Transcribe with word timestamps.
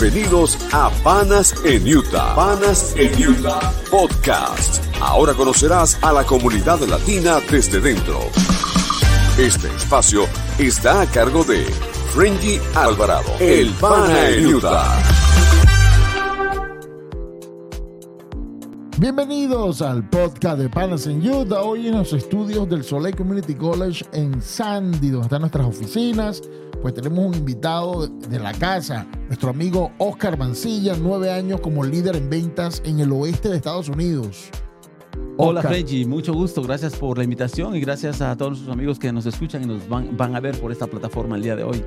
Bienvenidos 0.00 0.56
a 0.72 0.90
Panas 1.02 1.52
en 1.64 1.84
Utah. 1.84 2.36
Panas 2.36 2.94
en 2.96 3.10
Utah 3.30 3.72
Podcast. 3.90 4.80
Ahora 5.00 5.34
conocerás 5.34 5.98
a 6.04 6.12
la 6.12 6.22
comunidad 6.22 6.78
latina 6.82 7.38
desde 7.50 7.80
dentro. 7.80 8.20
Este 9.36 9.66
espacio 9.66 10.26
está 10.56 11.00
a 11.00 11.06
cargo 11.06 11.42
de 11.42 11.64
Frenji 12.14 12.60
Alvarado, 12.76 13.28
el 13.40 13.70
Pana 13.72 14.28
en 14.28 14.46
Utah. 14.54 15.02
Bienvenidos 18.98 19.82
al 19.82 20.08
podcast 20.08 20.60
de 20.60 20.68
Panas 20.68 21.08
en 21.08 21.28
Utah. 21.28 21.62
Hoy 21.62 21.88
en 21.88 21.98
los 21.98 22.12
estudios 22.12 22.68
del 22.68 22.84
Soleil 22.84 23.16
Community 23.16 23.56
College 23.56 24.04
en 24.12 24.40
Sandy, 24.40 25.10
donde 25.10 25.26
están 25.26 25.40
nuestras 25.40 25.66
oficinas. 25.66 26.40
Pues 26.80 26.94
tenemos 26.94 27.26
un 27.26 27.34
invitado 27.34 28.06
de 28.06 28.38
la 28.38 28.52
casa, 28.52 29.04
nuestro 29.26 29.50
amigo 29.50 29.90
Oscar 29.98 30.38
Mancilla, 30.38 30.94
nueve 30.96 31.28
años 31.28 31.60
como 31.60 31.82
líder 31.82 32.14
en 32.14 32.30
ventas 32.30 32.80
en 32.84 33.00
el 33.00 33.10
oeste 33.10 33.48
de 33.48 33.56
Estados 33.56 33.88
Unidos. 33.88 34.48
Hola 35.38 35.62
Reggie, 35.62 36.06
mucho 36.06 36.32
gusto, 36.32 36.62
gracias 36.62 36.94
por 36.94 37.18
la 37.18 37.24
invitación 37.24 37.74
y 37.74 37.80
gracias 37.80 38.20
a 38.20 38.36
todos 38.36 38.60
los 38.60 38.68
amigos 38.68 38.98
que 39.00 39.12
nos 39.12 39.26
escuchan 39.26 39.64
y 39.64 39.66
nos 39.66 39.88
van, 39.88 40.16
van 40.16 40.36
a 40.36 40.40
ver 40.40 40.60
por 40.60 40.70
esta 40.70 40.86
plataforma 40.86 41.34
el 41.34 41.42
día 41.42 41.56
de 41.56 41.64
hoy. 41.64 41.84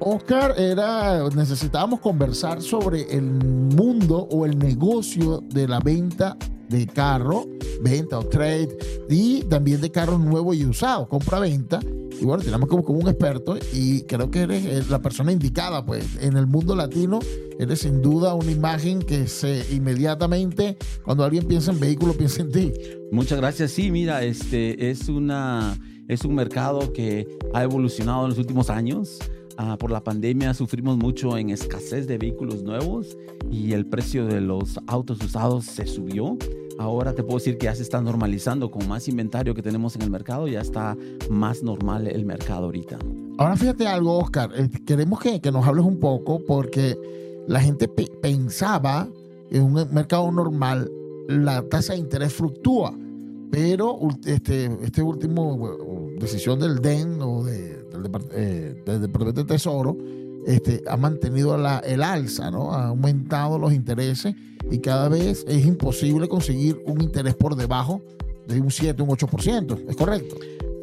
Oscar, 0.00 0.54
era, 0.58 1.28
necesitábamos 1.30 2.00
conversar 2.00 2.60
sobre 2.60 3.02
el 3.16 3.24
mundo 3.24 4.26
o 4.30 4.44
el 4.44 4.58
negocio 4.58 5.40
de 5.48 5.68
la 5.68 5.78
venta 5.78 6.36
de 6.68 6.86
carro, 6.86 7.46
venta 7.82 8.18
o 8.18 8.26
trade, 8.26 8.76
y 9.08 9.42
también 9.42 9.80
de 9.80 9.90
carros 9.90 10.20
nuevos 10.20 10.56
y 10.56 10.64
usados, 10.64 11.08
compra-venta. 11.08 11.80
Y 12.18 12.24
bueno, 12.24 12.42
tenemos 12.42 12.68
como, 12.68 12.82
como 12.82 12.98
un 12.98 13.08
experto 13.08 13.58
y 13.74 14.02
creo 14.02 14.30
que 14.30 14.40
eres 14.40 14.64
eh, 14.64 14.82
la 14.88 15.02
persona 15.02 15.32
indicada, 15.32 15.84
pues 15.84 16.16
en 16.22 16.36
el 16.38 16.46
mundo 16.46 16.74
latino 16.74 17.18
eres 17.58 17.80
sin 17.80 18.00
duda 18.00 18.34
una 18.34 18.50
imagen 18.50 19.00
que 19.00 19.26
se 19.26 19.66
inmediatamente, 19.70 20.78
cuando 21.04 21.24
alguien 21.24 21.46
piensa 21.46 21.72
en 21.72 21.80
vehículo, 21.80 22.12
piensa 22.18 22.42
en 22.42 22.52
ti. 22.52 22.72
Muchas 23.12 23.38
gracias. 23.38 23.72
Sí, 23.72 23.90
mira, 23.90 24.24
este 24.24 24.90
es 24.90 25.08
una 25.08 25.76
es 26.08 26.24
un 26.24 26.34
mercado 26.34 26.92
que 26.92 27.26
ha 27.52 27.62
evolucionado 27.64 28.24
en 28.24 28.30
los 28.30 28.38
últimos 28.38 28.70
años. 28.70 29.18
Ah, 29.58 29.76
por 29.78 29.90
la 29.90 30.04
pandemia 30.04 30.52
sufrimos 30.52 30.98
mucho 30.98 31.38
en 31.38 31.48
escasez 31.48 32.06
de 32.06 32.18
vehículos 32.18 32.62
nuevos 32.62 33.16
y 33.50 33.72
el 33.72 33.86
precio 33.86 34.26
de 34.26 34.42
los 34.42 34.78
autos 34.86 35.22
usados 35.22 35.64
se 35.64 35.86
subió. 35.86 36.36
Ahora 36.78 37.14
te 37.14 37.22
puedo 37.22 37.38
decir 37.38 37.56
que 37.56 37.64
ya 37.64 37.74
se 37.74 37.82
está 37.82 38.02
normalizando 38.02 38.70
con 38.70 38.86
más 38.86 39.08
inventario 39.08 39.54
que 39.54 39.62
tenemos 39.62 39.96
en 39.96 40.02
el 40.02 40.10
mercado, 40.10 40.46
ya 40.46 40.60
está 40.60 40.94
más 41.30 41.62
normal 41.62 42.06
el 42.06 42.26
mercado 42.26 42.66
ahorita. 42.66 42.98
Ahora 43.38 43.56
fíjate 43.56 43.86
algo, 43.86 44.18
Oscar, 44.18 44.50
eh, 44.54 44.68
queremos 44.84 45.20
que, 45.20 45.40
que, 45.40 45.50
nos 45.50 45.66
hables 45.66 45.86
un 45.86 45.98
poco 45.98 46.44
porque 46.46 46.98
la 47.48 47.60
gente 47.60 47.88
pe 47.88 48.10
pensaba 48.20 49.08
en 49.50 49.62
un 49.62 49.72
mercado 49.90 50.30
normal 50.30 50.90
la 51.28 51.62
tasa 51.62 51.94
de 51.94 52.00
interés 52.00 52.34
fluctúa, 52.34 52.94
pero 53.50 53.98
este, 54.26 54.66
este 54.82 55.02
último 55.02 56.05
decisión 56.18 56.58
del 56.58 56.80
DEN 56.80 57.20
o 57.20 57.44
de, 57.44 57.82
del, 57.84 58.10
eh, 58.32 58.82
del, 58.84 59.00
Departamento 59.02 59.42
de 59.42 59.46
Tesoro 59.46 59.96
este, 60.46 60.82
ha 60.86 60.96
mantenido 60.96 61.56
la, 61.56 61.80
el 61.80 62.02
alza, 62.02 62.50
¿no? 62.50 62.72
ha 62.72 62.88
aumentado 62.88 63.58
los 63.58 63.72
intereses 63.72 64.34
y 64.70 64.78
cada 64.78 65.08
vez 65.08 65.44
es 65.48 65.66
imposible 65.66 66.28
conseguir 66.28 66.80
un 66.86 67.02
interés 67.02 67.34
por 67.34 67.56
debajo 67.56 68.02
de 68.46 68.60
un 68.60 68.70
7, 68.70 69.02
un 69.02 69.08
8%. 69.10 69.88
¿Es 69.88 69.96
correcto? 69.96 70.36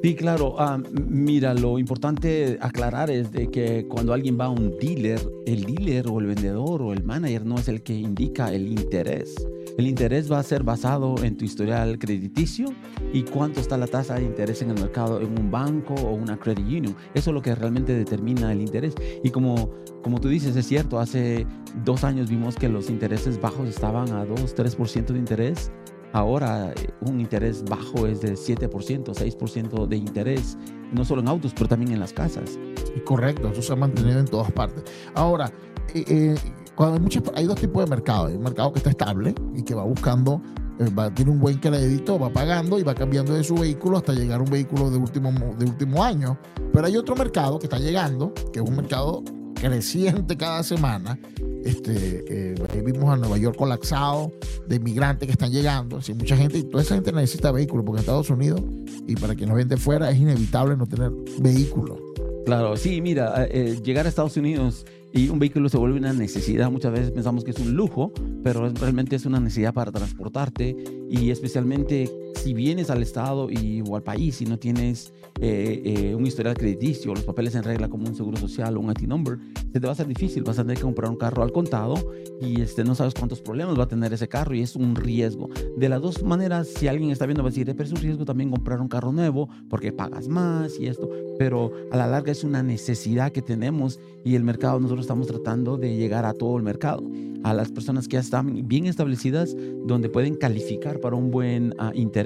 Sí, 0.04 0.16
claro. 0.16 0.56
Um, 0.58 0.84
mira, 1.08 1.54
lo 1.54 1.80
importante 1.80 2.58
aclarar 2.60 3.10
es 3.10 3.32
de 3.32 3.50
que 3.50 3.88
cuando 3.88 4.12
alguien 4.12 4.38
va 4.38 4.46
a 4.46 4.50
un 4.50 4.78
dealer, 4.78 5.22
el 5.46 5.64
dealer 5.64 6.08
o 6.10 6.20
el 6.20 6.26
vendedor 6.26 6.82
o 6.82 6.92
el 6.92 7.04
manager 7.06 7.46
no 7.46 7.58
es 7.58 7.70
el 7.70 7.84
que 7.84 7.94
indica 7.94 8.54
el 8.54 8.68
interés. 8.68 9.34
El 9.78 9.88
interés 9.88 10.30
va 10.30 10.40
a 10.40 10.44
ser 10.44 10.64
basado 10.64 11.16
en 11.24 11.38
tu 11.38 11.46
historial 11.46 11.98
crediticio 12.00 12.68
y 13.14 13.24
cuánto 13.24 13.62
está 13.62 13.78
la 13.78 13.88
tasa 13.88 14.16
de 14.16 14.24
interés 14.24 14.62
en 14.62 14.72
el 14.72 14.80
mercado 14.80 15.22
en 15.22 15.40
un 15.40 15.50
banco 15.50 15.94
o 15.94 16.14
una 16.14 16.38
credit 16.38 16.66
union. 16.66 16.96
Eso 17.14 17.30
es 17.30 17.34
lo 17.34 17.42
que 17.42 17.56
realmente 17.56 17.94
determina 17.94 18.52
el 18.52 18.60
interés. 18.60 18.96
Y 19.24 19.30
como, 19.30 19.70
como 20.02 20.20
tú 20.20 20.28
dices, 20.28 20.56
es 20.56 20.68
cierto, 20.68 21.00
hace 21.00 21.48
dos 21.86 22.04
años 22.04 22.30
vimos 22.30 22.56
que 22.56 22.68
los 22.68 22.90
intereses 22.90 23.40
bajos 23.40 23.70
estaban 23.70 24.12
a 24.12 24.26
2, 24.26 24.56
3% 24.56 25.06
de 25.06 25.20
interés 25.20 25.72
Ahora 26.14 26.72
eh, 26.72 26.90
un 27.02 27.20
interés 27.20 27.64
bajo 27.66 28.06
es 28.06 28.22
de 28.22 28.34
7%, 28.34 28.70
6% 28.70 29.88
de 29.88 29.98
interés, 29.98 30.58
no 30.92 31.04
solo 31.04 31.22
en 31.22 31.28
autos, 31.28 31.54
pero 31.56 31.68
también 31.68 31.92
en 31.92 32.00
las 32.00 32.14
casas. 32.14 32.60
Correcto, 33.04 33.50
eso 33.50 33.64
se 33.64 33.74
ha 33.74 33.76
mantenido 33.76 34.20
en 34.20 34.28
todas 34.28 34.52
partes. 34.52 34.84
Ahora, 35.16 35.52
eh, 35.96 36.06
eh, 36.08 36.36
cuando 36.76 36.96
hay, 36.96 37.02
muchas, 37.02 37.24
hay 37.36 37.46
dos 37.46 37.60
tipos 37.60 37.84
de 37.84 37.90
mercado. 37.90 38.28
Hay 38.28 38.36
un 38.36 38.44
mercado 38.44 38.72
que 38.72 38.78
está 38.78 38.92
estable 38.92 39.34
y 39.56 39.64
que 39.64 39.74
va 39.74 39.84
buscando, 39.86 40.40
va, 40.90 41.14
tiene 41.14 41.32
un 41.32 41.40
buen 41.40 41.58
crédito, 41.58 42.18
va 42.20 42.32
pagando 42.32 42.80
y 42.80 42.84
va 42.84 42.96
cambiando 42.96 43.34
de 43.34 43.44
su 43.44 43.56
vehículo 43.56 43.98
hasta 43.98 44.14
llegar 44.14 44.40
a 44.40 44.44
un 44.44 44.50
vehículo 44.50 44.90
de 44.90 44.98
último, 44.98 45.32
de 45.58 45.66
último 45.66 46.04
año. 46.04 46.38
Pero 46.72 46.86
hay 46.86 46.98
otro 46.98 47.16
mercado 47.16 47.60
que 47.60 47.68
está 47.68 47.80
llegando, 47.80 48.34
que 48.52 48.60
es 48.60 48.66
un 48.68 48.76
mercado 48.76 49.24
creciente 49.56 50.36
cada 50.36 50.64
semana 50.64 51.18
este, 51.64 52.26
eh, 52.28 52.56
vimos 52.86 53.10
a 53.10 53.16
Nueva 53.16 53.38
York 53.38 53.56
colapsado 53.56 54.34
de 54.68 54.76
inmigrantes 54.76 55.28
que 55.28 55.32
están 55.32 55.52
llegando. 55.52 55.98
Así, 55.98 56.14
mucha 56.14 56.36
gente, 56.36 56.58
y 56.58 56.64
toda 56.64 56.84
esa 56.84 56.96
gente 56.96 57.12
necesita 57.12 57.52
vehículos, 57.52 57.86
porque 57.86 58.00
en 58.00 58.02
Estados 58.02 58.30
Unidos, 58.30 58.62
y 59.08 59.16
para 59.16 59.36
quien 59.36 59.50
nos 59.50 59.58
vende 59.58 59.78
fuera, 59.78 60.12
es 60.12 60.20
inevitable 60.20 60.76
no 60.76 60.86
tener 60.88 61.12
vehículos. 61.40 62.00
Claro, 62.46 62.76
sí, 62.76 63.02
mira, 63.02 63.46
eh, 63.46 63.50
eh, 63.52 63.80
llegar 63.82 64.06
a 64.06 64.10
Estados 64.10 64.36
Unidos 64.36 64.86
y 65.14 65.30
un 65.30 65.40
vehículo 65.40 65.70
se 65.70 65.78
vuelve 65.78 66.00
una 66.00 66.12
necesidad. 66.12 66.72
Muchas 66.72 66.92
veces 66.92 67.12
pensamos 67.12 67.44
que 67.44 67.52
es 67.52 67.60
un 67.60 67.76
lujo, 67.76 68.12
pero 68.44 68.70
realmente 68.70 69.16
es 69.16 69.26
una 69.26 69.40
necesidad 69.40 69.74
para 69.74 69.92
transportarte 69.92 70.76
y 71.10 71.30
especialmente 71.30 72.10
si 72.36 72.54
vienes 72.54 72.90
al 72.90 73.02
estado 73.02 73.50
y, 73.50 73.82
o 73.88 73.96
al 73.96 74.04
país 74.04 74.42
y 74.42 74.46
no 74.46 74.58
tienes 74.58 75.14
eh, 75.42 75.82
eh, 75.84 76.16
un 76.16 76.26
historial 76.26 76.56
crediticio, 76.56 77.14
los 77.14 77.24
papeles 77.24 77.56
en 77.56 77.64
regla 77.64 77.90
como 77.90 78.08
un 78.08 78.16
seguro 78.16 78.38
social 78.38 78.78
o 78.78 78.80
un 78.80 78.92
IT 78.92 79.02
number, 79.02 79.38
se 79.72 79.80
te 79.80 79.88
va 79.88 79.90
a 79.90 79.94
hacer 79.94 80.08
difícil. 80.08 80.44
Vas 80.44 80.60
a 80.60 80.64
tener 80.64 80.78
que 80.78 80.84
comprar 80.84 81.10
un 81.10 81.18
carro 81.18 81.44
al 81.44 81.52
contado 81.52 81.96
y 82.42 82.62
este, 82.62 82.84
no 82.84 82.96
sabes 82.96 83.14
cuántos 83.14 83.42
problemas 83.42 83.78
va 83.78 83.84
a 83.84 83.88
tener 83.88 84.14
ese 84.14 84.28
carro 84.28 84.54
y 84.56 84.62
es 84.62 84.76
un 84.76 84.96
riesgo. 84.96 85.50
De 85.78 85.90
las 85.90 86.02
dos 86.02 86.24
maneras, 86.24 86.68
si 86.68 86.88
alguien 86.88 87.12
está 87.12 87.26
viendo, 87.26 87.44
va 87.44 87.50
a 87.50 87.52
decir, 87.52 87.66
pero 87.66 87.84
es 87.84 87.92
un 87.92 87.98
riesgo 88.02 88.26
también 88.26 88.52
comprar 88.52 88.82
un 88.82 88.88
carro 88.88 89.12
nuevo 89.12 89.50
porque 89.70 89.92
pagas 89.92 90.28
más 90.28 90.80
y 90.80 90.88
esto, 90.88 91.10
pero 91.38 91.72
a 91.92 91.98
la 91.98 92.08
larga 92.08 92.32
es 92.32 92.44
una 92.44 92.64
necesidad 92.64 93.32
que 93.32 93.42
tenemos 93.42 94.00
y 94.24 94.36
el 94.36 94.44
mercado, 94.44 94.80
nosotros 94.80 95.06
estamos 95.06 95.28
tratando 95.28 95.78
de 95.78 95.96
llegar 95.96 96.26
a 96.26 96.34
todo 96.34 96.58
el 96.58 96.64
mercado, 96.64 97.04
a 97.44 97.54
las 97.54 97.72
personas 97.72 98.08
que 98.08 98.14
ya 98.14 98.22
están 98.22 98.68
bien 98.68 98.86
establecidas, 98.86 99.56
donde 99.86 100.10
pueden 100.10 100.36
calificar 100.36 101.00
para 101.00 101.16
un 101.16 101.30
buen 101.30 101.74
uh, 101.74 101.92
interés, 101.94 102.23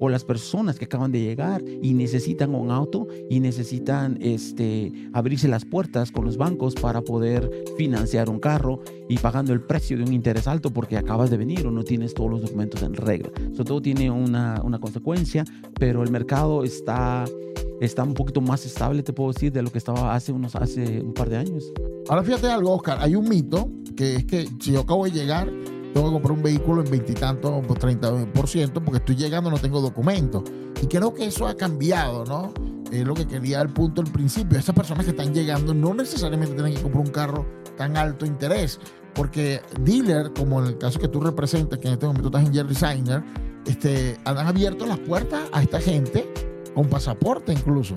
o 0.00 0.08
las 0.08 0.24
personas 0.24 0.78
que 0.78 0.86
acaban 0.86 1.12
de 1.12 1.20
llegar 1.20 1.62
y 1.82 1.94
necesitan 1.94 2.54
un 2.54 2.70
auto 2.70 3.06
y 3.28 3.40
necesitan 3.40 4.18
este, 4.20 4.92
abrirse 5.12 5.48
las 5.48 5.64
puertas 5.64 6.10
con 6.10 6.24
los 6.24 6.36
bancos 6.36 6.74
para 6.74 7.02
poder 7.02 7.50
financiar 7.76 8.30
un 8.30 8.40
carro 8.40 8.80
y 9.08 9.18
pagando 9.18 9.52
el 9.52 9.60
precio 9.60 9.96
de 9.96 10.04
un 10.04 10.12
interés 10.12 10.46
alto 10.46 10.70
porque 10.70 10.96
acabas 10.96 11.30
de 11.30 11.36
venir 11.36 11.66
o 11.66 11.70
no 11.70 11.84
tienes 11.84 12.14
todos 12.14 12.30
los 12.30 12.42
documentos 12.42 12.82
en 12.82 12.94
regla. 12.94 13.30
Eso 13.52 13.64
todo 13.64 13.80
tiene 13.82 14.10
una, 14.10 14.60
una 14.62 14.78
consecuencia, 14.78 15.44
pero 15.78 16.02
el 16.02 16.10
mercado 16.10 16.64
está 16.64 17.24
está 17.80 18.04
un 18.04 18.14
poquito 18.14 18.40
más 18.40 18.64
estable, 18.64 19.02
te 19.02 19.12
puedo 19.12 19.32
decir, 19.32 19.52
de 19.52 19.62
lo 19.62 19.70
que 19.70 19.78
estaba 19.78 20.14
hace, 20.14 20.32
unos, 20.32 20.54
hace 20.54 21.00
un 21.00 21.12
par 21.12 21.28
de 21.28 21.36
años. 21.36 21.72
Ahora 22.08 22.22
fíjate 22.22 22.46
algo, 22.46 22.72
Oscar, 22.72 22.98
hay 23.00 23.14
un 23.14 23.28
mito 23.28 23.68
que 23.96 24.16
es 24.16 24.24
que 24.24 24.48
si 24.60 24.72
yo 24.72 24.80
acabo 24.80 25.04
de 25.04 25.10
llegar, 25.10 25.50
tengo 25.94 26.08
que 26.08 26.12
comprar 26.12 26.32
un 26.32 26.42
vehículo 26.42 26.82
en 26.82 26.90
veintitantos, 26.90 27.64
por 27.66 27.78
30%, 27.78 28.72
porque 28.72 28.96
estoy 28.98 29.14
llegando, 29.14 29.48
no 29.48 29.58
tengo 29.58 29.80
documentos. 29.80 30.42
Y 30.82 30.86
creo 30.88 31.14
que 31.14 31.26
eso 31.26 31.46
ha 31.46 31.56
cambiado, 31.56 32.24
¿no? 32.24 32.52
Es 32.90 33.06
lo 33.06 33.14
que 33.14 33.26
quería 33.26 33.62
el 33.62 33.68
punto 33.68 34.02
al 34.02 34.08
principio. 34.08 34.58
Esas 34.58 34.74
personas 34.74 35.04
que 35.04 35.12
están 35.12 35.32
llegando 35.32 35.72
no 35.72 35.94
necesariamente 35.94 36.54
tienen 36.54 36.74
que 36.74 36.82
comprar 36.82 37.06
un 37.06 37.12
carro 37.12 37.46
tan 37.76 37.96
alto 37.96 38.26
interés, 38.26 38.80
porque 39.14 39.60
dealer, 39.80 40.32
como 40.36 40.60
en 40.60 40.66
el 40.66 40.78
caso 40.78 40.98
que 40.98 41.06
tú 41.06 41.20
representas, 41.20 41.78
que 41.78 41.86
en 41.86 41.94
este 41.94 42.06
momento 42.06 42.26
estás 42.28 42.44
en 42.44 42.52
Jerry 42.52 42.74
Signer, 42.74 43.22
este, 43.64 44.18
han 44.24 44.38
abierto 44.38 44.86
las 44.86 44.98
puertas 44.98 45.48
a 45.52 45.62
esta 45.62 45.80
gente 45.80 46.28
con 46.74 46.88
pasaporte 46.88 47.52
incluso. 47.52 47.94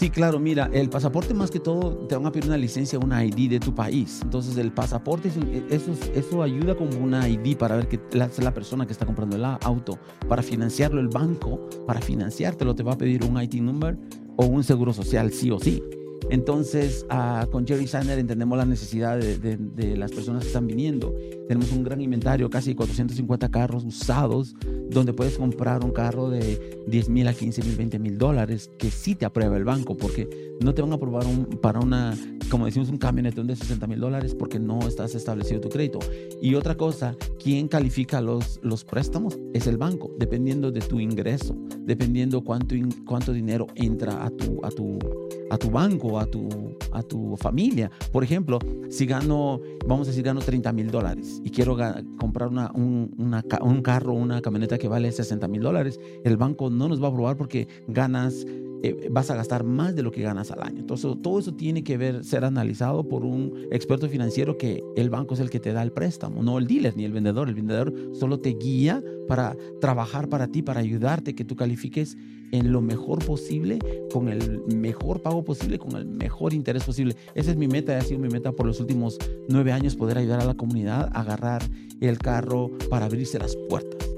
Sí, 0.00 0.08
claro, 0.08 0.40
mira, 0.40 0.70
el 0.72 0.88
pasaporte 0.88 1.34
más 1.34 1.50
que 1.50 1.60
todo 1.60 1.94
te 2.06 2.16
van 2.16 2.24
a 2.24 2.32
pedir 2.32 2.46
una 2.46 2.56
licencia, 2.56 2.98
una 2.98 3.22
ID 3.22 3.50
de 3.50 3.60
tu 3.60 3.74
país. 3.74 4.20
Entonces 4.22 4.56
el 4.56 4.72
pasaporte, 4.72 5.30
eso, 5.68 5.92
eso 6.14 6.42
ayuda 6.42 6.74
como 6.74 6.96
una 6.96 7.28
ID 7.28 7.58
para 7.58 7.76
ver 7.76 7.86
que 7.86 8.00
la, 8.12 8.30
la 8.38 8.54
persona 8.54 8.86
que 8.86 8.94
está 8.94 9.04
comprando 9.04 9.36
el 9.36 9.44
auto. 9.44 9.98
Para 10.26 10.42
financiarlo 10.42 11.02
el 11.02 11.08
banco, 11.08 11.68
para 11.86 12.00
financiártelo 12.00 12.74
te 12.74 12.82
va 12.82 12.94
a 12.94 12.96
pedir 12.96 13.24
un 13.24 13.42
ID 13.42 13.56
number 13.56 13.98
o 14.36 14.46
un 14.46 14.64
seguro 14.64 14.94
social 14.94 15.32
sí 15.32 15.50
o 15.50 15.60
sí. 15.60 15.82
Entonces, 16.28 17.06
uh, 17.10 17.48
con 17.50 17.66
Jerry 17.66 17.86
Sander 17.86 18.18
entendemos 18.18 18.58
la 18.58 18.64
necesidad 18.64 19.18
de, 19.18 19.96
las 19.96 20.12
personas 20.12 20.42
que 20.42 20.48
están 20.48 20.66
viniendo. 20.66 21.14
Tenemos 21.48 21.72
un 21.72 21.82
gran 21.82 22.00
inventario, 22.00 22.50
casi 22.50 22.74
450 22.74 23.50
carros 23.50 23.84
usados, 23.84 24.54
donde 24.90 25.12
puedes 25.12 25.38
comprar 25.38 25.84
un 25.84 25.90
carro 25.90 26.28
de 26.28 26.82
10 26.86 27.08
mil 27.08 27.26
a 27.28 27.34
15 27.34 27.62
mil, 27.62 27.76
20 27.76 27.98
mil 27.98 28.18
dólares, 28.18 28.70
que 28.78 28.90
sí 28.90 29.14
te 29.14 29.24
aprueba 29.24 29.56
el 29.56 29.64
banco, 29.64 29.96
porque 29.96 30.56
no 30.60 30.74
te 30.74 30.82
van 30.82 30.92
a 30.92 30.96
aprobar 30.96 31.24
para 31.60 31.80
una 31.80 32.16
como 32.50 32.66
decimos, 32.66 32.90
un 32.90 32.98
camionetón 32.98 33.46
de 33.46 33.56
60 33.56 33.86
mil 33.86 34.00
dólares 34.00 34.34
porque 34.34 34.58
no 34.58 34.80
estás 34.80 35.14
establecido 35.14 35.60
tu 35.60 35.68
crédito. 35.70 36.00
Y 36.42 36.54
otra 36.56 36.76
cosa, 36.76 37.16
¿quién 37.42 37.68
califica 37.68 38.20
los, 38.20 38.58
préstamos? 38.84 39.38
Es 39.54 39.66
el 39.66 39.78
banco, 39.78 40.10
dependiendo 40.18 40.70
de 40.70 40.80
tu 40.80 41.00
ingreso, 41.00 41.56
dependiendo 41.80 42.42
cuánto, 42.42 43.32
dinero 43.32 43.68
entra 43.76 44.26
a 44.26 44.30
tu 44.30 45.70
banco, 45.70 46.09
a 46.18 46.26
tu, 46.26 46.76
a 46.92 47.02
tu 47.02 47.36
familia. 47.36 47.90
Por 48.12 48.24
ejemplo, 48.24 48.58
si 48.88 49.06
gano, 49.06 49.60
vamos 49.86 50.08
a 50.08 50.10
decir, 50.10 50.24
gano 50.24 50.40
30 50.40 50.72
mil 50.72 50.90
dólares 50.90 51.40
y 51.44 51.50
quiero 51.50 51.76
comprar 52.18 52.48
una, 52.48 52.70
un, 52.72 53.14
una, 53.18 53.44
un 53.62 53.82
carro, 53.82 54.12
una 54.12 54.40
camioneta 54.40 54.78
que 54.78 54.88
vale 54.88 55.12
60 55.12 55.46
mil 55.48 55.62
dólares, 55.62 56.00
el 56.24 56.36
banco 56.36 56.70
no 56.70 56.88
nos 56.88 57.02
va 57.02 57.06
a 57.06 57.10
aprobar 57.10 57.36
porque 57.36 57.68
ganas 57.86 58.46
eh, 58.82 59.08
vas 59.10 59.30
a 59.30 59.34
gastar 59.34 59.64
más 59.64 59.94
de 59.94 60.02
lo 60.02 60.10
que 60.10 60.22
ganas 60.22 60.50
al 60.50 60.62
año. 60.62 60.80
Entonces, 60.80 61.10
todo 61.22 61.38
eso 61.38 61.54
tiene 61.54 61.84
que 61.84 61.96
ver, 61.96 62.24
ser 62.24 62.44
analizado 62.44 63.06
por 63.06 63.24
un 63.24 63.66
experto 63.70 64.08
financiero 64.08 64.56
que 64.56 64.82
el 64.96 65.10
banco 65.10 65.34
es 65.34 65.40
el 65.40 65.50
que 65.50 65.60
te 65.60 65.72
da 65.72 65.82
el 65.82 65.92
préstamo, 65.92 66.42
no 66.42 66.58
el 66.58 66.66
dealer 66.66 66.96
ni 66.96 67.04
el 67.04 67.12
vendedor. 67.12 67.48
El 67.48 67.54
vendedor 67.54 67.92
solo 68.12 68.40
te 68.40 68.50
guía 68.50 69.02
para 69.28 69.56
trabajar 69.80 70.28
para 70.28 70.48
ti, 70.48 70.62
para 70.62 70.80
ayudarte, 70.80 71.34
que 71.34 71.44
tú 71.44 71.56
califiques 71.56 72.16
en 72.52 72.72
lo 72.72 72.80
mejor 72.80 73.24
posible, 73.24 73.78
con 74.12 74.28
el 74.28 74.62
mejor 74.66 75.22
pago 75.22 75.44
posible, 75.44 75.78
con 75.78 75.96
el 75.96 76.06
mejor 76.06 76.52
interés 76.52 76.84
posible. 76.84 77.16
Esa 77.34 77.50
es 77.50 77.56
mi 77.56 77.68
meta, 77.68 77.96
ha 77.96 78.00
sido 78.00 78.18
mi 78.18 78.28
meta 78.28 78.52
por 78.52 78.66
los 78.66 78.80
últimos 78.80 79.18
nueve 79.48 79.72
años, 79.72 79.94
poder 79.94 80.18
ayudar 80.18 80.40
a 80.40 80.44
la 80.44 80.54
comunidad 80.54 81.10
a 81.12 81.20
agarrar 81.20 81.62
el 82.00 82.18
carro 82.18 82.70
para 82.88 83.06
abrirse 83.06 83.38
las 83.38 83.56
puertas. 83.68 84.08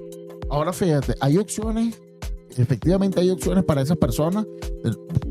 Ahora 0.49 0.73
fíjate, 0.73 1.15
hay 1.20 1.38
opciones 1.38 2.00
efectivamente 2.57 3.21
hay 3.21 3.31
opciones 3.31 3.65
para 3.65 3.83
esas 3.83 3.97
personas. 3.97 4.47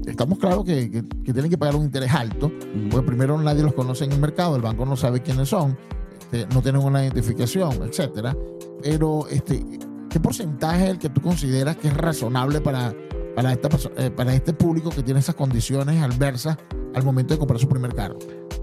Estamos 0.06 0.40
claros 0.40 0.66
que, 0.66 1.04
tienen 1.24 1.50
que 1.50 1.58
pagar 1.58 1.76
un 1.76 1.84
interés 1.84 2.12
alto, 2.12 2.52
porque 2.90 3.08
primero 3.08 3.38
nadie 3.38 3.64
los 3.64 3.74
conoce 3.74 4.06
en 4.06 4.12
el 4.12 4.20
mercado, 4.20 4.56
el 4.56 4.62
banco 4.62 4.86
no 4.86 4.96
sabe 4.96 5.22
quiénes 5.22 5.50
son, 5.50 5.78
este, 6.20 6.48
no 6.54 6.62
tienen 6.62 6.82
una 6.82 7.04
identificación, 7.04 7.84
etcétera. 7.84 8.36
Pero, 8.82 9.28
este, 9.30 9.64
¿qué 10.10 10.20
porcentaje 10.20 10.86
es 10.86 10.90
el 10.92 11.00
que 11.00 11.10
tú 11.10 11.22
consideras 11.22 11.78
que 11.78 11.90
es 11.90 11.98
razonable 11.98 12.62
para, 12.62 12.94
para, 13.36 13.52
esta, 13.52 13.70
eh, 13.98 14.12
para 14.12 14.34
este 14.34 14.54
público 14.54 14.90
que 14.90 15.04
tiene 15.04 15.20
esas 15.20 15.36
condiciones 15.36 16.02
adversas 16.02 16.58
al 16.94 17.04
momento 17.04 17.34
de 17.34 17.40
comprar 17.40 17.60
su 17.60 17.68
primer 17.68 17.94
carro? 17.94 18.18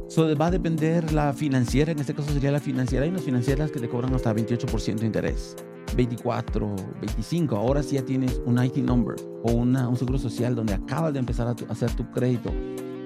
So, 0.09 0.35
va 0.37 0.47
a 0.47 0.51
depender 0.51 1.13
la 1.13 1.35
financiera, 1.35 1.93
en 1.93 1.99
este 1.99 2.15
caso 2.15 2.33
sería 2.33 2.51
la 2.51 2.61
financiera, 2.61 3.07
y 3.07 3.11
las 3.11 3.23
financieras 3.23 3.71
que 3.71 3.79
te 3.79 3.89
cobran 3.89 4.15
hasta 4.15 4.35
28% 4.35 5.01
de 5.01 5.07
interés. 5.07 5.55
24, 5.97 6.75
25, 7.01 7.57
ahora 7.57 7.83
sí 7.83 7.97
ya 7.97 8.05
tienes 8.05 8.41
un 8.45 8.63
IT 8.63 8.77
number 8.79 9.17
o 9.45 9.53
una, 9.53 9.89
un 9.89 9.97
seguro 9.97 10.19
social 10.19 10.55
donde 10.55 10.75
acabas 10.75 11.13
de 11.13 11.19
empezar 11.19 11.49
a, 11.49 11.57
hacer 11.71 11.91
tu 11.93 12.11
crédito 12.11 12.53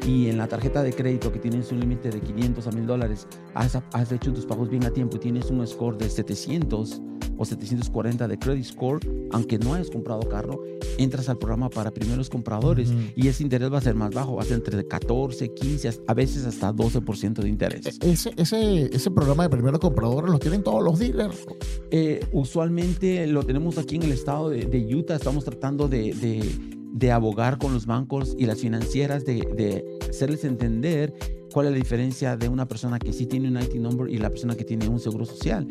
y 0.06 0.28
en 0.28 0.38
la 0.38 0.48
tarjeta 0.48 0.82
de 0.82 0.92
crédito 0.92 1.30
que 1.30 1.38
tienes 1.38 1.70
un 1.70 1.80
límite 1.80 2.10
de 2.10 2.20
500 2.20 2.66
a 2.66 2.70
1000 2.72 2.86
dólares, 2.86 3.28
has, 3.54 3.78
has, 3.92 4.12
hecho 4.12 4.32
tus 4.32 4.46
pagos 4.46 4.68
bien 4.68 4.84
a 4.84 4.90
tiempo 4.90 5.16
y 5.16 5.20
tienes 5.20 5.50
un 5.50 5.66
score 5.66 5.96
de 5.96 6.10
700 6.10 7.00
o 7.36 7.44
740 7.44 8.28
de 8.28 8.38
credit 8.38 8.64
score, 8.64 9.00
aunque 9.32 9.58
no 9.58 9.74
hayas 9.74 9.90
comprado 9.90 10.28
carro, 10.28 10.62
entras 10.98 11.28
al 11.28 11.38
programa 11.38 11.70
para 11.70 11.90
primeros 11.90 12.28
compradores 12.28 12.92
y 13.16 13.28
ese 13.28 13.42
interés 13.42 13.72
va 13.72 13.78
a 13.78 13.80
ser 13.80 13.94
más 13.94 14.12
bajo, 14.12 14.36
va 14.36 14.42
a 14.42 14.44
ser 14.44 14.56
entre 14.58 14.86
14, 14.86 15.54
15, 15.54 15.90
a 16.06 16.14
veces 16.14 16.44
hasta 16.44 16.72
12% 16.72 17.34
de 17.34 17.48
interés. 17.48 17.86
E-, 17.86 18.10
ese, 18.12 18.32
ese, 18.36 18.94
ese 18.94 19.10
programa 19.10 19.44
de 19.44 19.50
primeros 19.50 19.80
compradores 19.80 20.30
lo 20.30 20.38
tienen 20.38 20.62
todos 20.62 20.82
los 20.82 20.98
dealers. 20.98 21.46
Eh, 21.90 22.24
usualmente 22.32 23.26
lo 23.26 23.42
tenemos 23.42 23.78
aquí 23.78 23.96
en 23.96 24.02
el 24.02 24.12
estado 24.12 24.50
de, 24.50 24.64
de 24.66 24.94
Utah, 24.94 25.16
estamos 25.16 25.44
tratando 25.44 25.88
de, 25.88 26.14
de, 26.14 26.50
de, 26.92 27.12
abogar 27.12 27.58
con 27.58 27.72
los 27.72 27.86
bancos 27.86 28.34
y 28.38 28.46
las 28.46 28.60
financieras, 28.60 29.24
de, 29.24 29.98
hacerles 30.08 30.44
entender 30.44 31.14
cuál 31.52 31.66
es 31.66 31.72
la 31.72 31.78
diferencia 31.78 32.36
de 32.36 32.48
una 32.48 32.66
persona 32.66 32.98
que 32.98 33.12
sí 33.12 33.26
tiene 33.26 33.48
un 33.48 33.62
IT 33.62 33.74
number 33.74 34.08
y 34.08 34.18
la 34.18 34.30
persona 34.30 34.56
que 34.56 34.64
tiene 34.64 34.88
un 34.88 34.98
seguro 34.98 35.24
social. 35.24 35.66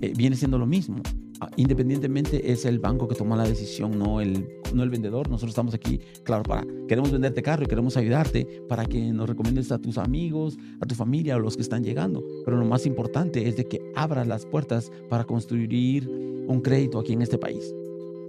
Eh, 0.00 0.12
viene 0.16 0.36
siendo 0.36 0.58
lo 0.58 0.66
mismo. 0.66 1.00
Ah, 1.40 1.50
independientemente 1.56 2.50
es 2.50 2.64
el 2.64 2.78
banco 2.78 3.06
que 3.06 3.14
toma 3.14 3.36
la 3.36 3.44
decisión, 3.44 3.98
no 3.98 4.20
el, 4.20 4.48
no 4.74 4.82
el 4.82 4.90
vendedor. 4.90 5.28
Nosotros 5.28 5.50
estamos 5.50 5.74
aquí, 5.74 6.00
claro, 6.22 6.42
para 6.42 6.64
queremos 6.88 7.12
venderte 7.12 7.42
carro 7.42 7.64
y 7.64 7.66
queremos 7.66 7.96
ayudarte 7.96 8.46
para 8.68 8.86
que 8.86 9.12
nos 9.12 9.28
recomiendes 9.28 9.70
a 9.70 9.78
tus 9.78 9.98
amigos, 9.98 10.56
a 10.80 10.86
tu 10.86 10.94
familia 10.94 11.36
o 11.36 11.38
los 11.38 11.56
que 11.56 11.62
están 11.62 11.84
llegando. 11.84 12.24
Pero 12.44 12.56
lo 12.56 12.64
más 12.64 12.86
importante 12.86 13.48
es 13.48 13.56
de 13.56 13.66
que 13.66 13.80
abras 13.94 14.26
las 14.26 14.46
puertas 14.46 14.90
para 15.10 15.24
construir 15.24 16.08
un 16.08 16.60
crédito 16.62 16.98
aquí 16.98 17.12
en 17.12 17.22
este 17.22 17.36
país. 17.36 17.74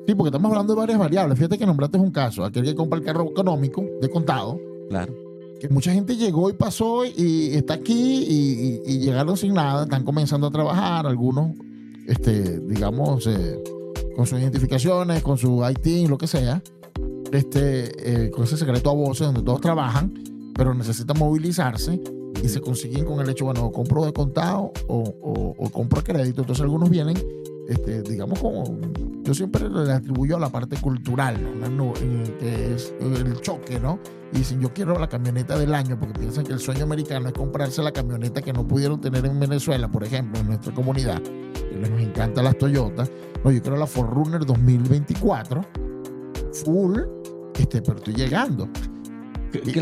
Sí, 0.05 0.15
porque 0.15 0.29
estamos 0.29 0.49
hablando 0.51 0.73
de 0.73 0.79
varias 0.79 0.99
variables. 0.99 1.37
Fíjate 1.37 1.57
que 1.57 1.65
nombraste 1.65 1.97
un 1.97 2.11
caso, 2.11 2.43
aquel 2.43 2.63
que 2.63 2.75
compra 2.75 2.99
el 2.99 3.05
carro 3.05 3.29
económico 3.29 3.85
de 4.01 4.09
contado. 4.09 4.59
Claro. 4.89 5.26
Que 5.59 5.69
mucha 5.69 5.91
gente 5.91 6.15
llegó 6.15 6.49
y 6.49 6.53
pasó 6.53 7.03
y 7.05 7.55
está 7.55 7.75
aquí 7.75 8.25
y, 8.85 8.99
llegaron 8.99 9.37
sin 9.37 9.53
nada, 9.53 9.83
están 9.83 10.03
comenzando 10.03 10.47
a 10.47 10.51
trabajar, 10.51 11.07
algunos 11.07 11.51
este, 12.07 12.59
digamos, 12.61 13.27
eh, 13.27 13.61
con 14.15 14.25
sus 14.25 14.39
identificaciones, 14.39 15.21
con 15.21 15.37
su 15.37 15.61
IT, 15.69 16.09
lo 16.09 16.17
que 16.17 16.25
sea, 16.25 16.63
este, 17.31 18.25
eh, 18.25 18.31
con 18.31 18.45
ese 18.45 18.57
secreto 18.57 18.89
a 18.89 18.93
voces 18.93 19.27
donde 19.27 19.43
todos 19.43 19.61
trabajan, 19.61 20.13
pero 20.55 20.73
necesitan 20.73 21.19
movilizarse 21.19 22.01
y 22.41 22.47
se 22.47 22.61
consiguen 22.61 23.05
con 23.05 23.19
el 23.19 23.29
hecho, 23.29 23.45
bueno, 23.45 23.71
compro 23.71 24.05
de 24.05 24.13
contado 24.13 24.71
o, 24.87 25.69
compro 25.71 26.03
crédito. 26.03 26.41
Entonces 26.41 26.63
algunos 26.63 26.89
vienen, 26.89 27.17
este, 27.67 28.01
digamos, 28.03 28.39
como 28.39 28.63
yo 29.27 29.33
siempre 29.33 29.69
le 29.69 29.91
atribuyo 29.91 30.37
a 30.37 30.39
la 30.39 30.49
parte 30.49 30.77
cultural, 30.77 31.35
eh, 31.35 32.35
que 32.39 32.73
es 32.73 32.93
el 32.99 33.39
choque, 33.41 33.79
¿no? 33.79 33.99
Y 34.33 34.39
dicen, 34.39 34.59
yo 34.59 34.73
quiero 34.73 34.97
la 34.97 35.07
camioneta 35.07 35.57
del 35.57 35.75
año, 35.75 35.99
porque 35.99 36.19
piensan 36.19 36.45
que 36.45 36.53
el 36.53 36.59
sueño 36.59 36.83
americano 36.83 37.27
es 37.27 37.33
comprarse 37.33 37.83
la 37.83 37.91
camioneta 37.91 38.41
que 38.41 38.53
no 38.53 38.67
pudieron 38.67 38.99
tener 38.99 39.25
en 39.25 39.39
Venezuela, 39.39 39.91
por 39.91 40.03
ejemplo, 40.03 40.39
en 40.39 40.47
nuestra 40.47 40.73
comunidad 40.73 41.21
les 41.77 42.07
encantan 42.07 42.45
las 42.45 42.57
Toyota. 42.57 43.07
No, 43.43 43.51
yo 43.51 43.61
quiero 43.61 43.77
la 43.77 43.87
Forerunner 43.87 44.45
2024, 44.45 45.61
full, 46.53 46.99
este, 47.57 47.81
pero 47.81 47.97
estoy 47.97 48.13
llegando. 48.13 48.67
Y, 49.53 49.79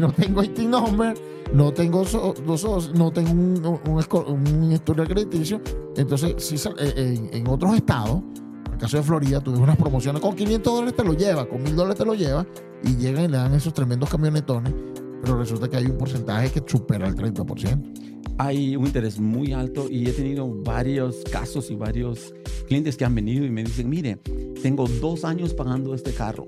no, 0.00 0.12
tengo 0.12 0.42
IT 0.42 0.58
number, 0.60 1.14
no 1.52 1.72
tengo 1.72 2.04
dos 2.04 2.94
no 2.94 3.10
tengo 3.10 3.30
un, 3.32 3.78
un, 4.26 4.72
historial 4.72 5.08
crediticio. 5.08 5.60
Entonces, 5.96 6.34
si, 6.38 6.56
eh, 6.78 7.28
en, 7.32 7.48
otros 7.48 7.74
estados, 7.74 8.22
en 8.36 8.47
el 8.78 8.82
caso 8.82 8.96
de 8.96 9.02
Florida, 9.02 9.40
tuve 9.40 9.58
unas 9.58 9.76
promociones 9.76 10.22
con 10.22 10.36
500 10.36 10.72
dólares 10.72 10.96
te 10.96 11.04
lo 11.04 11.12
lleva, 11.12 11.48
con 11.48 11.62
1000 11.62 11.74
dólares 11.74 11.98
te 11.98 12.04
lo 12.04 12.14
lleva, 12.14 12.46
y 12.84 12.94
llegan 12.94 13.24
y 13.24 13.28
le 13.28 13.36
dan 13.36 13.52
esos 13.52 13.74
tremendos 13.74 14.08
camionetones, 14.08 14.72
pero 15.20 15.36
resulta 15.36 15.68
que 15.68 15.78
hay 15.78 15.86
un 15.86 15.98
porcentaje 15.98 16.50
que 16.50 16.62
supera 16.64 17.08
el 17.08 17.16
30% 17.16 18.08
hay 18.38 18.76
un 18.76 18.86
interés 18.86 19.18
muy 19.18 19.52
alto 19.52 19.88
y 19.90 20.08
he 20.08 20.12
tenido 20.12 20.48
varios 20.62 21.24
casos 21.30 21.72
y 21.72 21.74
varios 21.74 22.32
clientes 22.68 22.96
que 22.96 23.04
han 23.04 23.12
venido 23.12 23.44
y 23.44 23.50
me 23.50 23.64
dicen, 23.64 23.88
mire, 23.88 24.20
tengo 24.62 24.86
dos 24.86 25.24
años 25.24 25.54
pagando 25.54 25.92
este 25.92 26.12
carro. 26.12 26.46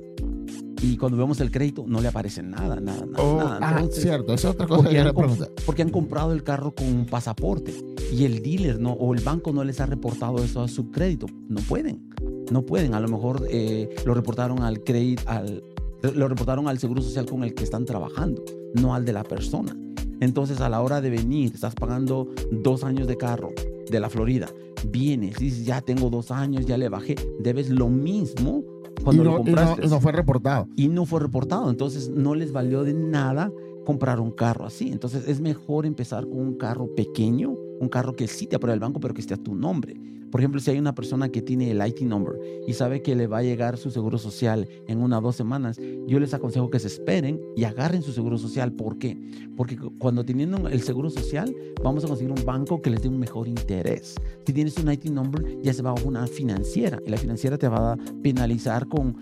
Y 0.82 0.96
cuando 0.96 1.18
vemos 1.18 1.40
el 1.40 1.50
crédito 1.50 1.84
no 1.86 2.00
le 2.00 2.08
aparece 2.08 2.42
nada, 2.42 2.80
nada, 2.80 3.04
nada. 3.04 3.22
Oh, 3.22 3.36
nada. 3.36 3.58
Ah, 3.60 3.86
cierto, 3.90 4.32
esa 4.32 4.48
es 4.48 4.54
otra 4.54 4.66
cosa 4.66 4.82
porque 4.82 4.94
que 4.94 5.00
han, 5.00 5.14
preguntar. 5.14 5.48
Porque 5.66 5.82
han 5.82 5.90
comprado 5.90 6.32
el 6.32 6.42
carro 6.42 6.74
con 6.74 6.86
un 6.86 7.06
pasaporte 7.06 7.74
y 8.12 8.24
el 8.24 8.42
dealer 8.42 8.80
no, 8.80 8.92
o 8.92 9.14
el 9.14 9.22
banco 9.22 9.52
no 9.52 9.62
les 9.62 9.80
ha 9.80 9.86
reportado 9.86 10.42
eso 10.42 10.62
a 10.62 10.68
su 10.68 10.90
crédito. 10.90 11.26
No 11.48 11.60
pueden, 11.60 12.08
no 12.50 12.62
pueden. 12.62 12.94
A 12.94 13.00
lo 13.00 13.08
mejor 13.08 13.46
eh, 13.50 13.90
lo 14.06 14.14
reportaron 14.14 14.62
al 14.62 14.82
crédito, 14.82 15.22
al, 15.26 15.62
lo 16.02 16.28
reportaron 16.28 16.66
al 16.66 16.78
seguro 16.78 17.02
social 17.02 17.26
con 17.26 17.44
el 17.44 17.54
que 17.54 17.64
están 17.64 17.84
trabajando, 17.84 18.42
no 18.74 18.94
al 18.94 19.04
de 19.04 19.12
la 19.12 19.22
persona. 19.22 19.76
Entonces 20.20 20.60
a 20.60 20.68
la 20.68 20.80
hora 20.80 21.00
de 21.00 21.10
venir, 21.10 21.52
estás 21.54 21.74
pagando 21.74 22.28
dos 22.50 22.84
años 22.84 23.06
de 23.06 23.16
carro 23.16 23.52
de 23.90 24.00
la 24.00 24.08
Florida, 24.08 24.48
vienes, 24.88 25.36
dices, 25.36 25.64
ya 25.64 25.80
tengo 25.80 26.10
dos 26.10 26.30
años, 26.30 26.66
ya 26.66 26.76
le 26.76 26.88
bajé, 26.88 27.16
debes 27.40 27.70
lo 27.70 27.88
mismo 27.88 28.62
cuando 29.02 29.24
lo 29.24 29.36
compraste. 29.38 29.86
Y 29.86 29.88
no, 29.88 30.00
fue 30.00 30.12
reportado. 30.12 30.68
Y 30.76 30.88
no 30.88 31.06
fue 31.06 31.20
reportado, 31.20 31.70
entonces 31.70 32.08
no 32.08 32.34
les 32.34 32.52
valió 32.52 32.84
de 32.84 32.94
nada 32.94 33.52
comprar 33.84 34.20
un 34.20 34.30
carro 34.30 34.66
así. 34.66 34.90
Entonces 34.90 35.26
es 35.28 35.40
mejor 35.40 35.86
empezar 35.86 36.24
con 36.28 36.38
un 36.38 36.54
carro 36.54 36.94
pequeño, 36.94 37.50
un 37.80 37.88
carro 37.88 38.14
que 38.14 38.28
sí 38.28 38.46
te 38.46 38.56
aprueba 38.56 38.74
el 38.74 38.80
banco, 38.80 39.00
pero 39.00 39.14
que 39.14 39.20
esté 39.20 39.34
a 39.34 39.38
tu 39.38 39.54
nombre. 39.54 39.96
Por 40.30 40.40
ejemplo, 40.40 40.60
si 40.60 40.70
hay 40.70 40.78
una 40.78 40.94
persona 40.94 41.28
que 41.28 41.42
tiene 41.42 41.70
el 41.70 41.86
IT 41.86 42.00
number 42.02 42.38
y 42.66 42.72
sabe 42.72 43.02
que 43.02 43.16
le 43.16 43.26
va 43.26 43.38
a 43.38 43.42
llegar 43.42 43.76
su 43.76 43.90
seguro 43.90 44.18
social 44.18 44.68
en 44.86 45.02
una 45.02 45.18
o 45.18 45.20
dos 45.20 45.36
semanas, 45.36 45.78
yo 46.06 46.20
les 46.20 46.34
aconsejo 46.34 46.70
que 46.70 46.78
se 46.78 46.88
esperen 46.88 47.40
y 47.56 47.64
agarren 47.64 48.02
su 48.02 48.12
seguro 48.12 48.38
social. 48.38 48.72
¿Por 48.72 48.98
qué? 48.98 49.16
Porque 49.56 49.76
cuando 49.98 50.24
teniendo 50.24 50.68
el 50.68 50.82
seguro 50.82 51.10
social, 51.10 51.54
vamos 51.82 52.04
a 52.04 52.08
conseguir 52.08 52.32
un 52.32 52.44
banco 52.44 52.80
que 52.80 52.90
les 52.90 53.02
dé 53.02 53.08
un 53.08 53.18
mejor 53.18 53.48
interés. 53.48 54.14
Si 54.46 54.52
tienes 54.52 54.76
un 54.78 54.90
IT 54.90 55.06
number, 55.06 55.60
ya 55.62 55.72
se 55.72 55.82
va 55.82 55.90
a 55.90 55.94
una 56.04 56.26
financiera 56.26 57.00
y 57.04 57.10
la 57.10 57.16
financiera 57.16 57.58
te 57.58 57.68
va 57.68 57.92
a 57.92 57.98
penalizar 58.22 58.88
con 58.88 59.16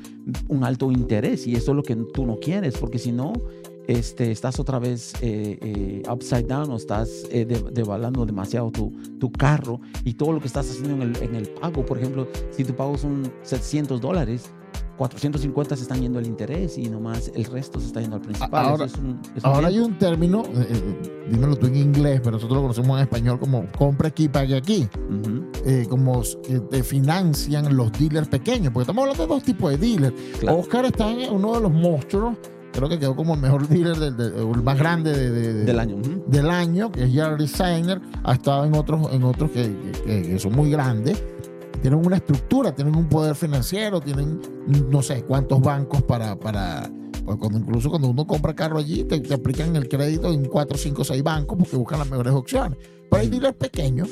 un 0.49 0.65
alto 0.65 0.93
interés 0.93 1.47
y 1.47 1.55
eso 1.55 1.73
es 1.73 1.77
lo 1.77 1.83
que 1.83 1.97
tú 1.97 2.27
no 2.27 2.37
quieres, 2.37 2.77
porque 2.77 2.99
si 2.99 3.13
no, 3.13 3.33
este, 3.89 4.31
estás 4.31 4.61
otra 4.61 4.79
vez 4.79 5.15
eh, 5.23 5.59
eh, 5.61 6.03
upside 6.13 6.45
down 6.47 6.71
o 6.71 6.77
estás 6.77 7.09
eh, 7.31 7.45
devaluando 7.73 8.25
demasiado 8.27 8.71
tu, 8.71 8.93
tu, 9.19 9.33
carro 9.33 9.81
y 10.05 10.13
todo 10.15 10.33
lo 10.33 10.41
que 10.41 10.47
estás 10.47 10.71
haciendo 10.71 11.03
en 11.03 11.15
el, 11.17 11.23
en 11.23 11.35
el, 11.35 11.49
pago. 11.49 11.85
Por 11.85 11.99
ejemplo, 11.99 12.29
si 12.51 12.65
tu 12.65 12.75
pago 12.77 12.99
son 12.99 13.33
700 13.43 14.01
dólares, 14.01 14.51
450 14.99 15.77
se 15.77 15.83
están 15.83 16.01
yendo 16.03 16.19
al 16.19 16.27
interés 16.27 16.77
y 16.77 16.89
nomás 16.91 17.31
el 17.35 17.45
resto 17.47 17.81
se 17.81 17.87
está 17.87 18.01
yendo 18.01 18.17
al 18.17 18.23
principal. 18.23 18.67
Ahora, 18.67 18.85
es 18.85 18.95
un- 18.97 19.21
es 19.37 19.43
un 19.45 19.51
ahora 19.51 19.69
hay 19.69 19.79
un 19.79 19.97
término, 19.97 20.43
eh, 20.43 20.67
eh, 20.71 21.27
dímelo 21.31 21.57
tú 21.57 21.67
en 21.69 21.77
inglés, 21.77 22.21
pero 22.23 22.33
nosotros 22.33 22.57
lo 22.57 22.63
conocemos 22.63 22.99
en 22.99 23.05
español 23.05 23.39
como 23.39 23.65
compra 23.79 24.09
aquí, 24.09 24.29
pague 24.29 24.57
aquí. 24.57 24.89
Ujú, 25.09 25.45
eh, 25.65 25.87
como 25.89 26.21
que 26.43 26.61
te 26.61 26.83
financian 26.83 27.75
los 27.77 27.91
dealers 27.93 28.29
pequeños, 28.29 28.73
porque 28.73 28.83
estamos 28.83 29.03
hablando 29.03 29.23
de 29.23 29.29
dos 29.29 29.43
tipos 29.45 29.71
de 29.71 29.79
dealers. 29.79 30.15
Claro. 30.41 30.59
Oscar 30.59 30.85
está 30.85 31.11
en 31.11 31.33
uno 31.33 31.55
de 31.55 31.61
los 31.61 31.73
monstruos, 31.73 32.37
creo 32.79 32.89
que 32.89 32.99
quedó 32.99 33.15
como 33.17 33.35
el 33.35 33.41
mejor 33.41 33.69
dealer, 33.69 33.97
del- 33.97 34.35
el 34.35 34.63
más 34.63 34.79
grande 34.79 35.13
de- 35.13 35.31
de- 35.31 35.55
de- 35.55 35.65
Del 35.65 35.79
año. 35.79 35.97
del 36.27 36.51
año, 36.51 36.91
que 36.93 37.05
es 37.05 37.15
Jared 37.15 37.37
Designer, 37.39 38.01
ha 38.25 38.33
estado 38.35 38.65
en 38.65 38.75
otros, 38.75 39.13
en 39.13 39.23
otros 39.25 39.51
que, 39.51 39.71
que- 40.07 40.23
que 40.23 40.39
son 40.39 40.53
muy 40.55 40.71
grandes. 40.71 41.23
Tienen 41.83 42.05
una 42.05 42.17
estructura, 42.17 42.75
tienen 42.75 42.97
un 42.97 43.09
poder 43.09 43.37
financiero, 43.37 44.01
tienen 44.01 44.41
no 44.91 45.01
sé 45.03 45.23
cuántos 45.23 45.61
bancos 45.61 46.03
para, 46.03 46.35
para 46.39 46.91
cuando, 47.39 47.59
incluso 47.59 47.91
cuando 47.91 48.09
uno 48.09 48.27
compra 48.27 48.55
carro 48.55 48.79
allí, 48.79 49.05
te, 49.05 49.21
te 49.21 49.35
aplican 49.35 49.77
el 49.77 49.87
crédito 49.89 50.33
en 50.33 50.47
4, 50.47 50.77
5, 50.79 51.05
6 51.05 51.23
bancos 51.23 51.59
porque 51.59 51.77
buscan 51.77 51.99
las 51.99 52.11
mejores 52.11 52.33
opciones. 52.33 52.79
Pero 53.11 53.23
hay 53.23 53.29
dealers 53.29 53.57
pequeños 53.57 54.09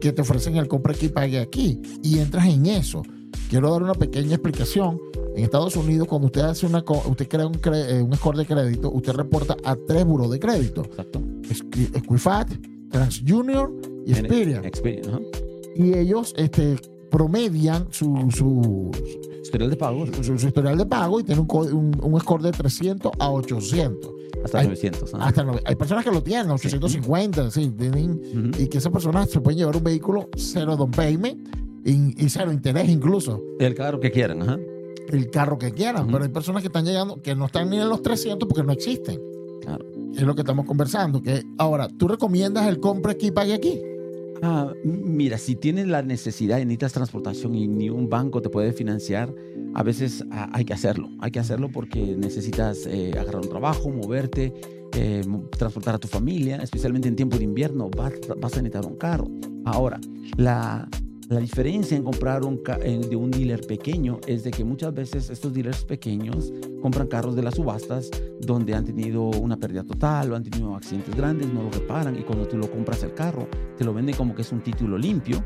que 0.00 0.12
te 0.12 0.22
ofrecen 0.22 0.56
el 0.56 0.68
compra 0.68 0.92
aquí, 0.92 1.08
pague 1.08 1.38
aquí, 1.40 1.80
y 2.02 2.18
entras 2.18 2.46
en 2.46 2.66
eso. 2.66 3.02
Quiero 3.48 3.70
dar 3.70 3.82
una 3.82 3.94
pequeña 3.94 4.34
explicación. 4.34 5.00
En 5.34 5.44
Estados 5.44 5.76
Unidos, 5.76 6.08
cuando 6.08 6.26
usted 6.26 6.40
hace 6.42 6.66
una, 6.66 6.84
usted 7.06 7.28
crea 7.28 7.46
un, 7.46 7.60
eh, 7.72 8.02
un 8.02 8.14
score 8.16 8.36
de 8.36 8.44
crédito, 8.46 8.90
usted 8.90 9.12
reporta 9.12 9.56
a 9.64 9.76
tres 9.76 10.04
buros 10.04 10.30
de 10.30 10.38
crédito. 10.40 10.82
Exacto. 10.84 11.20
Equi- 11.42 11.96
Equifax, 11.96 12.58
TransJunior 12.90 13.72
y 14.04 14.12
Experian. 14.12 14.64
Experian, 14.64 15.08
ajá. 15.08 15.20
Y 15.76 15.94
ellos 15.96 16.34
este, 16.36 16.76
promedian 17.10 17.86
su, 17.90 18.28
su, 18.36 18.90
Historial 19.42 19.70
de 19.70 19.76
pagos 19.76 20.10
su- 20.20 20.38
su 20.38 20.46
historial 20.48 20.76
de 20.76 20.84
pago 20.86 21.20
y 21.20 21.24
tienen 21.24 21.46
un, 21.48 21.72
un, 21.72 22.00
un 22.02 22.20
score 22.20 22.42
de 22.42 22.50
300 22.50 23.12
a 23.18 23.30
800. 23.30 24.10
hasta 24.44 24.58
Hay- 24.58 24.66
900. 24.66 25.14
ajá. 25.14 25.24
Hasta 25.24 25.46
hay 25.64 25.76
personas 25.76 26.04
que 26.04 26.10
lo 26.10 26.22
tienen, 26.22 26.50
850, 26.50 27.50
sí, 27.50 27.70
tienen, 27.70 28.10
Ujú. 28.50 28.62
y 28.62 28.66
que 28.66 28.78
esas 28.78 28.92
personas 28.92 29.30
se 29.30 29.40
pueden 29.40 29.58
llevar 29.58 29.76
un 29.76 29.84
vehículo 29.84 30.28
cero 30.36 30.76
down 30.76 30.90
payment 30.90 31.48
y, 31.88 32.24
y 32.24 32.28
cero 32.28 32.52
interés 32.52 32.88
incluso, 32.88 33.42
El 33.58 33.74
carro 33.74 34.00
que 34.00 34.10
quieran. 34.10 34.42
Ajá. 34.42 34.58
el 35.08 35.30
carro 35.30 35.58
que 35.58 35.72
quieran. 35.72 36.06
Pero 36.06 36.24
hay 36.24 36.30
personas 36.30 36.62
que 36.62 36.68
están 36.68 36.84
llegando 36.84 37.20
que 37.22 37.34
no 37.34 37.46
están 37.46 37.70
ni 37.70 37.80
en 37.80 37.88
los 37.88 38.02
300 38.02 38.48
porque 38.48 38.62
no 38.62 38.72
existen. 38.72 39.20
Claro. 39.62 39.84
Es 40.14 40.22
lo 40.22 40.34
que 40.34 40.42
estamos 40.42 40.66
conversando. 40.66 41.22
Que 41.22 41.42
ahora, 41.56 41.88
¿tú 41.88 42.08
recomiendas 42.08 42.66
el 42.66 42.78
compra 42.78 43.12
aquí, 43.12 43.30
pague 43.30 43.54
aquí? 43.54 43.80
Ah, 44.42 44.72
mira, 44.84 45.38
si 45.38 45.56
tienes 45.56 45.88
la 45.88 46.02
necesidad 46.02 46.58
y 46.58 46.64
necesitas 46.64 46.92
transportación 46.92 47.54
y 47.54 47.66
ni 47.66 47.90
un 47.90 48.08
banco 48.08 48.40
te 48.40 48.50
puede 48.50 48.72
financiar, 48.72 49.34
a 49.74 49.82
veces 49.82 50.24
ah, 50.30 50.50
hay 50.52 50.64
que 50.64 50.74
hacerlo. 50.74 51.08
Hay 51.20 51.30
que 51.30 51.40
hacerlo 51.40 51.70
porque 51.72 52.00
necesitas 52.16 52.86
eh, 52.86 53.12
agarrar 53.14 53.42
un 53.42 53.48
trabajo, 53.48 53.90
moverte, 53.90 54.52
eh, 54.94 55.22
transportar 55.56 55.94
a 55.94 55.98
tu 55.98 56.08
familia, 56.08 56.56
especialmente 56.56 57.08
en 57.08 57.16
tiempo 57.16 57.36
de 57.36 57.44
invierno, 57.44 57.90
vas, 57.90 58.12
vas 58.38 58.52
a 58.54 58.62
necesitar 58.62 58.86
un 58.86 58.96
carro. 58.96 59.28
Ahora, 59.64 60.00
la, 60.36 60.88
la 61.28 61.40
diferencia 61.40 61.96
en 61.96 62.04
comprar 62.04 62.42
un 62.44 62.62
de 62.62 63.16
un 63.16 63.30
dealer 63.30 63.60
pequeño 63.66 64.18
es 64.26 64.44
de 64.44 64.50
que 64.50 64.64
muchas 64.64 64.94
veces 64.94 65.28
estos 65.28 65.52
dealers 65.52 65.84
pequeños 65.84 66.52
compran 66.80 67.06
carros 67.06 67.36
de 67.36 67.42
las 67.42 67.54
subastas 67.54 68.10
donde 68.40 68.74
han 68.74 68.84
tenido 68.84 69.24
una 69.24 69.56
pérdida 69.56 69.84
total 69.84 70.32
o 70.32 70.36
han 70.36 70.44
tenido 70.44 70.74
accidentes 70.74 71.14
grandes, 71.14 71.52
no 71.52 71.64
lo 71.64 71.70
reparan 71.70 72.18
y 72.18 72.22
cuando 72.22 72.46
tú 72.46 72.56
lo 72.56 72.70
compras 72.70 73.02
el 73.02 73.12
carro, 73.12 73.46
te 73.76 73.84
lo 73.84 73.92
venden 73.92 74.14
como 74.16 74.34
que 74.34 74.42
es 74.42 74.52
un 74.52 74.60
título 74.60 74.96
limpio. 74.96 75.42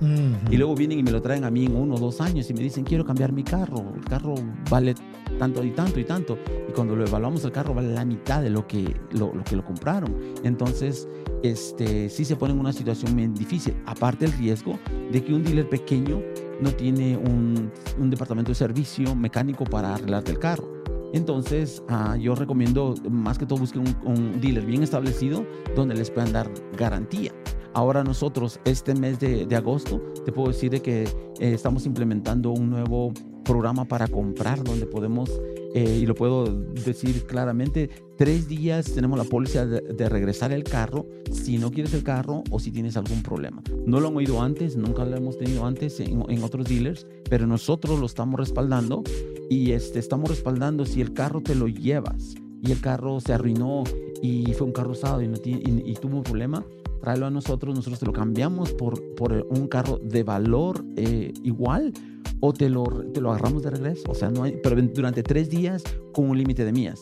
Y 0.50 0.56
luego 0.56 0.74
vienen 0.74 1.00
y 1.00 1.02
me 1.02 1.10
lo 1.10 1.20
traen 1.20 1.44
a 1.44 1.50
mí 1.50 1.66
en 1.66 1.74
uno 1.74 1.94
o 1.94 1.98
dos 1.98 2.20
años 2.20 2.48
y 2.50 2.54
me 2.54 2.60
dicen, 2.60 2.84
quiero 2.84 3.04
cambiar 3.04 3.32
mi 3.32 3.42
carro. 3.42 3.92
El 3.96 4.04
carro 4.04 4.34
vale 4.70 4.94
tanto 5.38 5.64
y 5.64 5.70
tanto 5.70 5.98
y 5.98 6.04
tanto. 6.04 6.38
Y 6.68 6.72
cuando 6.72 6.94
lo 6.94 7.04
evaluamos, 7.04 7.44
el 7.44 7.52
carro 7.52 7.74
vale 7.74 7.92
la 7.92 8.04
mitad 8.04 8.42
de 8.42 8.50
lo 8.50 8.66
que 8.66 8.94
lo, 9.10 9.34
lo 9.34 9.42
que 9.44 9.56
lo 9.56 9.64
compraron. 9.64 10.14
Entonces, 10.44 11.08
este, 11.42 12.08
sí 12.08 12.24
se 12.24 12.36
pone 12.36 12.54
en 12.54 12.60
una 12.60 12.72
situación 12.72 13.16
bien 13.16 13.34
difícil. 13.34 13.74
Aparte 13.86 14.26
el 14.26 14.32
riesgo 14.32 14.78
de 15.10 15.22
que 15.22 15.34
un 15.34 15.42
dealer 15.42 15.68
pequeño 15.72 16.22
no 16.60 16.70
tiene 16.70 17.16
un, 17.16 17.72
departamento 18.10 18.50
de 18.50 18.54
servicio 18.54 19.14
mecánico 19.14 19.64
para 19.64 19.94
arreglarte 19.94 20.30
el 20.30 20.38
carro. 20.38 20.68
Entonces, 21.14 21.82
ah, 21.88 22.14
yo 22.20 22.34
recomiendo 22.34 22.94
más 23.10 23.38
que 23.38 23.46
todo 23.46 23.58
busquen 23.58 23.84
un, 24.04 24.38
dealer 24.38 24.66
bien 24.66 24.82
establecido 24.82 25.46
donde 25.74 25.94
les 25.94 26.10
puedan 26.10 26.30
dar 26.30 26.50
garantía. 26.76 27.32
Ahora 27.72 28.04
nosotros, 28.04 28.60
este 28.66 28.94
mes 28.94 29.18
de, 29.18 29.46
de 29.46 29.56
agosto, 29.56 29.98
te 30.26 30.30
puedo 30.30 30.48
decir 30.48 30.70
de 30.70 30.82
que 30.82 31.04
eh, 31.04 31.08
estamos 31.40 31.86
implementando 31.86 32.50
un 32.50 32.68
nuevo 32.68 33.14
programa 33.42 33.86
para 33.86 34.06
comprar 34.08 34.62
donde 34.62 34.84
podemos, 34.84 35.30
eh, 35.74 35.98
y 36.02 36.06
lo 36.06 36.14
puedo 36.14 36.44
decir 36.84 37.24
claramente, 37.26 37.88
tres 38.16 38.48
días 38.48 38.92
tenemos 38.92 39.16
la 39.18 39.24
póliza 39.24 39.64
de, 39.66 39.80
de 39.80 40.08
regresar 40.08 40.52
el 40.52 40.64
carro 40.64 41.06
si 41.32 41.58
no 41.58 41.70
quieres 41.70 41.94
el 41.94 42.02
carro 42.02 42.42
o 42.50 42.58
si 42.58 42.70
tienes 42.70 42.96
algún 42.96 43.22
problema. 43.22 43.62
No 43.86 44.00
lo 44.00 44.08
han 44.08 44.16
oído 44.16 44.42
antes, 44.42 44.76
nunca 44.76 45.04
lo 45.04 45.16
hemos 45.16 45.38
tenido 45.38 45.64
antes 45.66 45.98
en, 46.00 46.22
en 46.28 46.42
otros 46.42 46.66
dealers, 46.66 47.06
pero 47.30 47.46
nosotros 47.46 47.98
lo 47.98 48.06
estamos 48.06 48.38
respaldando 48.38 49.02
y 49.48 49.72
este, 49.72 49.98
estamos 49.98 50.28
respaldando 50.30 50.84
si 50.86 51.00
el 51.00 51.12
carro 51.12 51.40
te 51.40 51.54
lo 51.54 51.68
llevas 51.68 52.34
y 52.62 52.70
el 52.70 52.80
carro 52.80 53.20
se 53.20 53.32
arruinó 53.32 53.84
y 54.22 54.52
fue 54.54 54.66
un 54.66 54.72
carro 54.72 54.92
usado 54.92 55.20
y, 55.22 55.28
no 55.28 55.36
tiene- 55.38 55.62
y- 55.64 55.90
y 55.90 55.94
tuvo 55.94 56.18
un 56.18 56.22
problema, 56.22 56.64
tráelo 57.00 57.26
a 57.26 57.30
nosotros, 57.30 57.74
nosotros 57.74 57.98
te 57.98 58.06
lo 58.06 58.12
cambiamos 58.12 58.72
por, 58.72 59.02
por 59.16 59.32
un 59.50 59.66
carro 59.66 59.98
de 60.02 60.22
valor 60.22 60.84
eh, 60.96 61.32
igual 61.42 61.92
o 62.44 62.52
te 62.52 62.68
lo, 62.68 62.84
te 62.84 63.20
lo 63.20 63.30
agarramos 63.30 63.62
de 63.62 63.70
regreso. 63.70 64.11
O 64.11 64.14
sea, 64.14 64.28
no 64.28 64.42
hay, 64.42 64.58
pero 64.62 64.76
durante 64.82 65.22
tres 65.22 65.49
días 65.49 65.84
con 66.12 66.28
un 66.28 66.37
límite 66.37 66.64
de 66.64 66.72
millas. 66.72 67.00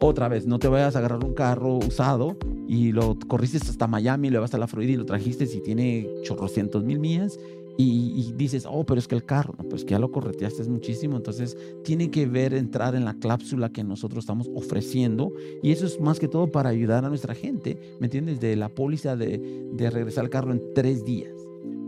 Otra 0.00 0.28
vez, 0.28 0.46
no 0.46 0.60
te 0.60 0.68
vayas 0.68 0.94
a 0.94 1.00
agarrar 1.00 1.24
un 1.24 1.34
carro 1.34 1.78
usado 1.78 2.36
y 2.68 2.92
lo 2.92 3.18
corriste 3.26 3.58
hasta 3.58 3.88
Miami, 3.88 4.30
lo 4.30 4.40
vas 4.40 4.54
a 4.54 4.58
la 4.58 4.68
Florida 4.68 4.92
y 4.92 4.96
lo 4.96 5.04
trajiste 5.04 5.46
si 5.46 5.60
tiene 5.60 6.08
chorrocientos 6.22 6.84
mil 6.84 7.00
millas 7.00 7.40
y, 7.76 8.12
y 8.14 8.32
dices, 8.36 8.66
oh, 8.70 8.86
pero 8.86 9.00
es 9.00 9.08
que 9.08 9.16
el 9.16 9.24
carro, 9.24 9.54
pues 9.68 9.84
que 9.84 9.90
ya 9.90 9.98
lo 9.98 10.12
correteaste 10.12 10.62
muchísimo, 10.64 11.16
entonces 11.16 11.56
tiene 11.82 12.12
que 12.12 12.26
ver 12.26 12.54
entrar 12.54 12.94
en 12.94 13.04
la 13.04 13.14
cláusula 13.14 13.72
que 13.72 13.82
nosotros 13.82 14.22
estamos 14.22 14.48
ofreciendo 14.54 15.32
y 15.60 15.72
eso 15.72 15.86
es 15.86 16.00
más 16.00 16.20
que 16.20 16.28
todo 16.28 16.52
para 16.52 16.70
ayudar 16.70 17.04
a 17.04 17.08
nuestra 17.08 17.34
gente, 17.34 17.76
¿me 17.98 18.06
entiendes? 18.06 18.38
De 18.38 18.54
la 18.54 18.68
póliza 18.68 19.16
de, 19.16 19.38
de 19.72 19.90
regresar 19.90 20.22
el 20.22 20.30
carro 20.30 20.52
en 20.52 20.62
tres 20.74 21.04
días. 21.04 21.37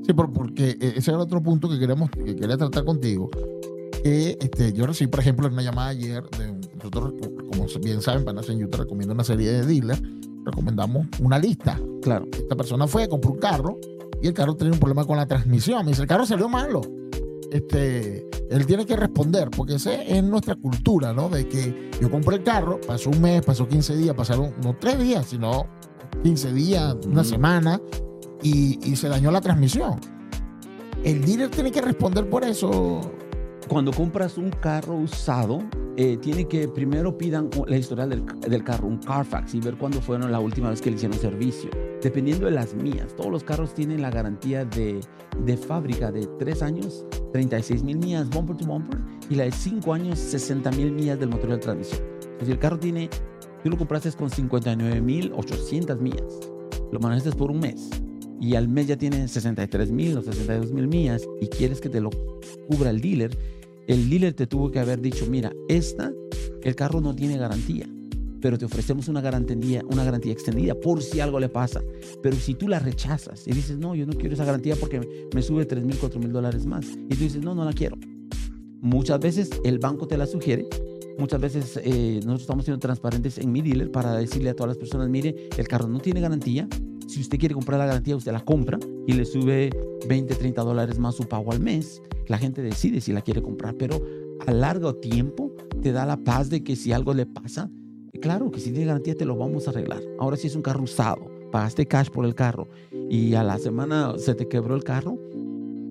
Sí, 0.06 0.12
por- 0.12 0.32
porque 0.32 0.70
eh, 0.80 0.94
ese 0.96 1.10
era 1.10 1.20
otro 1.20 1.42
punto 1.42 1.68
que 1.68 1.78
queremos 1.78 2.10
que 2.10 2.34
quería 2.36 2.56
tratar 2.56 2.84
contigo. 2.84 3.30
Que 4.02 4.38
este, 4.40 4.72
yo 4.72 4.86
recibí, 4.86 5.10
por 5.10 5.20
ejemplo, 5.20 5.46
una 5.48 5.62
llamada 5.62 5.88
ayer 5.88 6.22
de 6.38 6.52
nosotros, 6.76 7.12
como 7.50 7.66
bien 7.82 8.00
saben, 8.00 8.24
Panas 8.24 8.48
en 8.48 8.64
Utah 8.64 8.78
recomienda 8.78 9.12
una 9.14 9.24
serie 9.24 9.50
de 9.52 9.66
dealers. 9.66 10.02
Recomendamos 10.44 11.06
una 11.20 11.38
lista. 11.38 11.78
Claro, 12.00 12.26
Esta 12.32 12.56
persona 12.56 12.86
fue, 12.86 13.08
compró 13.08 13.32
un 13.32 13.38
carro 13.38 13.78
y 14.22 14.26
el 14.28 14.32
carro 14.34 14.56
tenía 14.56 14.72
un 14.72 14.78
problema 14.78 15.04
con 15.04 15.18
la 15.18 15.26
transmisión. 15.26 15.84
Me 15.84 15.90
dice, 15.90 16.00
el 16.02 16.08
carro 16.08 16.24
salió 16.24 16.48
malo. 16.48 16.80
Este, 17.52 18.26
él 18.50 18.64
tiene 18.66 18.86
que 18.86 18.96
responder, 18.96 19.50
porque 19.50 19.74
esa 19.74 19.92
es 20.02 20.22
nuestra 20.24 20.54
cultura, 20.56 21.12
¿no? 21.12 21.28
De 21.28 21.46
que 21.46 21.90
yo 22.00 22.10
compré 22.10 22.36
el 22.36 22.42
carro, 22.42 22.80
pasó 22.86 23.10
un 23.10 23.20
mes, 23.20 23.42
pasó 23.44 23.68
15 23.68 23.96
días, 23.96 24.14
pasaron 24.14 24.54
no 24.62 24.74
tres 24.80 24.98
días, 24.98 25.26
sino 25.26 25.66
15 26.22 26.52
días, 26.52 26.96
una 27.06 27.20
Ujú. 27.20 27.30
semana, 27.30 27.80
y, 28.42 28.78
y 28.82 28.96
se 28.96 29.08
dañó 29.08 29.30
la 29.30 29.40
transmisión. 29.40 30.00
El 31.04 31.24
dealer 31.24 31.48
tiene 31.48 31.72
que 31.72 31.80
responder 31.80 32.28
por 32.28 32.44
eso. 32.44 33.00
cuando 33.68 33.90
compras 33.92 34.36
un 34.36 34.50
carro 34.50 34.96
usado, 34.96 35.62
eh, 35.96 36.18
tiene 36.18 36.46
que 36.46 36.68
primero 36.68 37.16
pidan 37.16 37.48
la 37.66 37.76
historial 37.76 38.10
del, 38.10 38.24
del 38.40 38.64
carro, 38.64 38.86
un 38.86 38.98
Carfax, 38.98 39.54
y 39.54 39.60
ver 39.60 39.76
cuándo 39.76 40.00
fueron 40.02 40.30
la 40.30 40.40
última 40.40 40.70
vez 40.70 40.80
que 40.80 40.90
le 40.90 40.96
hicieron 40.96 41.18
servicio. 41.18 41.70
Dependiendo 42.02 42.46
de 42.46 42.52
las 42.52 42.74
mías, 42.74 43.14
todos 43.16 43.30
los 43.30 43.44
carros 43.44 43.74
tienen 43.74 44.02
la 44.02 44.10
garantía 44.10 44.64
de, 44.64 45.00
de 45.44 45.56
fábrica 45.56 46.12
de 46.12 46.26
3 46.38 46.62
años, 46.62 47.06
36 47.32 47.82
mil 47.82 47.98
millas 47.98 48.28
bumper 48.28 48.56
to 48.56 48.66
bumper, 48.66 49.00
y 49.30 49.36
la 49.36 49.44
de 49.44 49.52
5 49.52 49.94
años, 49.94 50.18
60 50.18 50.70
mil 50.72 50.92
millas 50.92 51.18
del 51.18 51.30
motor 51.30 51.50
de 51.50 51.58
transmisión. 51.58 52.02
Entonces, 52.02 52.46
si 52.46 52.52
el 52.52 52.58
carro 52.58 52.78
tiene, 52.78 53.08
tú 53.62 53.70
lo 53.70 53.78
compraste 53.78 54.12
con 54.12 54.28
59 54.28 55.00
mil 55.00 55.32
800 55.34 56.00
millas, 56.00 56.40
lo 56.92 57.00
manejaste 57.00 57.32
por 57.32 57.50
un 57.50 57.60
mes, 57.60 57.90
y 58.40 58.54
al 58.54 58.68
mes 58.68 58.86
ya 58.86 58.96
tiene 58.96 59.28
63 59.28 59.90
mil 59.92 60.16
o 60.16 60.22
62 60.22 60.72
mil 60.72 60.88
millas, 60.88 61.22
y 61.40 61.46
quieres 61.46 61.80
que 61.80 61.88
te 61.88 62.00
lo 62.00 62.10
cubra 62.66 62.90
el 62.90 63.00
dealer, 63.00 63.36
el 63.86 64.08
dealer 64.08 64.34
te 64.34 64.46
tuvo 64.46 64.70
que 64.70 64.78
haber 64.78 65.00
dicho, 65.00 65.26
mira, 65.28 65.52
esta, 65.68 66.12
el 66.62 66.74
carro 66.74 67.00
no 67.00 67.14
tiene 67.14 67.36
garantía, 67.36 67.88
pero 68.40 68.56
te 68.56 68.64
ofrecemos 68.64 69.08
una 69.08 69.20
garantía, 69.20 69.82
una 69.90 70.04
garantía 70.04 70.32
extendida 70.32 70.74
por 70.74 71.02
si 71.02 71.20
algo 71.20 71.38
le 71.40 71.48
pasa. 71.48 71.82
Pero 72.22 72.36
si 72.36 72.54
tú 72.54 72.68
la 72.68 72.78
rechazas 72.78 73.46
y 73.46 73.52
dices, 73.52 73.78
no, 73.78 73.94
yo 73.94 74.06
no 74.06 74.14
quiero 74.14 74.34
esa 74.34 74.44
garantía 74.44 74.76
porque 74.76 75.28
me 75.34 75.42
sube 75.42 75.66
3 75.66 75.84
mil, 75.84 75.98
4 75.98 76.20
mil 76.20 76.32
dólares 76.32 76.66
más, 76.66 76.86
y 76.86 77.14
tú 77.14 77.24
dices, 77.24 77.42
no, 77.42 77.54
no 77.54 77.64
la 77.64 77.72
quiero. 77.72 77.96
Muchas 78.80 79.20
veces 79.20 79.50
el 79.64 79.78
banco 79.78 80.06
te 80.06 80.16
la 80.16 80.26
sugiere, 80.26 80.66
muchas 81.18 81.40
veces 81.40 81.78
eh, 81.84 82.14
nosotros 82.16 82.42
estamos 82.42 82.64
siendo 82.64 82.78
transparentes 82.78 83.36
en 83.36 83.52
mi 83.52 83.60
dealer 83.60 83.90
para 83.90 84.14
decirle 84.14 84.50
a 84.50 84.54
todas 84.54 84.68
las 84.68 84.78
personas, 84.78 85.10
mire, 85.10 85.48
el 85.56 85.68
carro 85.68 85.86
no 85.88 85.98
tiene 86.00 86.20
garantía, 86.20 86.66
si 87.10 87.20
usted 87.20 87.38
quiere 87.38 87.54
comprar 87.54 87.78
la 87.78 87.86
garantía, 87.86 88.16
usted 88.16 88.32
la 88.32 88.44
compra 88.44 88.78
y 89.06 89.12
le 89.12 89.24
sube 89.24 89.70
20, 90.08 90.34
30 90.34 90.62
dólares 90.62 90.98
más 90.98 91.14
su 91.16 91.24
pago 91.24 91.52
al 91.52 91.60
mes. 91.60 92.00
La 92.28 92.38
gente 92.38 92.62
decide 92.62 93.00
si 93.00 93.12
la 93.12 93.20
quiere 93.22 93.42
comprar, 93.42 93.74
pero 93.74 94.00
a 94.46 94.52
largo 94.52 94.94
tiempo 94.94 95.52
te 95.82 95.92
da 95.92 96.06
la 96.06 96.16
paz 96.16 96.48
de 96.50 96.62
que 96.62 96.76
si 96.76 96.92
algo 96.92 97.12
le 97.14 97.26
pasa, 97.26 97.68
claro 98.20 98.50
que 98.50 98.60
si 98.60 98.70
tiene 98.70 98.86
garantía 98.86 99.14
te 99.16 99.24
lo 99.24 99.36
vamos 99.36 99.66
a 99.66 99.70
arreglar. 99.70 100.02
Ahora 100.18 100.36
si 100.36 100.46
es 100.46 100.54
un 100.54 100.62
carro 100.62 100.82
usado, 100.84 101.26
pagaste 101.50 101.86
cash 101.86 102.08
por 102.10 102.24
el 102.24 102.34
carro 102.34 102.68
y 103.08 103.34
a 103.34 103.42
la 103.42 103.58
semana 103.58 104.14
se 104.18 104.34
te 104.34 104.46
quebró 104.46 104.76
el 104.76 104.84
carro, 104.84 105.18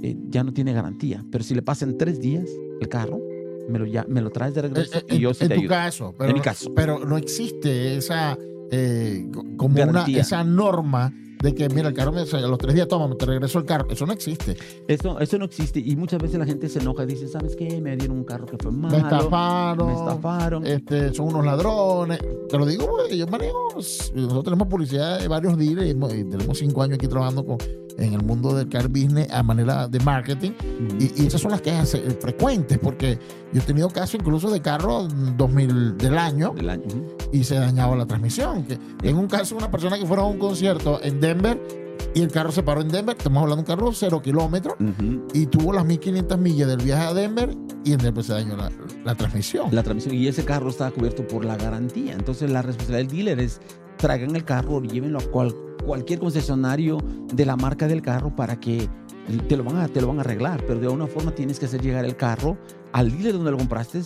eh, 0.02 0.16
ya 0.30 0.44
no 0.44 0.54
tiene 0.54 0.72
garantía. 0.74 1.26
Pero 1.32 1.44
si 1.44 1.54
le 1.54 1.62
pasan 1.62 1.98
tres 1.98 2.22
días 2.22 2.50
el 2.80 2.88
carro, 2.88 3.20
me 3.68 3.78
lo, 3.78 3.86
ya, 3.86 4.06
me 4.08 4.22
lo 4.22 4.30
traes 4.32 4.54
de 4.56 4.62
regreso 4.64 4.98
Eh, 4.98 5.02
eh, 5.02 5.14
y 5.14 5.16
en, 5.16 5.22
yo 5.22 5.34
sí 5.34 5.44
en 5.44 5.50
te 5.50 5.56
tu 5.56 5.60
ayudo. 5.62 5.70
caso, 5.70 6.16
pero, 6.18 6.30
En 6.30 6.36
mi 6.36 6.42
caso. 6.42 6.74
pero 6.74 7.06
no 7.06 7.18
existe 7.18 7.98
esa 7.98 8.38
eh, 8.72 9.28
co- 9.34 9.46
como 9.58 9.76
una, 9.90 10.06
esa 10.20 10.44
norma 10.44 11.14
de 11.41 11.55
que 11.55 11.69
mira 11.69 11.88
el 11.88 11.93
carro 11.93 12.12
me, 12.12 12.22
a 12.22 12.39
los 12.48 12.58
tres 12.58 12.75
días 12.75 12.88
toma, 12.88 13.15
te 13.15 13.25
regreso 13.25 13.60
el 13.60 13.65
carro. 13.65 13.88
Eso 13.89 14.05
no 14.05 14.13
existe. 14.13 14.58
Eso, 14.88 15.19
eso 15.19 15.38
no 15.38 15.46
existe 15.46 15.79
y 15.79 15.96
muchas 15.96 16.22
veces 16.22 16.38
la 16.39 16.46
gente 16.46 16.67
se 16.67 16.79
enoja 16.79 17.03
y 17.03 17.08
dice, 17.08 17.27
¿sabes 17.27 17.55
qué? 17.55 17.79
Me 17.81 17.96
dieron 17.96 18.17
un 18.17 18.24
carro 18.24 18.46
que 18.46 18.58
fue 18.62 18.72
malo. 18.72 18.96
Me 18.96 19.01
estafaron. 19.03 19.88
Me 19.88 19.93
estafaron. 19.93 20.65
Este, 20.65 21.13
son 21.13 21.27
unos 21.27 21.46
ladrones. 21.46 22.19
Te 22.50 22.58
lo 22.58 22.65
digo 22.65 22.88
porque 22.88 23.17
yo 23.17 23.27
manejo. 23.27 23.69
Nosotros 23.75 24.43
tenemos 24.43 24.67
publicidad 24.67 25.19
de 25.19 25.27
varios 25.27 25.58
dealers 25.58 25.88
y 25.88 26.19
y 26.19 26.24
tenemos 26.24 26.58
cinco 26.58 26.81
años 26.81 26.96
aquí 26.96 27.08
trabajando 27.08 27.46
con, 27.46 27.58
en 27.98 28.13
el 28.13 28.24
mundo 28.24 28.55
del 28.55 28.67
car 28.69 28.88
business 28.88 29.29
a 29.31 29.43
manera 29.43 29.88
de 29.88 30.00
marketing. 30.00 30.51
Ujú. 30.51 30.98
Y, 31.00 31.24
y 31.24 31.27
esas 31.27 31.39
son 31.41 31.51
las 31.51 31.62
quejas 31.62 31.93
eh, 31.93 32.17
frecuentes 32.19 32.77
porque 32.79 33.17
yo 33.53 33.62
he 33.62 33.63
tenido 33.63 33.89
casos 33.89 34.15
incluso 34.15 34.50
de 34.50 34.62
carros 34.62 35.08
2000 35.38 35.98
del 35.98 36.17
año 36.17 36.53
Del 36.55 36.69
año. 36.69 36.84
y 37.31 37.43
se 37.43 37.55
dañaba 37.55 37.96
la 37.96 38.05
transmisión. 38.05 38.63
Que 38.63 38.77
en 39.03 39.17
un 39.17 39.27
caso, 39.27 39.55
una 39.55 39.69
persona 39.72 39.98
que 39.98 40.05
fuera 40.05 40.24
a 40.24 40.25
un 40.25 40.38
concierto 40.39 41.00
en 41.01 41.19
Denver 41.33 41.62
y 42.15 42.21
el 42.21 42.31
carro 42.31 42.51
se 42.51 42.63
paró 42.63 42.81
en 42.81 42.89
Denver, 42.89 43.15
estamos 43.17 43.41
hablando 43.43 43.63
de 43.63 43.71
un 43.71 43.77
carro 43.77 43.91
cero 43.93 44.21
kilómetros 44.21 44.74
y 45.33 45.45
tuvo 45.45 45.74
las 45.74 45.86
1500 45.86 46.39
millas 46.39 46.67
del 46.67 46.77
viaje 46.83 47.03
a 47.05 47.13
Denver 47.13 47.55
y 47.86 47.93
en 47.93 48.00
Denver 48.00 48.24
se 48.24 48.33
dañó 48.33 48.57
la, 48.57 48.71
la 49.05 49.15
transmisión. 49.15 49.67
La 49.71 49.83
transmisión 49.83 50.15
y 50.15 50.27
ese 50.27 50.43
carro 50.43 50.69
está 50.69 50.89
cubierto 50.91 51.25
por 51.27 51.45
la 51.45 51.55
garantía. 51.55 52.13
Entonces 52.13 52.50
la 52.50 52.62
responsabilidad 52.62 53.07
del 53.09 53.15
dealer 53.17 53.39
es 53.39 53.62
traigan 53.98 54.36
el 54.36 54.43
carro, 54.43 54.81
llévenlo 54.81 55.19
a 55.19 55.24
cual- 55.24 55.53
cualquier 55.86 56.19
concesionario 56.19 56.98
de 57.33 57.45
la 57.45 57.55
marca 57.55 57.88
del 57.88 58.01
carro 58.01 58.36
para 58.36 58.59
que 58.59 58.89
te 59.48 59.55
lo, 59.55 59.63
van 59.63 59.77
a, 59.77 59.88
te 59.88 60.01
lo 60.01 60.07
van 60.07 60.17
a 60.17 60.21
arreglar. 60.21 60.63
Pero 60.65 60.79
de 60.79 60.86
alguna 60.88 61.07
forma 61.07 61.31
tienes 61.36 61.59
que 61.59 61.65
hacer 61.67 61.81
llegar 61.81 62.05
el 62.05 62.15
carro 62.15 62.57
al 62.91 63.12
dealer 63.12 63.33
donde 63.33 63.51
lo 63.51 63.57
compraste 63.57 64.01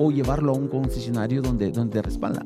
o 0.00 0.10
llevarlo 0.10 0.52
a 0.52 0.56
un 0.56 0.66
concesionario 0.68 1.40
donde, 1.40 1.70
donde 1.70 1.92
te 1.92 2.02
respalda. 2.02 2.44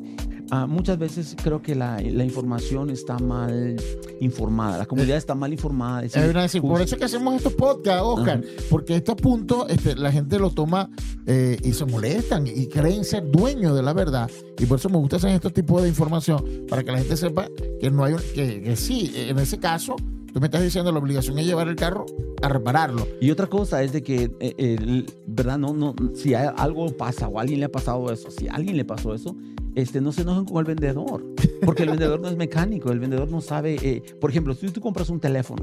Ah, 0.51 0.67
muchas 0.67 0.99
veces 0.99 1.37
creo 1.43 1.61
que 1.61 1.75
la, 1.75 2.01
la 2.01 2.25
información 2.25 2.89
está 2.91 3.19
mal 3.19 3.77
informada, 4.21 4.79
la 4.79 4.87
comunidad 4.87 5.17
está 5.19 5.35
mal 5.35 5.53
informada. 5.53 6.05
es 6.05 6.13
decir, 6.13 6.63
por 6.63 6.81
eso 6.81 6.95
es 6.95 6.99
que 6.99 7.05
hacemos 7.05 7.35
estos 7.37 7.53
podcasts, 7.53 8.03
Oscar, 8.05 8.43
porque 8.71 8.97
estos 8.97 9.15
puntos 9.17 9.67
este, 9.69 9.95
la 9.95 10.11
gente 10.11 10.39
lo 10.39 10.51
toma 10.51 10.89
eh, 11.27 11.59
y 11.63 11.73
se 11.73 11.85
molestan 11.85 12.47
y 12.47 12.67
creen 12.69 13.05
ser 13.05 13.31
dueños 13.31 13.77
de 13.77 13.83
la 13.83 13.93
verdad. 13.93 14.31
Y 14.59 14.67
por 14.67 14.79
eso 14.79 14.89
me 14.89 14.97
gusta 14.97 15.17
hacer 15.17 15.31
estos 15.33 15.53
tipos 15.53 15.83
de 15.83 15.89
información 15.89 16.43
para 16.69 16.83
que 16.83 16.93
la 16.93 16.99
gente 16.99 17.17
sepa 17.17 17.47
que 17.81 17.91
no 17.91 18.05
hay 18.05 18.15
un- 18.15 18.23
que, 18.35 18.63
que 18.63 18.75
sí, 18.77 19.13
en 19.15 19.39
ese 19.39 19.59
caso, 19.59 19.97
tú 20.33 20.41
me 20.41 20.47
estás 20.47 20.63
diciendo 20.63 20.91
la 20.93 20.99
obligación 20.99 21.39
es 21.39 21.47
llevar 21.47 21.69
el 21.69 21.77
carro 21.77 22.07
a 22.43 22.49
repararlo. 22.49 23.07
Y 23.21 23.31
otra 23.31 23.47
cosa 23.49 23.83
es 23.83 23.93
de 23.93 24.03
que, 24.03 24.31
eh, 24.41 24.55
el- 24.59 25.07
¿verdad? 25.27 25.59
No, 25.59 25.75
no, 25.75 25.95
si 26.15 26.33
hay- 26.35 26.49
algo 26.57 26.87
pasa 26.97 27.29
o 27.29 27.39
a 27.39 27.43
alguien 27.43 27.61
le 27.61 27.67
ha 27.67 27.73
pasado 27.73 28.11
eso, 28.13 28.31
si 28.31 28.49
a 28.49 28.55
alguien 28.55 28.77
le 28.79 28.85
pasó 28.85 29.15
eso, 29.15 29.37
este, 29.79 30.01
no 30.01 30.11
se 30.11 30.23
enojen 30.23 30.45
con 30.45 30.59
el 30.59 30.65
vendedor, 30.65 31.25
porque 31.65 31.85
el 31.85 31.91
vendedor 31.91 32.21
no 32.21 32.29
es 32.29 32.37
mecánico, 32.37 32.91
el 32.91 32.99
vendedor 32.99 33.31
no 33.31 33.41
sabe, 33.41 33.77
eh, 33.81 34.03
por 34.21 34.29
ejemplo, 34.31 34.53
si 34.53 34.69
tú 34.71 34.81
compras 34.81 35.09
un 35.09 35.21
teléfono 35.21 35.63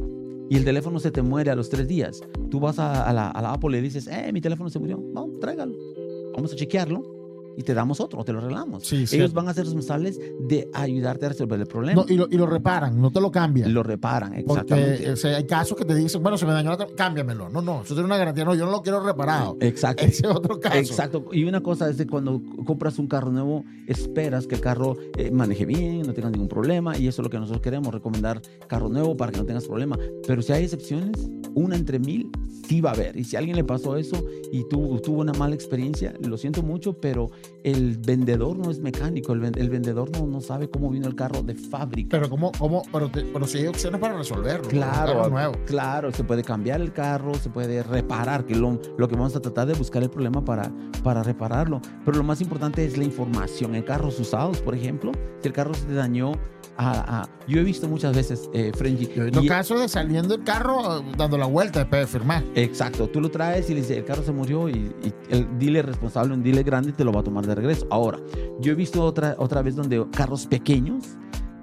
y 0.50 0.56
el 0.56 0.64
teléfono 0.64 1.00
se 1.00 1.12
te 1.12 1.22
muere 1.22 1.52
a 1.52 1.56
los 1.56 1.70
tres 1.70 1.86
días, 1.86 2.22
tú 2.50 2.62
vas 2.62 2.80
a, 2.80 3.12
la, 3.12 3.28
a 3.28 3.54
Apple 3.54 3.72
y 3.72 3.74
le 3.74 3.82
dices, 3.82 4.08
eh, 4.08 4.32
mi 4.32 4.40
teléfono 4.40 4.70
se 4.70 4.80
murió, 4.80 5.04
vamos, 5.14 5.38
tráigalo, 5.42 5.76
vamos 6.34 6.54
a 6.54 6.56
chequearlo 6.56 7.15
y 7.58 7.64
te 7.64 7.74
damos 7.74 8.00
otro, 8.00 8.24
te 8.24 8.34
lo 8.34 8.40
arreglamos. 8.40 8.86
Sí, 8.86 8.98
Ellos 8.98 9.10
cierto. 9.10 9.36
van 9.36 9.50
a 9.50 9.54
ser 9.54 9.66
responsables 9.66 10.20
de 10.40 10.70
ayudarte 10.74 11.26
a 11.26 11.30
resolver 11.30 11.60
el 11.60 11.68
problema. 11.68 12.02
No, 12.02 12.14
y, 12.14 12.18
lo, 12.18 12.28
y 12.30 12.38
lo 12.38 12.46
reparan, 12.46 13.00
no 13.00 13.12
te 13.12 13.22
lo 13.22 13.32
cambian. 13.32 13.74
lo 13.74 13.84
reparan, 13.84 14.34
exactamente. 14.34 14.98
porque 14.98 15.12
o 15.12 15.16
sea, 15.16 15.38
hay 15.38 15.46
casos 15.46 15.78
que 15.78 15.86
te 15.86 15.96
dicen, 15.96 16.22
bueno, 16.22 16.38
se 16.38 16.46
me 16.46 16.54
dañó 16.54 16.72
la 16.72 16.88
cámbiamelo. 16.96 17.50
No, 17.50 17.62
no, 17.62 17.82
eso 17.82 17.94
tiene 17.94 18.06
una 18.06 18.18
garantía. 18.18 18.46
No, 18.46 18.56
yo 18.56 18.66
no 18.66 18.72
lo 18.72 18.82
quiero 18.82 19.00
reparado. 19.02 19.58
Exacto. 19.60 20.04
Ese 20.04 20.28
es 20.28 20.34
otro 20.34 20.60
caso. 20.60 20.78
Exacto. 20.78 21.26
Y 21.32 21.44
una 21.46 21.62
cosa 21.62 21.90
es 21.90 21.98
de 21.98 22.08
cuando 22.08 22.42
compras 22.66 23.00
un 23.00 23.08
carro 23.08 23.32
nuevo, 23.32 23.64
esperas 23.88 24.48
que 24.48 24.56
el 24.56 24.62
carro 24.62 24.98
eh, 25.18 25.32
maneje 25.32 25.66
bien, 25.66 26.04
no 26.04 26.14
tenga 26.14 26.30
ningún 26.30 26.48
problema. 26.48 26.98
Y 26.98 27.08
eso 27.08 27.22
es 27.22 27.24
lo 27.24 27.30
que 27.30 27.40
nosotros 27.40 27.62
queremos, 27.62 27.94
recomendar 27.94 28.42
carro 28.68 28.90
nuevo 28.90 29.16
para 29.16 29.32
que 29.32 29.40
no 29.40 29.46
tengas 29.46 29.66
problema. 29.66 29.98
Pero 30.28 30.42
si 30.42 30.54
hay 30.54 30.64
excepciones, 30.64 31.30
una 31.54 31.76
entre 31.76 32.00
mil 32.00 32.30
sí 32.68 32.82
va 32.82 32.92
a 32.92 32.94
haber. 32.94 33.18
Y 33.18 33.24
si 33.24 33.36
a 33.36 33.40
alguien 33.40 33.56
le 33.56 33.64
pasó 33.64 33.98
eso 33.98 34.24
y 34.52 34.68
tuvo, 34.68 35.00
tuvo 35.00 35.22
una 35.22 35.34
mala 35.34 35.56
experiencia, 35.56 36.14
lo 36.20 36.38
siento 36.38 36.64
mucho, 36.64 36.94
pero 36.94 37.30
el 37.64 37.98
vendedor 37.98 38.58
no 38.58 38.70
es 38.70 38.80
mecánico. 38.80 39.34
El, 39.34 39.40
ven- 39.40 39.58
el 39.58 39.70
vendedor 39.70 40.12
no, 40.12 40.28
no 40.28 40.40
sabe 40.42 40.70
cómo 40.70 40.90
vino 40.90 41.08
el 41.08 41.16
carro 41.16 41.42
de 41.42 41.56
fábrica. 41.56 42.10
Pero 42.18 42.30
cómo, 42.30 42.52
cómo, 42.58 42.84
pero, 42.92 43.10
te- 43.10 43.24
pero 43.24 43.48
si 43.48 43.58
hay 43.60 43.68
opciones 43.68 44.00
para 44.00 44.18
resolverlo. 44.18 44.68
Claro, 44.68 45.30
nuevo. 45.30 45.54
claro, 45.66 46.12
se 46.12 46.24
puede 46.24 46.44
cambiar 46.44 46.82
el 46.82 46.94
carro, 46.94 47.34
se 47.36 47.50
puede 47.50 47.82
reparar, 47.84 48.46
que 48.46 48.56
lo, 48.56 48.80
lo 48.98 49.08
que 49.08 49.16
vamos 49.16 49.36
a 49.36 49.40
tratar 49.42 49.68
de 49.68 49.74
buscar 49.74 50.04
el 50.04 50.10
problema 50.10 50.44
para, 50.46 50.72
para 51.04 51.24
repararlo. 51.24 51.82
Pero 52.06 52.18
lo 52.18 52.24
más 52.24 52.42
importante 52.42 52.86
es 52.86 52.98
la 52.98 53.04
información. 53.04 53.74
En 53.76 53.84
carros 53.84 54.20
usados, 54.20 54.62
por 54.62 54.76
ejemplo, 54.76 55.12
si 55.42 55.48
el 55.48 55.54
carro 55.54 55.74
se 55.74 55.92
dañó, 55.94 56.34
a, 56.78 57.22
a- 57.22 57.30
yo 57.48 57.60
he 57.60 57.64
visto 57.64 57.88
muchas 57.88 58.16
veces, 58.16 58.50
eh, 58.54 58.72
Frenji, 58.76 59.08
Yo 59.16 59.22
he 59.24 59.26
visto 59.26 59.46
casos 59.48 59.80
de 59.80 59.88
saliendo 59.88 60.34
el 60.36 60.44
carro 60.44 61.04
dando 61.18 61.38
la 61.38 61.46
vuelta 61.46 61.80
después 61.80 62.02
de 62.02 62.08
firmar. 62.08 62.44
Exacto, 62.56 63.08
tú 63.08 63.22
lo 63.22 63.30
traes 63.30 63.70
y 63.70 63.74
le 63.76 63.82
dices, 63.82 63.98
el 63.98 64.06
carro 64.06 64.24
se 64.24 64.32
murió 64.32 64.68
y, 64.68 64.74
y 65.04 65.14
el 65.30 65.48
dealer 65.60 65.86
responsable, 65.86 66.34
un 66.34 66.42
dealer 66.44 66.64
grande, 66.64 66.92
te 66.92 67.04
lo 67.04 67.12
va 67.14 67.20
a 67.22 67.24
tomar 67.24 67.46
de 67.46 67.56
regreso. 67.56 67.86
Ahora, 67.92 68.20
yo 68.60 68.72
he 68.72 68.76
visto 68.76 69.04
otra, 69.04 69.36
otra 69.38 69.62
vez 69.62 69.76
donde 69.76 70.06
carros 70.12 70.46
pequeños, 70.48 71.04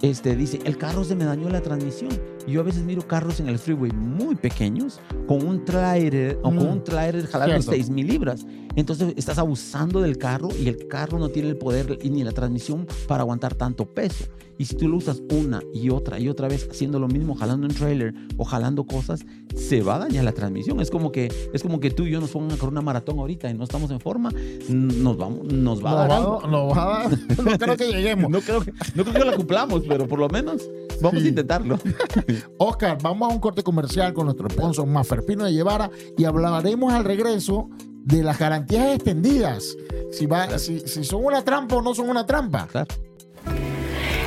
este, 0.03 0.37
dice, 0.37 0.59
el 0.65 0.77
carro 0.77 1.05
se 1.05 1.15
me 1.15 1.25
dañó 1.25 1.49
la 1.49 1.61
transmisión. 1.63 2.11
Y 2.47 2.53
yo 2.53 2.61
a 2.61 2.65
veces 2.65 2.83
miro 2.83 3.07
carros 3.07 3.39
en 3.41 3.49
el 3.49 3.59
freeway 3.59 3.93
muy 3.93 4.35
pequeños, 4.35 5.01
con 5.29 5.47
un 5.47 5.65
trailer, 5.65 6.39
o 6.43 6.51
con 6.51 6.57
Mm, 6.57 6.73
un 6.73 6.85
trailer 6.85 7.27
jalando 7.27 7.55
cierto. 7.63 7.71
6 7.73 7.91
mil 7.91 8.07
libras. 8.09 8.45
Entonces 8.75 9.13
estás 9.17 9.39
abusando 9.39 10.01
del 10.01 10.17
carro 10.19 10.49
y 10.59 10.67
el 10.69 10.89
carro 10.89 11.19
no 11.19 11.29
tiene 11.29 11.51
el 11.51 11.57
poder 11.59 11.99
y 12.03 12.11
ni 12.11 12.25
la 12.25 12.33
transmisión 12.33 12.87
para 13.07 13.23
aguantar 13.23 13.55
tanto 13.55 13.85
peso. 13.87 14.25
Y 14.59 14.65
si 14.65 14.77
tú 14.77 14.87
lo 14.89 14.97
usas 14.99 15.23
una 15.31 15.61
y 15.75 15.91
otra 15.91 16.19
y 16.21 16.29
otra 16.29 16.47
vez 16.49 16.69
haciendo 16.71 16.99
lo 16.99 17.09
mismo, 17.09 17.35
jalando 17.35 17.67
un 17.67 17.75
trailer 17.75 18.15
o 18.37 18.45
jalando 18.45 18.85
cosas, 18.85 19.25
se 19.57 19.83
va 19.83 19.97
a 19.97 19.99
dañar 20.01 20.25
la 20.25 20.33
transmisión. 20.33 20.81
Es 20.81 20.91
como 20.91 21.11
que, 21.13 21.31
es 21.53 21.63
como 21.63 21.81
que 21.81 21.91
tú 21.91 22.05
y 22.07 22.11
yo 22.13 22.21
nos 22.21 22.31
pongan 22.31 22.53
a 22.53 22.57
correr 22.57 22.73
una 22.73 22.81
maratón 22.83 23.19
ahorita 23.19 23.51
y 23.51 23.55
no 23.55 23.65
estamos 23.65 23.91
en 23.91 24.01
forma, 24.01 24.31
nos, 24.69 25.17
vamos, 25.17 25.53
nos 25.53 25.85
va 25.85 25.91
a 25.93 25.95
dar 25.95 26.11
algo. 26.13 26.41
a- 26.75 27.09
dar- 27.09 27.11
no 27.45 27.59
creo 27.59 27.77
que 27.77 27.93
lleguemos. 27.93 28.31
No 28.33 28.41
creo, 28.41 28.61
que, 28.63 28.73
no 28.95 29.05
creo 29.05 29.15
que 29.25 29.31
la 29.31 29.37
cumplamos, 29.37 29.83
pero 29.93 30.09
por 30.09 30.19
lo 30.19 30.29
menos 30.29 30.63
vamos 31.01 31.21
Sí. 31.21 31.27
a 31.27 31.29
intentarlo. 31.31 31.79
Oscar, 32.59 32.99
vamos 33.03 33.31
a 33.31 33.35
un 33.35 33.41
corte 33.41 33.63
comercial 33.63 34.13
con 34.15 34.25
nuestro 34.27 34.49
sponsor 34.51 34.87
Maferpino 34.87 35.45
de 35.45 35.53
Llevara 35.53 35.91
y 36.17 36.25
hablaremos 36.25 36.93
al 36.93 37.05
regreso 37.05 37.69
de 38.05 38.23
las 38.23 38.39
garantías 38.39 38.95
extendidas. 38.95 39.77
Si, 40.11 40.27
va, 40.27 40.59
si, 40.59 40.81
si 40.81 41.05
son 41.05 41.25
una 41.25 41.45
trampa 41.45 41.77
o 41.77 41.83
no 41.83 41.95
son 41.95 42.09
una 42.09 42.27
trampa. 42.27 42.67
Claro. 42.71 42.89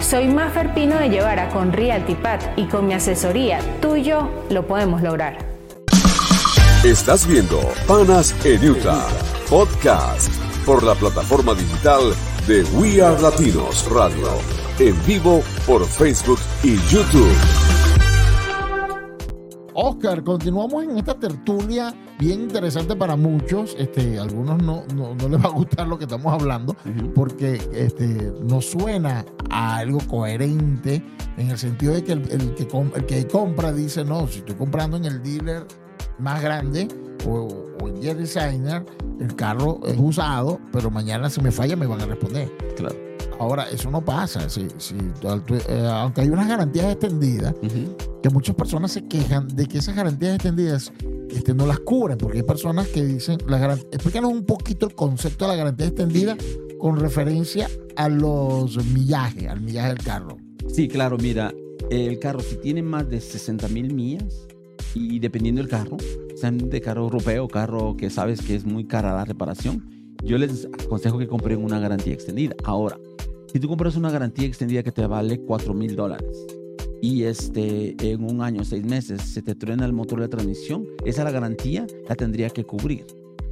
Soy 0.00 0.28
Mafer 0.28 0.74
Pino 0.74 0.98
de 0.98 1.08
Llevara 1.08 1.48
con 1.50 1.72
Realty 1.72 2.14
Pat 2.14 2.42
y 2.56 2.66
con 2.66 2.86
mi 2.86 2.94
asesoría, 2.94 3.60
tú 3.80 3.96
y 3.96 4.02
yo 4.02 4.30
lo 4.50 4.66
podemos 4.66 5.02
lograr. 5.02 5.38
Estás 6.84 7.26
viendo 7.26 7.60
Panas 7.86 8.34
en 8.44 8.68
Utah, 8.68 9.06
podcast 9.48 10.32
por 10.66 10.82
la 10.82 10.94
plataforma 10.94 11.54
digital 11.54 12.12
de 12.46 12.64
We 12.74 13.00
Are 13.00 13.20
Latinos 13.22 13.88
Radio, 13.90 14.28
en 14.78 15.06
vivo 15.06 15.42
por 15.64 15.86
Facebook 15.86 16.40
y 16.64 16.76
YouTube. 16.88 17.61
Oscar, 19.74 20.22
continuamos 20.22 20.84
en 20.84 20.98
esta 20.98 21.14
tertulia 21.18 21.94
bien 22.18 22.42
interesante 22.42 22.94
para 22.96 23.16
muchos. 23.16 23.74
Este, 23.78 24.18
a 24.18 24.22
algunos 24.22 24.62
no, 24.62 24.84
no, 24.94 25.14
no 25.14 25.28
les 25.28 25.40
va 25.40 25.48
a 25.48 25.52
gustar 25.52 25.86
lo 25.88 25.98
que 25.98 26.04
estamos 26.04 26.32
hablando 26.32 26.76
porque 27.14 27.60
este, 27.74 28.32
no 28.44 28.60
suena 28.60 29.24
a 29.50 29.76
algo 29.78 29.98
coherente 30.08 31.02
en 31.36 31.50
el 31.50 31.58
sentido 31.58 31.94
de 31.94 32.04
que 32.04 32.12
el, 32.12 32.30
el 32.30 32.54
que, 32.54 32.66
com- 32.68 32.90
el 32.94 33.06
que 33.06 33.26
compra 33.26 33.72
dice, 33.72 34.04
no, 34.04 34.26
si 34.28 34.38
estoy 34.40 34.54
comprando 34.56 34.96
en 34.96 35.04
el 35.06 35.22
dealer 35.22 35.66
más 36.18 36.42
grande, 36.42 36.88
o, 37.26 37.48
o 37.80 37.88
en 37.88 38.00
Jet 38.02 38.18
Designer, 38.18 38.84
el 39.20 39.34
carro 39.36 39.80
es 39.86 39.96
usado, 39.98 40.60
pero 40.72 40.90
mañana 40.90 41.30
si 41.30 41.40
me 41.40 41.50
falla 41.50 41.76
me 41.76 41.86
van 41.86 42.00
a 42.02 42.06
responder. 42.06 42.50
Claro. 42.76 42.96
Ahora, 43.42 43.68
eso 43.70 43.90
no 43.90 44.04
pasa. 44.04 44.48
Si, 44.48 44.68
si 44.78 44.94
eh, 44.94 45.88
aunque 45.90 46.20
hay 46.20 46.28
unas 46.28 46.46
garantías 46.46 46.92
extendidas, 46.92 47.52
Ujú. 47.60 47.96
que 48.22 48.30
muchas 48.30 48.54
personas 48.54 48.92
se 48.92 49.08
quejan 49.08 49.48
de 49.48 49.66
que 49.66 49.78
esas 49.78 49.96
garantías 49.96 50.36
extendidas 50.36 50.92
este, 51.28 51.52
no 51.52 51.66
las 51.66 51.80
cubren, 51.80 52.16
porque 52.18 52.38
hay 52.38 52.44
personas 52.44 52.86
que 52.86 53.04
dicen, 53.04 53.38
la 53.48 53.74
explícanos 53.90 54.30
un 54.30 54.44
poquito 54.44 54.86
el 54.86 54.94
concepto 54.94 55.46
de 55.46 55.50
la 55.50 55.56
garantía 55.56 55.86
extendida 55.88 56.36
con 56.78 57.00
referencia 57.00 57.68
a 57.96 58.08
los 58.08 58.76
millajes, 58.86 59.48
al 59.48 59.60
millaje 59.60 59.88
del 59.88 60.04
carro. 60.04 60.36
Sí, 60.72 60.86
claro, 60.86 61.18
mira, 61.18 61.52
el 61.90 62.20
carro 62.20 62.38
si 62.38 62.54
tiene 62.58 62.80
más 62.80 63.10
de 63.10 63.20
60 63.20 63.66
mil 63.66 63.92
millas 63.92 64.46
y 64.94 65.18
dependiendo 65.18 65.60
del 65.62 65.68
carro, 65.68 65.96
sean 66.36 66.58
de 66.70 66.80
carro 66.80 67.02
europeo, 67.02 67.48
carro 67.48 67.96
que 67.96 68.08
sabes 68.08 68.40
que 68.40 68.54
es 68.54 68.64
muy 68.64 68.84
cara 68.84 69.12
la 69.12 69.24
reparación, 69.24 69.90
yo 70.22 70.38
les 70.38 70.66
aconsejo 70.66 71.18
que 71.18 71.26
compren 71.26 71.64
una 71.64 71.80
garantía 71.80 72.14
extendida. 72.14 72.54
Ahora, 72.62 72.96
si 73.52 73.60
tú 73.60 73.68
compras 73.68 73.96
una 73.96 74.10
garantía 74.10 74.46
extendida 74.46 74.82
que 74.82 74.92
te 74.92 75.06
vale 75.06 75.38
4 75.40 75.74
mil 75.74 75.94
dólares 75.94 76.46
y 77.02 77.24
este, 77.24 77.96
en 78.00 78.24
un 78.24 78.40
año, 78.42 78.64
seis 78.64 78.84
meses, 78.84 79.20
se 79.22 79.42
te 79.42 79.54
truena 79.54 79.84
el 79.84 79.92
motor 79.92 80.20
de 80.20 80.28
transmisión, 80.28 80.86
esa 81.04 81.24
la 81.24 81.32
garantía 81.32 81.86
la 82.08 82.14
tendría 82.14 82.48
que 82.48 82.64
cubrir. 82.64 83.04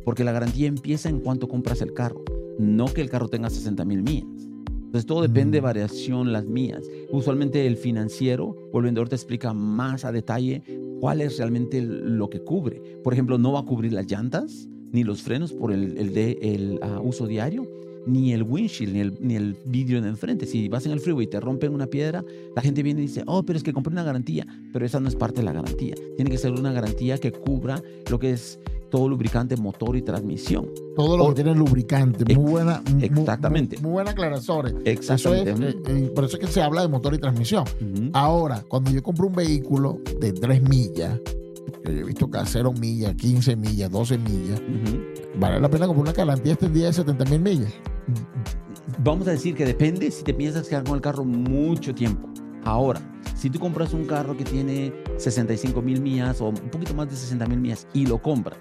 Porque 0.05 0.25
la 0.25 0.33
garantía 0.33 0.69
empieza 0.69 1.09
en 1.09 1.19
cuanto 1.19 1.49
compras 1.49 1.83
el 1.83 1.93
carro, 1.93 2.25
no 2.59 2.87
que 2.87 3.01
el 3.01 3.11
carro 3.11 3.29
tenga 3.29 3.51
60 3.51 3.85
mil 3.85 4.03
millas. 4.03 4.29
Entonces 4.69 5.05
todo 5.05 5.23
depende 5.23 5.59
de 5.59 5.63
Mm. 5.63 5.65
variación 5.65 6.33
las 6.33 6.47
mías. 6.47 6.83
Usualmente 7.11 7.67
el 7.67 7.77
financiero 7.77 8.57
o 8.73 8.79
el 8.79 8.85
vendedor 8.85 9.09
te 9.09 9.17
explica 9.17 9.53
más 9.53 10.05
a 10.05 10.13
detalle 10.13 10.63
cuál 11.01 11.21
es 11.21 11.37
realmente 11.37 11.83
lo 11.83 12.31
que 12.31 12.41
cubre. 12.41 12.81
Por 13.05 13.13
ejemplo, 13.13 13.37
no 13.37 13.53
va 13.53 13.61
a 13.61 13.65
cubrir 13.65 13.93
las 13.93 14.07
llantas 14.07 14.69
ni 14.93 15.05
los 15.05 15.23
frenos 15.23 15.53
por 15.53 15.73
el, 15.73 15.99
el 15.99 16.15
de 16.15 16.39
el 16.41 16.79
ah, 16.83 17.01
uso 17.03 17.27
diario, 17.27 17.67
ni 18.07 18.33
el 18.33 18.43
windshield, 18.43 18.93
ni 18.95 19.01
el, 19.01 19.15
ni 19.21 19.35
el 19.37 19.57
vidrio 19.67 20.01
de 20.03 20.09
enfrente. 20.09 20.47
Si 20.47 20.69
vas 20.69 20.87
en 20.87 20.93
el 20.93 21.01
freeway 21.01 21.27
y 21.27 21.31
te 21.31 21.39
rompen 21.41 21.75
una 21.75 21.87
piedra, 21.87 22.25
la 22.57 22.63
gente 22.63 22.83
viene 22.83 23.01
y 23.01 23.07
dice, 23.07 23.23
oh, 23.27 23.43
pero 23.43 23.57
es 23.57 23.63
que 23.63 23.73
compré 23.73 23.93
una 23.93 24.03
garantía, 24.05 24.47
pero 24.73 24.85
esa 24.87 25.01
no 25.01 25.09
es 25.09 25.17
parte 25.17 25.41
de 25.41 25.45
la 25.45 25.53
garantía. 25.53 25.95
Tiene 26.17 26.31
que 26.31 26.39
ser 26.39 26.53
una 26.53 26.73
garantía 26.73 27.19
que 27.19 27.33
cubra 27.33 27.83
lo 28.11 28.19
que 28.19 28.31
es 28.33 28.59
todo 28.91 29.09
lubricante, 29.09 29.57
motor 29.57 29.95
y 29.97 30.03
transmisión. 30.03 30.67
Todo 30.97 31.17
lo 31.17 31.25
O- 31.27 31.29
que 31.29 31.37
tiene 31.45 31.55
lubricante. 31.55 32.25
Muy 32.35 32.43
Ex- 32.43 32.51
buena. 32.51 32.83
exactamente. 33.01 33.77
Muy, 33.77 33.83
muy 33.85 33.93
buena 33.93 34.11
aclaración. 34.11 34.67
Eso 34.67 34.79
es, 34.79 34.87
Exactamente. 34.87 35.69
eh, 35.69 35.75
eh, 35.87 36.13
por 36.13 36.25
eso 36.25 36.37
es 36.37 36.41
que 36.47 36.53
se 36.53 36.61
habla 36.61 36.83
de 36.83 36.89
motor 36.89 37.15
y 37.15 37.19
transmisión. 37.19 37.65
Ahora, 38.13 38.65
cuando 38.67 38.91
yo 38.91 39.01
compro 39.03 39.29
un 39.29 39.35
vehículo 39.35 40.01
de 40.21 40.33
3 40.33 40.69
millas, 40.69 41.21
que 41.85 41.95
yo 41.95 42.01
he 42.01 42.05
visto 42.05 42.29
que 42.29 42.39
a 42.39 42.45
0 42.47 42.73
millas, 42.81 43.15
15 43.15 43.55
millas, 43.55 43.91
12 43.93 44.19
millas. 44.19 44.61
Vale 45.39 45.61
la 45.61 45.69
pena 45.69 45.87
comprar 45.87 46.09
una 46.09 46.13
garantía 46.13 46.53
extendida 46.53 46.87
de 46.87 46.93
70 46.93 47.25
mil 47.27 47.41
millas. 47.41 47.73
Vamos 48.99 49.29
a 49.29 49.33
decir 49.33 49.55
que 49.55 49.65
depende 49.65 50.11
si 50.11 50.25
te 50.25 50.35
piensas 50.35 50.69
quedar 50.69 50.85
con 50.85 50.95
el 50.97 51.01
carro 51.01 51.25
mucho 51.25 51.95
tiempo. 51.95 52.29
Ahora, 52.65 53.01
si 53.35 53.49
tú 53.49 53.59
compras 53.59 53.95
un 53.95 54.05
carro 54.05 54.37
que 54.37 54.45
tiene 54.45 54.93
65 55.17 55.81
mil 55.81 56.01
millas 56.01 56.41
o 56.41 56.49
un 56.49 56.71
poquito 56.71 56.95
más 56.95 57.09
de 57.09 57.17
60 57.17 57.47
mil 57.47 57.61
millas 57.61 57.87
y 57.95 58.07
lo 58.07 58.21
compras 58.21 58.59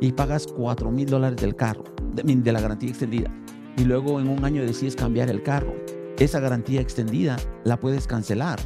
y 0.00 0.12
pagas 0.12 0.46
4 0.46 0.90
mil 0.90 1.06
dólares 1.06 1.36
del 1.40 1.54
carro, 1.54 1.84
de, 2.14 2.22
de 2.22 2.52
la 2.52 2.60
garantía 2.60 2.88
extendida, 2.88 3.30
y 3.76 3.84
luego 3.84 4.20
en 4.20 4.28
un 4.28 4.44
año 4.44 4.62
decides 4.62 4.96
cambiar 4.96 5.30
el 5.30 5.42
carro, 5.42 5.74
esa 6.18 6.40
garantía 6.40 6.80
extendida 6.80 7.36
la 7.64 7.78
puedes 7.78 8.06
cancelar 8.06 8.58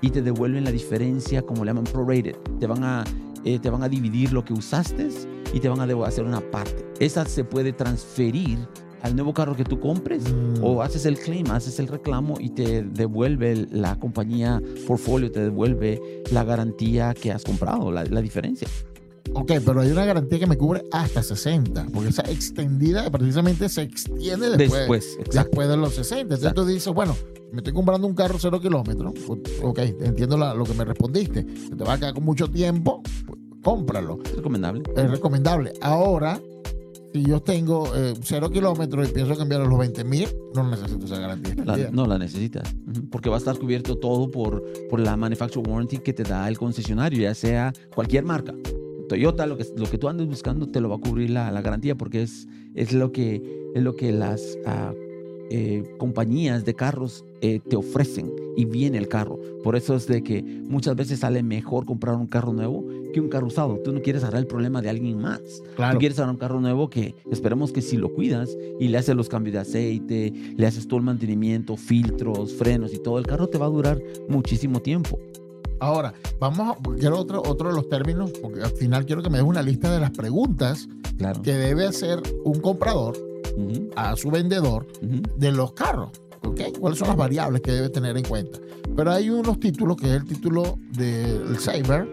y 0.00 0.10
te 0.10 0.22
devuelven 0.22 0.64
la 0.64 0.72
diferencia, 0.72 1.42
como 1.42 1.64
le 1.64 1.70
llaman 1.70 1.84
prorated. 1.84 2.36
Te 2.58 2.66
van 2.66 2.84
a, 2.84 3.04
eh, 3.44 3.58
te 3.58 3.70
van 3.70 3.82
a 3.82 3.88
dividir 3.88 4.32
lo 4.32 4.44
que 4.44 4.52
usaste 4.52 5.08
y 5.52 5.60
te 5.60 5.68
van 5.68 5.80
a 5.80 6.06
hacer 6.06 6.24
una 6.24 6.40
parte. 6.40 6.84
Esa 7.00 7.24
se 7.26 7.44
puede 7.44 7.72
transferir 7.72 8.58
al 9.02 9.14
nuevo 9.16 9.32
carro 9.32 9.56
que 9.56 9.64
tú 9.64 9.80
compres 9.80 10.22
Mm. 10.30 10.62
o 10.62 10.82
haces 10.82 11.06
el 11.06 11.18
claim, 11.18 11.50
haces 11.50 11.78
el 11.80 11.88
reclamo 11.88 12.34
y 12.38 12.50
te 12.50 12.82
devuelve 12.82 13.66
la 13.72 13.98
compañía 13.98 14.60
portfolio, 14.86 15.30
te 15.32 15.40
devuelve 15.40 16.22
la 16.32 16.44
garantía 16.44 17.14
que 17.14 17.32
has 17.32 17.42
comprado, 17.44 17.90
la, 17.90 18.04
la 18.04 18.20
diferencia. 18.20 18.68
Ok, 19.32 19.52
pero 19.64 19.80
hay 19.80 19.90
una 19.92 20.04
garantía 20.04 20.38
que 20.40 20.46
me 20.46 20.56
cubre 20.58 20.82
hasta 20.92 21.22
60, 21.22 21.86
porque 21.94 22.08
esa 22.08 22.22
extendida 22.22 23.08
precisamente 23.10 23.68
se 23.68 23.82
extiende 23.82 24.50
después, 24.56 25.16
Después, 25.16 25.18
después 25.32 25.68
de 25.68 25.76
los 25.76 25.94
60. 25.94 26.20
Entonces 26.22 26.38
Exacto. 26.48 26.62
tú 26.62 26.68
dices, 26.68 26.92
bueno, 26.92 27.16
me 27.52 27.58
estoy 27.58 27.72
comprando 27.72 28.06
un 28.08 28.14
carro 28.14 28.36
cero 28.40 28.60
kilómetros. 28.60 29.14
Ok, 29.62 29.78
entiendo 30.00 30.36
la- 30.36 30.52
lo 30.54 30.64
que 30.64 30.74
me 30.74 30.84
respondiste. 30.84 31.44
Te 31.44 31.84
va 31.84 31.94
a 31.94 31.98
quedar 31.98 32.12
con 32.14 32.24
mucho 32.24 32.48
tiempo, 32.48 33.02
pues, 33.26 33.38
cómpralo. 33.62 34.18
Es 34.24 34.36
recomendable. 34.36 34.82
Es 34.96 35.10
recomendable. 35.10 35.72
Ahora, 35.80 36.40
si 37.12 37.22
yo 37.24 37.40
tengo 37.40 37.90
eh, 37.96 38.14
cero 38.22 38.50
kilómetros 38.50 39.08
y 39.08 39.12
pienso 39.12 39.36
cambiar 39.36 39.62
a 39.62 39.64
los 39.64 39.78
20 39.78 40.04
mil, 40.04 40.28
no 40.54 40.68
necesito 40.70 41.06
esa 41.06 41.18
garantía. 41.18 41.54
La- 41.64 41.90
no 41.90 42.06
la 42.06 42.18
necesitas, 42.18 42.72
porque 43.10 43.28
va 43.28 43.36
a 43.36 43.38
estar 43.38 43.58
cubierto 43.58 43.96
todo 43.96 44.30
por, 44.30 44.62
por 44.88 45.00
la 45.00 45.16
manufacturer 45.16 45.68
warranty 45.68 45.98
que 45.98 46.12
te 46.12 46.22
da 46.22 46.46
el 46.48 46.56
concesionario, 46.58 47.20
ya 47.22 47.34
sea 47.34 47.72
cualquier 47.94 48.24
marca. 48.24 48.54
Toyota, 49.08 49.44
lo 49.46 49.56
que, 49.56 49.66
lo 49.76 49.86
que 49.90 49.98
tú 49.98 50.08
andes 50.08 50.28
buscando, 50.28 50.68
te 50.68 50.80
lo 50.80 50.88
va 50.88 50.94
a 50.96 51.00
cubrir 51.00 51.30
la, 51.30 51.50
la 51.50 51.62
garantía 51.62 51.96
porque 51.96 52.22
es, 52.22 52.46
es, 52.76 52.92
lo, 52.92 53.10
que, 53.10 53.42
es 53.74 53.82
lo 53.82 53.96
que 53.96 54.12
las 54.12 54.56
eh, 55.50 55.82
compañías 55.98 56.64
de 56.64 56.74
carros 56.74 57.24
eh, 57.40 57.60
te 57.68 57.74
ofrecen 57.74 58.30
y 58.56 58.64
viene 58.64 58.98
el 58.98 59.08
carro. 59.08 59.38
Por 59.62 59.76
eso 59.76 59.94
es 59.94 60.06
de 60.06 60.22
que 60.22 60.42
muchas 60.42 60.96
veces 60.96 61.20
sale 61.20 61.42
mejor 61.42 61.84
comprar 61.86 62.16
un 62.16 62.26
carro 62.26 62.52
nuevo 62.52 62.84
que 63.12 63.20
un 63.20 63.28
carro 63.28 63.48
usado. 63.48 63.78
Tú 63.84 63.92
no 63.92 64.00
quieres 64.02 64.22
agarrar 64.22 64.40
el 64.42 64.46
problema 64.46 64.80
de 64.82 64.88
alguien 64.90 65.18
más. 65.20 65.40
Claro. 65.76 65.94
Tú 65.94 65.98
quieres 65.98 66.18
agarrar 66.18 66.34
un 66.34 66.38
carro 66.40 66.60
nuevo 66.60 66.88
que 66.90 67.14
esperemos 67.30 67.72
que 67.72 67.82
si 67.82 67.96
lo 67.96 68.12
cuidas 68.12 68.56
y 68.78 68.88
le 68.88 68.98
haces 68.98 69.16
los 69.16 69.28
cambios 69.28 69.54
de 69.54 69.60
aceite, 69.60 70.32
le 70.56 70.66
haces 70.66 70.86
todo 70.86 70.98
el 70.98 71.04
mantenimiento, 71.04 71.76
filtros, 71.76 72.52
frenos 72.54 72.94
y 72.94 72.98
todo, 72.98 73.18
el 73.18 73.26
carro 73.26 73.48
te 73.48 73.58
va 73.58 73.66
a 73.66 73.70
durar 73.70 74.00
muchísimo 74.28 74.80
tiempo. 74.80 75.18
Ahora, 75.80 76.12
vamos 76.38 76.60
a. 76.60 76.76
Quiero 76.98 77.18
otro, 77.18 77.42
otro 77.46 77.70
de 77.70 77.74
los 77.74 77.88
términos, 77.88 78.30
porque 78.42 78.60
al 78.62 78.70
final 78.72 79.06
quiero 79.06 79.22
que 79.22 79.30
me 79.30 79.38
des 79.38 79.46
una 79.46 79.62
lista 79.62 79.90
de 79.92 79.98
las 79.98 80.10
preguntas 80.10 80.86
Claro. 81.16 81.42
que 81.42 81.52
debe 81.54 81.86
hacer 81.86 82.22
un 82.44 82.60
comprador 82.60 83.16
a 83.96 84.14
su 84.16 84.30
vendedor 84.30 84.86
de 85.36 85.52
los 85.52 85.72
carros. 85.72 86.10
¿Ok? 86.42 86.78
¿Cuáles 86.78 86.98
son 86.98 87.08
las 87.08 87.16
variables 87.16 87.60
que 87.60 87.72
debe 87.72 87.88
tener 87.88 88.16
en 88.16 88.24
cuenta? 88.24 88.58
Pero 88.96 89.10
hay 89.10 89.30
unos 89.30 89.58
títulos, 89.60 89.96
que 89.96 90.06
es 90.06 90.12
el 90.12 90.24
título 90.24 90.78
del 90.92 91.58
Saber, 91.58 92.10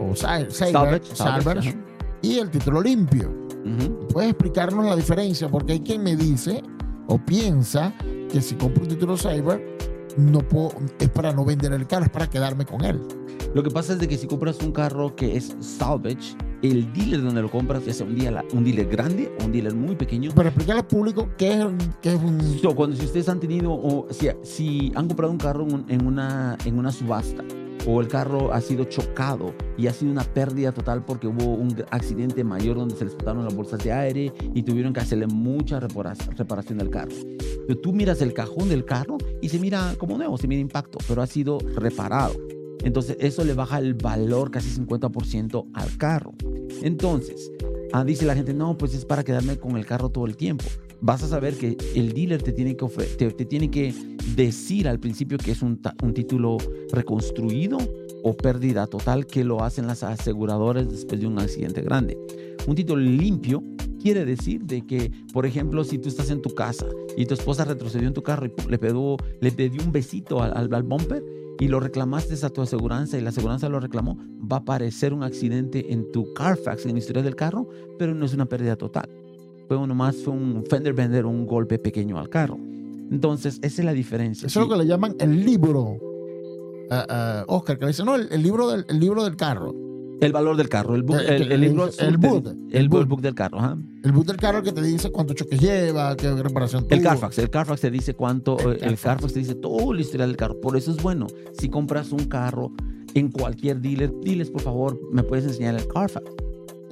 o 0.00 0.14
Saber, 0.14 0.52
Salvage, 0.52 1.14
salvage, 1.14 1.76
y 2.22 2.38
el 2.38 2.50
título 2.50 2.80
limpio. 2.80 3.46
¿Puedes 4.12 4.30
explicarnos 4.30 4.86
la 4.86 4.94
diferencia? 4.94 5.48
Porque 5.48 5.72
hay 5.74 5.80
quien 5.80 6.02
me 6.02 6.14
dice 6.14 6.62
o 7.08 7.18
piensa 7.18 7.92
que 8.30 8.40
si 8.40 8.54
compro 8.54 8.82
un 8.82 8.88
título 8.88 9.16
Saber, 9.16 9.76
no 10.16 10.40
puedo, 10.40 10.70
es 10.98 11.08
para 11.08 11.32
no 11.32 11.44
vender 11.44 11.72
el 11.72 11.86
carro, 11.86 12.04
es 12.04 12.10
para 12.10 12.28
quedarme 12.28 12.64
con 12.64 12.84
él. 12.84 13.00
Lo 13.54 13.62
que 13.62 13.70
pasa 13.70 13.94
es 13.94 13.98
de 13.98 14.08
que 14.08 14.16
si 14.18 14.26
compras 14.26 14.58
un 14.60 14.72
carro 14.72 15.14
que 15.16 15.36
es 15.36 15.56
salvage, 15.60 16.36
el 16.70 16.92
dealer 16.92 17.22
donde 17.22 17.42
lo 17.42 17.50
compras, 17.50 17.84
ya 17.84 17.92
sea 17.92 18.06
un 18.06 18.14
dealer, 18.16 18.44
un 18.52 18.64
dealer 18.64 18.86
grande 18.88 19.32
o 19.40 19.44
un 19.44 19.52
dealer 19.52 19.74
muy 19.74 19.96
pequeño, 19.96 20.30
Pero 20.34 20.48
explicarle 20.48 20.80
al 20.80 20.86
público 20.86 21.28
qué 21.36 21.52
es, 21.60 21.66
qué 22.02 22.10
es 22.14 22.20
un... 22.22 22.40
So, 22.60 22.74
cuando 22.74 22.96
si 22.96 23.04
ustedes 23.04 23.28
han 23.28 23.40
tenido 23.40 23.72
o 23.72 24.06
si, 24.10 24.28
si 24.42 24.92
han 24.94 25.08
comprado 25.08 25.32
un 25.32 25.38
carro 25.38 25.64
en, 25.66 25.74
un- 25.74 25.84
en 25.90 26.06
una, 26.06 26.56
en 26.64 26.78
una 26.78 26.92
subasta 26.92 27.42
o 27.88 28.00
el 28.00 28.08
carro 28.08 28.52
ha 28.52 28.60
sido 28.60 28.84
chocado 28.84 29.54
y 29.78 29.86
ha 29.86 29.92
sido 29.92 30.10
una 30.10 30.24
pérdida 30.24 30.72
total 30.72 31.04
porque 31.04 31.28
hubo 31.28 31.44
un 31.54 31.72
accidente 31.90 32.42
mayor 32.42 32.76
donde 32.78 32.96
se 32.96 33.04
les 33.04 33.14
botaron 33.16 33.44
las 33.44 33.54
bolsas 33.54 33.82
de 33.84 33.92
aire 33.92 34.32
y 34.54 34.62
tuvieron 34.64 34.92
que 34.92 34.98
hacerle 35.00 35.28
mucha 35.28 35.78
repara- 35.78 36.14
reparación 36.36 36.78
del 36.78 36.90
carro. 36.90 37.12
Pero 37.68 37.78
tú 37.80 37.92
miras 37.92 38.20
el 38.22 38.32
cajón 38.32 38.68
del 38.68 38.84
carro 38.84 39.18
y 39.40 39.48
se 39.50 39.60
mira 39.60 39.94
como 39.98 40.16
nuevo, 40.18 40.36
se 40.36 40.48
mira 40.48 40.60
impacto, 40.60 40.98
pero 41.06 41.22
ha 41.22 41.26
sido 41.28 41.58
reparado. 41.76 42.34
Entonces 42.82 43.16
eso 43.20 43.44
le 43.44 43.54
baja 43.54 43.78
el 43.78 43.94
valor 43.94 44.50
casi 44.50 44.68
50% 44.80 45.66
al 45.74 45.96
carro. 45.96 46.34
Entonces, 46.82 47.50
ah, 47.92 48.04
dice 48.04 48.24
la 48.26 48.34
gente, 48.34 48.54
no, 48.54 48.76
pues 48.76 48.94
es 48.94 49.04
para 49.04 49.24
quedarme 49.24 49.56
con 49.58 49.76
el 49.76 49.86
carro 49.86 50.08
todo 50.08 50.26
el 50.26 50.36
tiempo. 50.36 50.64
Vas 51.00 51.22
a 51.22 51.28
saber 51.28 51.54
que 51.54 51.76
el 51.94 52.12
dealer 52.14 52.42
te 52.42 52.52
tiene 52.52 52.76
que, 52.76 52.86
te, 53.18 53.30
te 53.30 53.44
tiene 53.44 53.70
que 53.70 53.94
decir 54.34 54.88
al 54.88 54.98
principio 54.98 55.38
que 55.38 55.52
es 55.52 55.62
un, 55.62 55.80
un 56.02 56.14
título 56.14 56.56
reconstruido 56.92 57.78
o 58.24 58.36
pérdida 58.36 58.86
total 58.86 59.26
que 59.26 59.44
lo 59.44 59.62
hacen 59.62 59.86
las 59.86 60.02
aseguradoras 60.02 60.90
después 60.90 61.20
de 61.20 61.26
un 61.26 61.38
accidente 61.38 61.82
grande. 61.82 62.18
Un 62.66 62.74
título 62.74 63.00
limpio 63.02 63.62
quiere 64.02 64.24
decir 64.24 64.64
de 64.64 64.86
que, 64.86 65.10
por 65.32 65.46
ejemplo, 65.46 65.84
si 65.84 65.98
tú 65.98 66.08
estás 66.08 66.30
en 66.30 66.42
tu 66.42 66.50
casa 66.54 66.86
y 67.16 67.26
tu 67.26 67.34
esposa 67.34 67.64
retrocedió 67.64 68.08
en 68.08 68.14
tu 68.14 68.22
carro 68.22 68.46
y 68.46 68.52
le 68.70 68.78
pegó, 68.78 69.16
le 69.40 69.52
un 69.84 69.92
besito 69.92 70.42
al, 70.42 70.56
al- 70.56 70.72
al 70.74 70.82
bumper 70.82 71.22
y 71.58 71.68
lo 71.68 71.80
reclamaste 71.80 72.34
a 72.44 72.50
tu 72.50 72.62
aseguranza 72.62 73.18
y 73.18 73.20
la 73.20 73.30
aseguranza 73.30 73.68
lo 73.68 73.80
reclamó, 73.80 74.18
va 74.40 74.58
a 74.58 74.60
aparecer 74.60 75.12
un 75.12 75.22
accidente 75.22 75.92
en 75.92 76.10
tu 76.12 76.32
Carfax, 76.34 76.86
en 76.86 76.92
la 76.92 76.98
historia 76.98 77.22
del 77.22 77.36
carro, 77.36 77.68
pero 77.98 78.14
no 78.14 78.26
es 78.26 78.34
una 78.34 78.46
pérdida 78.46 78.76
total. 78.76 79.08
Fue 79.68 79.76
uno 79.76 79.94
más, 79.94 80.26
un 80.26 80.64
fender 80.68 80.92
bender, 80.92 81.26
un 81.26 81.46
golpe 81.46 81.78
pequeño 81.78 82.18
al 82.18 82.28
carro. 82.28 82.58
Entonces, 83.10 83.58
esa 83.62 83.82
es 83.82 83.84
la 83.84 83.92
diferencia. 83.92 84.46
Eso 84.46 84.60
es 84.60 84.68
lo 84.68 84.72
que 84.72 84.82
le 84.82 84.88
llaman 84.88 85.16
el 85.18 85.44
libro. 85.44 85.98
Ah, 86.90 87.06
ah, 87.08 87.44
Oscar, 87.48 87.78
que 87.78 87.84
le 87.86 87.90
dice, 87.90 88.04
no, 88.04 88.14
el, 88.14 88.28
el 88.30 88.42
libro 88.42 88.68
del, 88.68 88.84
el 88.88 89.00
libro 89.00 89.24
del 89.24 89.36
carro. 89.36 89.85
El 90.20 90.32
valor 90.32 90.56
del 90.56 90.68
carro, 90.68 90.94
el 90.94 91.02
book, 91.02 91.18
el, 91.18 91.42
el 91.42 91.52
el 91.52 91.60
te- 91.60 91.68
book, 91.76 91.90
el, 91.98 92.08
el 92.08 92.16
book, 92.88 93.00
book. 93.00 93.08
book 93.08 93.20
del 93.20 93.34
carro, 93.34 93.58
ajá. 93.58 93.76
El 94.02 94.12
boot 94.12 94.26
del 94.26 94.36
carro 94.36 94.62
que 94.62 94.72
te 94.72 94.80
dice 94.82 95.10
cuántos 95.10 95.36
choques 95.36 95.60
lleva, 95.60 96.16
qué 96.16 96.32
reparación 96.34 96.86
El 96.88 97.00
tuvo. 97.00 97.10
Carfax, 97.10 97.38
el 97.38 97.50
Carfax 97.50 97.80
te 97.80 97.90
dice 97.90 98.14
cuánto, 98.14 98.58
El 98.60 98.66
eh, 98.66 98.70
el 98.72 98.78
Carfax. 98.80 99.02
Carfax 99.02 99.32
te 99.34 99.38
dice 99.40 99.54
todo 99.56 99.92
la 99.92 100.00
historia 100.00 100.26
del 100.26 100.36
carro. 100.36 100.60
Por 100.60 100.76
eso 100.76 100.90
es 100.90 101.02
bueno. 101.02 101.26
Si 101.58 101.68
compras 101.68 102.12
un 102.12 102.24
carro 102.26 102.72
en 103.14 103.30
cualquier 103.30 103.80
dealer, 103.80 104.12
diles 104.22 104.50
por 104.50 104.62
favor, 104.62 104.98
me 105.12 105.22
puedes 105.22 105.44
enseñar 105.44 105.74
el 105.74 105.86
Carfax. 105.88 106.24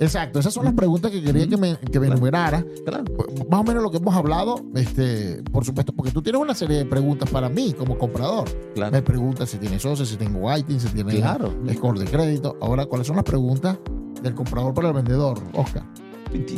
Exacto, 0.00 0.40
esas 0.40 0.52
son 0.52 0.64
las 0.64 0.74
preguntas 0.74 1.11
que 1.11 1.22
quería 1.22 1.46
que 1.46 1.57
me, 1.57 1.76
que 1.78 2.00
me 2.00 2.07
Claro. 2.07 2.12
enumerara. 2.14 2.64
Claro. 2.85 3.04
Más 3.48 3.61
o 3.61 3.64
menos 3.64 3.83
lo 3.83 3.90
que 3.90 3.98
hemos 3.98 4.14
hablado, 4.14 4.57
este, 4.74 5.42
por 5.52 5.64
supuesto, 5.64 5.92
porque 5.92 6.11
tú 6.11 6.20
tienes 6.20 6.40
una 6.42 6.54
serie 6.54 6.78
de 6.78 6.85
preguntas 6.85 7.30
para 7.30 7.48
mí 7.48 7.72
como 7.78 7.96
comprador. 7.96 8.48
Claro. 8.74 8.90
Me 8.92 9.02
preguntas 9.02 9.50
si 9.50 9.59
tienes 9.59 9.83
socio, 9.83 10.04
si 10.04 10.16
tengo 10.16 10.40
whiting, 10.40 10.80
si 10.80 10.88
tienes 10.88 11.14
Claro. 11.16 11.54
score 11.74 11.98
de 12.00 12.07
crédito. 12.07 12.57
Ahora, 12.61 12.87
¿cuáles 12.87 13.07
son 13.07 13.16
las 13.16 13.24
preguntas 13.24 13.78
del 14.22 14.35
comprador 14.35 14.74
para 14.74 14.88
el 14.88 14.94
vendedor, 14.94 15.38
Oscar? 15.54 15.85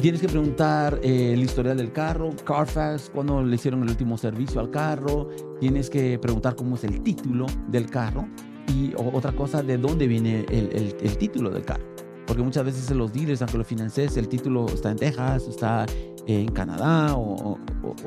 Tienes 0.01 0.23
que 0.23 0.29
preguntar 0.29 0.99
eh, 1.03 1.35
el 1.35 1.43
historial 1.43 1.77
del 1.77 1.93
carro, 1.93 2.31
Carfax, 2.47 3.11
cuándo 3.13 3.43
le 3.43 3.55
hicieron 3.57 3.83
el 3.83 3.91
último 3.91 4.17
servicio 4.17 4.59
al 4.61 4.71
carro. 4.71 5.29
Tienes 5.61 5.91
que 5.91 6.19
preguntar 6.19 6.57
cómo 6.57 6.77
es 6.77 6.85
el 6.85 7.03
título 7.03 7.45
del 7.69 7.91
carro. 7.91 8.27
Y 8.75 8.95
otra 8.97 9.33
cosa, 9.33 9.63
de 9.63 9.77
dónde 9.77 10.07
viene 10.07 10.47
el, 10.49 10.71
el- 10.73 10.97
el 11.01 11.19
título 11.19 11.51
del 11.51 11.65
carro. 11.67 11.85
Porque 12.27 12.43
muchas 12.43 12.65
veces 12.65 12.91
los 12.91 13.13
dealers, 13.13 13.43
aunque 13.43 13.59
lo 13.59 13.65
financies, 13.65 14.17
el 14.17 14.29
título 14.29 14.67
está 14.67 14.91
en 14.91 14.97
Texas, 14.97 15.47
está 15.49 15.87
en 16.27 16.51
Canadá 16.51 17.15
o, 17.17 17.59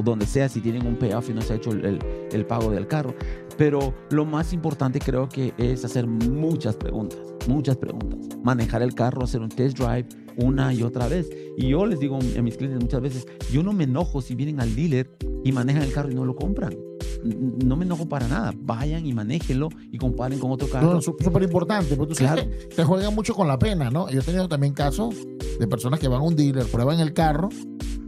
donde 0.04 0.26
sea, 0.26 0.50
si 0.50 0.60
tienen 0.60 0.86
un 0.86 0.98
payoff 0.98 1.30
y 1.30 1.34
no 1.34 1.42
se 1.42 1.54
ha 1.54 1.56
hecho 1.56 1.72
el 1.72 2.46
pago 2.46 2.72
del 2.72 2.88
carro. 2.88 3.14
Pero 3.60 3.94
lo 4.12 4.24
más 4.24 4.54
importante 4.54 5.00
creo 5.00 5.28
que 5.28 5.54
es 5.58 5.84
hacer 5.84 6.08
muchas 6.08 6.78
preguntas, 6.78 7.20
muchas 7.48 7.76
preguntas. 7.76 8.38
Manejar 8.42 8.82
el 8.82 8.96
carro, 8.96 9.24
hacer 9.24 9.42
un 9.42 9.50
test 9.50 9.78
drive 9.78 10.08
una 10.38 10.74
y 10.74 10.82
otra 10.82 11.10
vez. 11.10 11.30
Y 11.58 11.68
yo 11.68 11.86
les 11.86 12.00
digo 12.00 12.18
a 12.18 12.42
mis 12.42 12.56
clientes 12.56 12.82
muchas 12.82 13.02
veces, 13.02 13.28
yo 13.52 13.62
no 13.62 13.74
me 13.74 13.84
enojo 13.84 14.22
si 14.22 14.36
vienen 14.36 14.62
al 14.62 14.74
dealer 14.76 15.14
y 15.44 15.52
manejan 15.52 15.84
el 15.84 15.92
carro 15.92 16.10
y 16.10 16.16
no 16.16 16.24
lo 16.24 16.36
compran. 16.36 16.74
No 17.24 17.76
me 17.76 17.86
enojo 17.86 18.08
para 18.08 18.28
nada. 18.28 18.54
Vayan 18.58 19.06
y 19.06 19.14
manéjenlo 19.14 19.70
y 19.92 19.98
comparen 19.98 20.40
con 20.40 20.52
otro 20.52 20.68
carro. 20.70 20.94
No, 20.96 21.02
súper 21.02 21.44
importante, 21.44 21.96
porque 21.96 22.14
tú 22.14 22.24
sabes 22.24 22.46
Claro. 22.46 22.58
que 22.70 22.76
te 22.76 22.84
juegan 22.84 23.14
mucho 23.16 23.34
con 23.34 23.48
la 23.48 23.60
pena, 23.60 23.90
¿no? 23.90 24.10
Yo 24.10 24.20
he 24.20 24.24
tenido 24.24 24.48
también 24.48 24.74
casos 24.74 25.16
de 25.60 25.68
personas 25.68 26.00
que 26.00 26.08
van 26.08 26.22
a 26.22 26.24
un 26.24 26.36
dealer, 26.36 26.66
prueban 26.68 27.00
el 27.00 27.14
carro, 27.14 27.50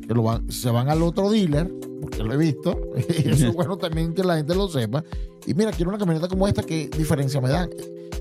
que 0.07 0.13
lo 0.13 0.23
van, 0.23 0.49
se 0.51 0.69
van 0.69 0.89
al 0.89 1.01
otro 1.03 1.29
dealer, 1.29 1.71
porque 2.01 2.23
lo 2.23 2.33
he 2.33 2.37
visto, 2.37 2.75
y 3.25 3.29
eso 3.29 3.47
es 3.47 3.53
bueno 3.53 3.77
también 3.77 4.13
que 4.13 4.23
la 4.23 4.37
gente 4.37 4.55
lo 4.55 4.67
sepa. 4.69 5.03
Y 5.45 5.53
mira, 5.53 5.71
quiero 5.71 5.89
una 5.89 5.97
camioneta 5.99 6.27
como 6.27 6.47
esta, 6.47 6.63
¿qué 6.63 6.89
diferencia 6.97 7.41
me 7.41 7.49
dan? 7.49 7.69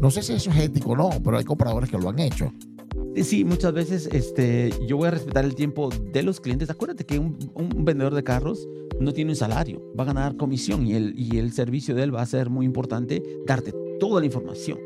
No 0.00 0.10
sé 0.10 0.22
si 0.22 0.32
eso 0.32 0.50
es 0.50 0.56
ético 0.58 0.90
o 0.90 0.96
no, 0.96 1.10
pero 1.22 1.36
hay 1.38 1.44
compradores 1.44 1.90
que 1.90 1.98
lo 1.98 2.08
han 2.08 2.18
hecho. 2.18 2.52
Eh, 3.14 3.24
Sí, 3.24 3.44
muchas 3.44 3.72
veces 3.72 4.08
este, 4.12 4.70
yo 4.86 4.96
voy 4.96 5.08
a 5.08 5.10
respetar 5.10 5.44
el 5.44 5.54
tiempo 5.54 5.90
de 6.12 6.22
los 6.22 6.40
clientes. 6.40 6.70
Acuérdate 6.70 7.04
que 7.04 7.18
un, 7.18 7.36
vendedor 7.84 8.14
de 8.14 8.22
carros 8.22 8.68
no 9.00 9.12
tiene 9.12 9.32
un 9.32 9.36
salario, 9.36 9.82
va 9.98 10.04
a 10.04 10.06
ganar 10.06 10.36
comisión 10.36 10.86
y 10.86 10.94
el, 10.94 11.14
y 11.16 11.38
el 11.38 11.52
servicio 11.52 11.94
de 11.94 12.04
él 12.04 12.14
va 12.14 12.22
a 12.22 12.26
ser 12.26 12.50
muy 12.50 12.66
importante, 12.66 13.22
darte 13.46 13.72
toda 13.98 14.20
la 14.20 14.26
información. 14.26 14.78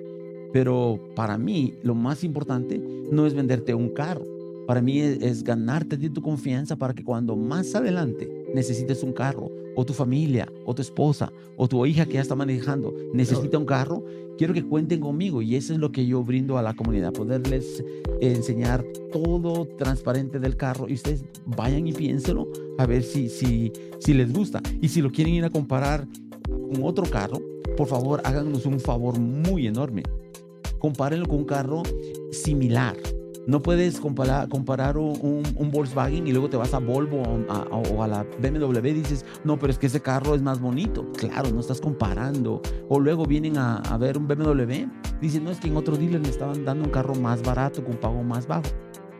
Pero 0.52 1.00
para 1.16 1.36
mí 1.36 1.74
lo 1.82 1.94
más 1.96 2.22
importante 2.22 2.80
no 3.10 3.26
es 3.26 3.34
venderte 3.34 3.74
un 3.74 3.88
carro. 3.88 4.24
Para 4.66 4.80
mí 4.80 5.00
es, 5.00 5.44
ganarte 5.44 5.96
tu 6.10 6.22
confianza 6.22 6.76
para 6.76 6.94
que 6.94 7.04
cuando 7.04 7.36
más 7.36 7.74
adelante 7.74 8.30
necesites 8.54 9.02
un 9.02 9.12
carro, 9.12 9.50
o 9.76 9.84
tu 9.84 9.92
familia, 9.92 10.50
o 10.64 10.74
tu 10.74 10.82
esposa, 10.82 11.32
o 11.56 11.68
tu 11.68 11.84
hija 11.86 12.06
que 12.06 12.14
ya 12.14 12.20
está 12.20 12.34
manejando 12.34 12.94
necesita 13.12 13.58
un 13.58 13.66
carro, 13.66 14.04
quiero 14.36 14.54
que 14.54 14.64
cuenten 14.64 15.00
conmigo 15.00 15.42
y 15.42 15.56
eso 15.56 15.72
es 15.72 15.78
lo 15.78 15.92
que 15.92 16.06
yo 16.06 16.22
brindo 16.22 16.58
a 16.58 16.62
la 16.62 16.74
comunidad, 16.74 17.12
poderles 17.12 17.84
enseñar 18.20 18.84
todo 19.12 19.66
transparente 19.76 20.38
del 20.38 20.56
carro 20.56 20.88
y 20.88 20.94
ustedes 20.94 21.24
vayan 21.46 21.86
y 21.86 21.92
piénselo 21.92 22.48
a 22.78 22.86
ver 22.86 23.02
si, 23.02 23.28
si, 23.28 23.72
si 23.98 24.14
les 24.14 24.32
gusta. 24.32 24.60
Y 24.80 24.88
si 24.88 25.02
lo 25.02 25.10
quieren 25.10 25.34
ir 25.34 25.44
a 25.44 25.50
comparar 25.50 26.06
con 26.48 26.82
otro 26.82 27.04
carro, 27.04 27.40
por 27.76 27.86
favor 27.88 28.20
háganos 28.24 28.66
un 28.66 28.80
favor 28.80 29.18
muy 29.18 29.66
enorme. 29.66 30.02
Compárenlo 30.78 31.26
con 31.26 31.38
un 31.38 31.44
carro 31.44 31.82
similar. 32.30 32.96
No 33.46 33.60
puedes 33.60 34.00
comparar, 34.00 34.48
comparar 34.48 34.96
un, 34.96 35.42
un- 35.56 35.70
Volkswagen 35.70 36.26
y 36.26 36.32
luego 36.32 36.48
te 36.48 36.56
vas 36.56 36.72
a 36.72 36.78
Volvo 36.78 37.22
o 37.22 38.02
a, 38.02 38.08
la 38.08 38.24
BMW 38.40 38.86
y 38.88 38.92
dices, 38.94 39.24
no, 39.44 39.58
pero 39.58 39.70
es 39.70 39.78
que 39.78 39.86
ese 39.86 40.00
carro 40.00 40.34
es 40.34 40.40
más 40.42 40.60
bonito. 40.60 41.10
Claro, 41.12 41.50
no 41.50 41.60
estás 41.60 41.80
comparando. 41.80 42.62
O 42.88 43.00
luego 43.00 43.26
vienen 43.26 43.58
a, 43.58 43.76
a 43.78 43.98
ver 43.98 44.16
un 44.16 44.26
BMW, 44.26 44.86
dicen, 45.20 45.44
no, 45.44 45.50
es 45.50 45.60
que 45.60 45.68
en 45.68 45.76
otro 45.76 45.96
dealer 45.96 46.20
me 46.20 46.28
estaban 46.30 46.64
dando 46.64 46.84
un 46.84 46.90
carro 46.90 47.14
más 47.14 47.42
barato 47.42 47.84
con 47.84 47.96
pago 47.96 48.22
más 48.22 48.46
bajo. 48.46 48.62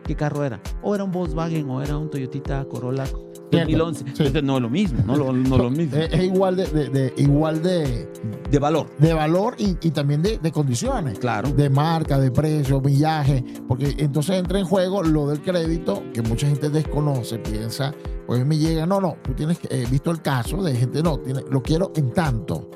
¿Qué 0.05 0.15
carro 0.15 0.43
era? 0.43 0.61
O 0.81 0.93
era 0.95 1.03
un 1.03 1.11
Volkswagen 1.11 1.69
o 1.69 1.81
era 1.81 1.97
un 1.97 2.09
Toyota 2.09 2.65
Corolla 2.65 3.05
2011. 3.51 3.99
Sí. 3.99 4.05
Entonces 4.07 4.43
no 4.43 4.57
es 4.57 4.61
lo 4.63 4.69
mismo, 4.69 5.03
no 5.05 5.15
lo, 5.15 5.31
no 5.33 5.57
lo 5.57 5.69
mismo. 5.69 5.97
Es, 5.97 6.23
igual 6.23 6.55
de, 6.55 6.65
de- 6.67 6.89
de- 6.89 7.13
igual 7.17 7.61
de, 7.63 8.07
De 8.49 8.59
valor, 8.59 8.87
de 8.99 9.13
valor 9.13 9.55
y, 9.57 9.77
y 9.81 9.91
también 9.91 10.21
de, 10.21 10.37
de 10.37 10.51
condiciones. 10.51 11.19
claro. 11.19 11.49
de 11.51 11.69
marca, 11.69 12.19
de 12.19 12.31
precio, 12.31 12.81
millaje, 12.81 13.43
porque 13.67 13.95
entonces 13.97 14.37
entra 14.37 14.59
en 14.59 14.65
juego 14.65 15.03
lo 15.03 15.27
del 15.27 15.41
crédito 15.41 16.03
que 16.13 16.21
mucha 16.21 16.47
gente 16.47 16.69
desconoce, 16.69 17.37
piensa, 17.39 17.93
pues 18.27 18.45
me 18.45 18.57
llega, 18.57 18.85
no, 18.85 18.99
no, 18.99 19.17
tú 19.23 19.33
tienes 19.33 19.59
he 19.69 19.85
visto 19.85 20.11
el 20.11 20.21
caso 20.21 20.63
de 20.63 20.75
gente, 20.75 21.01
no, 21.03 21.17
tiene, 21.19 21.41
lo 21.49 21.61
quiero 21.61 21.91
en 21.95 22.11
tanto, 22.13 22.69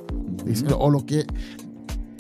dice, 0.46 0.66
o 0.78 0.90
lo 0.90 1.06
que 1.06 1.26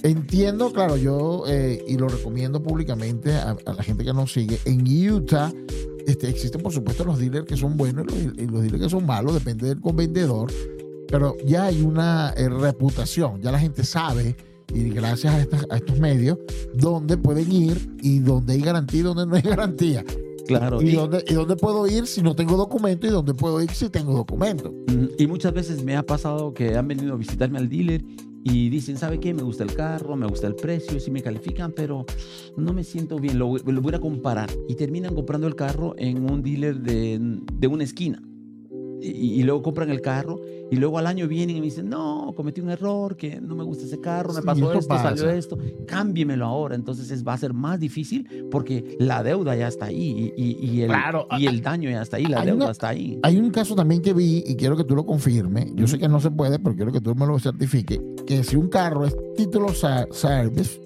entiendo, 0.03 0.71
claro, 0.71 0.95
yo 0.97 1.43
eh, 1.47 1.83
y 1.87 1.97
lo 1.97 2.07
recomiendo 2.07 2.61
públicamente 2.63 3.33
a, 3.35 3.55
a 3.65 3.73
la 3.73 3.83
gente 3.83 4.03
que 4.05 4.13
nos 4.13 4.31
sigue, 4.31 4.59
en 4.65 4.83
Utah 5.11 5.51
este, 6.07 6.29
existen 6.29 6.61
por 6.61 6.71
supuesto 6.71 7.03
los 7.05 7.19
dealers 7.19 7.45
que 7.45 7.57
son 7.57 7.77
buenos 7.77 8.05
y 8.13 8.25
los, 8.25 8.37
y 8.37 8.47
los 8.47 8.61
dealers 8.61 8.83
que 8.83 8.89
son 8.89 9.05
malos, 9.05 9.33
depende 9.33 9.67
del 9.67 9.79
vendedor, 9.93 10.51
pero 11.07 11.35
ya 11.45 11.65
hay 11.65 11.81
una 11.81 12.33
eh, 12.37 12.49
reputación, 12.49 13.41
ya 13.41 13.51
la 13.51 13.59
gente 13.59 13.83
sabe 13.83 14.35
y 14.73 14.89
gracias 14.89 15.33
a, 15.33 15.41
estas- 15.41 15.65
a 15.69 15.77
estos 15.77 15.99
medios, 15.99 16.37
dónde 16.75 17.17
pueden 17.17 17.51
ir 17.51 17.89
y 18.01 18.19
dónde 18.19 18.53
hay 18.53 18.61
garantía 18.61 18.99
y 18.99 19.03
dónde 19.03 19.25
no 19.25 19.35
hay 19.35 19.41
garantía. 19.41 20.05
Claro. 20.47 20.81
Y, 20.81 20.89
Y- 20.89 20.95
dónde, 20.95 21.23
y 21.27 21.33
dónde 21.33 21.55
puedo 21.55 21.87
ir 21.87 22.07
si 22.07 22.21
no 22.23 22.35
tengo 22.35 22.55
documento 22.57 23.05
y 23.05 23.09
dónde 23.11 23.33
puedo 23.35 23.61
ir 23.61 23.69
si 23.71 23.89
tengo 23.89 24.13
documento. 24.13 24.71
Mm, 24.87 25.05
Y 25.17 25.27
muchas 25.27 25.53
veces 25.53 25.83
me 25.83 25.95
ha 25.95 26.03
pasado 26.03 26.53
que 26.53 26.75
han 26.75 26.87
venido 26.87 27.13
a 27.13 27.17
visitarme 27.17 27.59
al 27.59 27.69
dealer 27.69 28.03
y 28.43 28.69
dicen, 28.69 28.97
¿sabe 28.97 29.19
qué? 29.19 29.33
Me 29.33 29.43
gusta 29.43 29.63
el 29.63 29.73
carro, 29.73 30.15
me 30.15 30.27
gusta 30.27 30.47
el 30.47 30.55
precio, 30.55 30.99
sí 30.99 31.11
me 31.11 31.21
califican, 31.21 31.73
pero 31.73 32.05
no 32.55 32.73
me 32.73 32.83
siento 32.83 33.17
bien, 33.17 33.37
lo, 33.37 33.57
lo 33.57 33.81
voy 33.81 33.93
a 33.93 33.99
comparar. 33.99 34.49
Y 34.67 34.75
terminan 34.75 35.13
comprando 35.13 35.47
el 35.47 35.55
carro 35.55 35.93
en 35.97 36.29
un 36.29 36.41
dealer 36.41 36.79
de, 36.79 37.19
de 37.53 37.67
una 37.67 37.83
esquina. 37.83 38.21
Y, 39.01 39.39
y 39.39 39.43
luego 39.43 39.61
compran 39.61 39.89
el 39.89 40.01
carro 40.01 40.41
y 40.71 40.75
luego 40.75 40.97
al 40.99 41.07
año 41.07 41.27
vienen 41.27 41.57
y 41.57 41.59
me 41.59 41.65
dicen, 41.65 41.89
no, 41.89 42.33
cometí 42.35 42.61
un 42.61 42.69
error, 42.69 43.15
que 43.15 43.39
no 43.41 43.55
me 43.55 43.63
gusta 43.63 43.85
ese 43.85 43.99
carro, 43.99 44.33
me 44.33 44.41
pasó 44.41 44.71
esto, 44.73 44.95
salió 44.97 45.23
pasa. 45.25 45.35
esto, 45.35 45.57
cámbiemelo 45.87 46.45
ahora. 46.45 46.75
Entonces 46.75 47.09
es, 47.11 47.25
va 47.27 47.33
a 47.33 47.37
ser 47.37 47.53
más 47.53 47.79
difícil 47.79 48.47
porque 48.51 48.95
la 48.99 49.23
deuda 49.23 49.55
ya 49.55 49.67
está 49.67 49.85
ahí 49.85 50.33
y, 50.37 50.43
y- 50.43 50.57
y 50.71 50.81
el, 50.81 50.87
Claro, 50.89 51.27
y 51.37 51.47
el 51.47 51.61
daño 51.61 51.89
ya 51.89 52.01
está 52.01 52.17
ahí, 52.17 52.25
la 52.25 52.41
hay 52.41 52.47
deuda 52.47 52.65
una- 52.65 52.71
está 52.71 52.89
ahí. 52.89 53.19
Hay 53.23 53.37
un 53.37 53.49
caso 53.51 53.75
también 53.75 54.01
que 54.01 54.13
vi 54.13 54.43
y 54.45 54.55
quiero 54.55 54.75
que 54.77 54.83
tú 54.83 54.95
lo 54.95 55.05
confirmes. 55.05 55.71
Yo 55.75 55.87
sé 55.87 55.97
que 55.97 56.07
no 56.07 56.19
se 56.19 56.31
puede, 56.31 56.59
pero 56.59 56.75
quiero 56.75 56.91
que 56.91 57.01
tú 57.01 57.15
me 57.15 57.25
lo 57.25 57.39
certifiques. 57.39 57.99
Que 58.27 58.43
si 58.43 58.55
un 58.55 58.67
carro 58.69 59.05
es 59.05 59.15
título 59.35 59.73
sa- 59.73 60.07
service, 60.11 60.79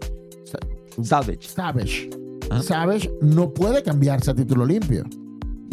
sa- 0.45 0.59
Salvage. 1.03 1.47
Savage, 1.47 2.09
Ah. 2.49 2.61
Savage 2.61 3.09
no 3.21 3.51
puede 3.53 3.81
cambiarse 3.83 4.29
a 4.31 4.35
título 4.35 4.65
limpio. 4.65 5.03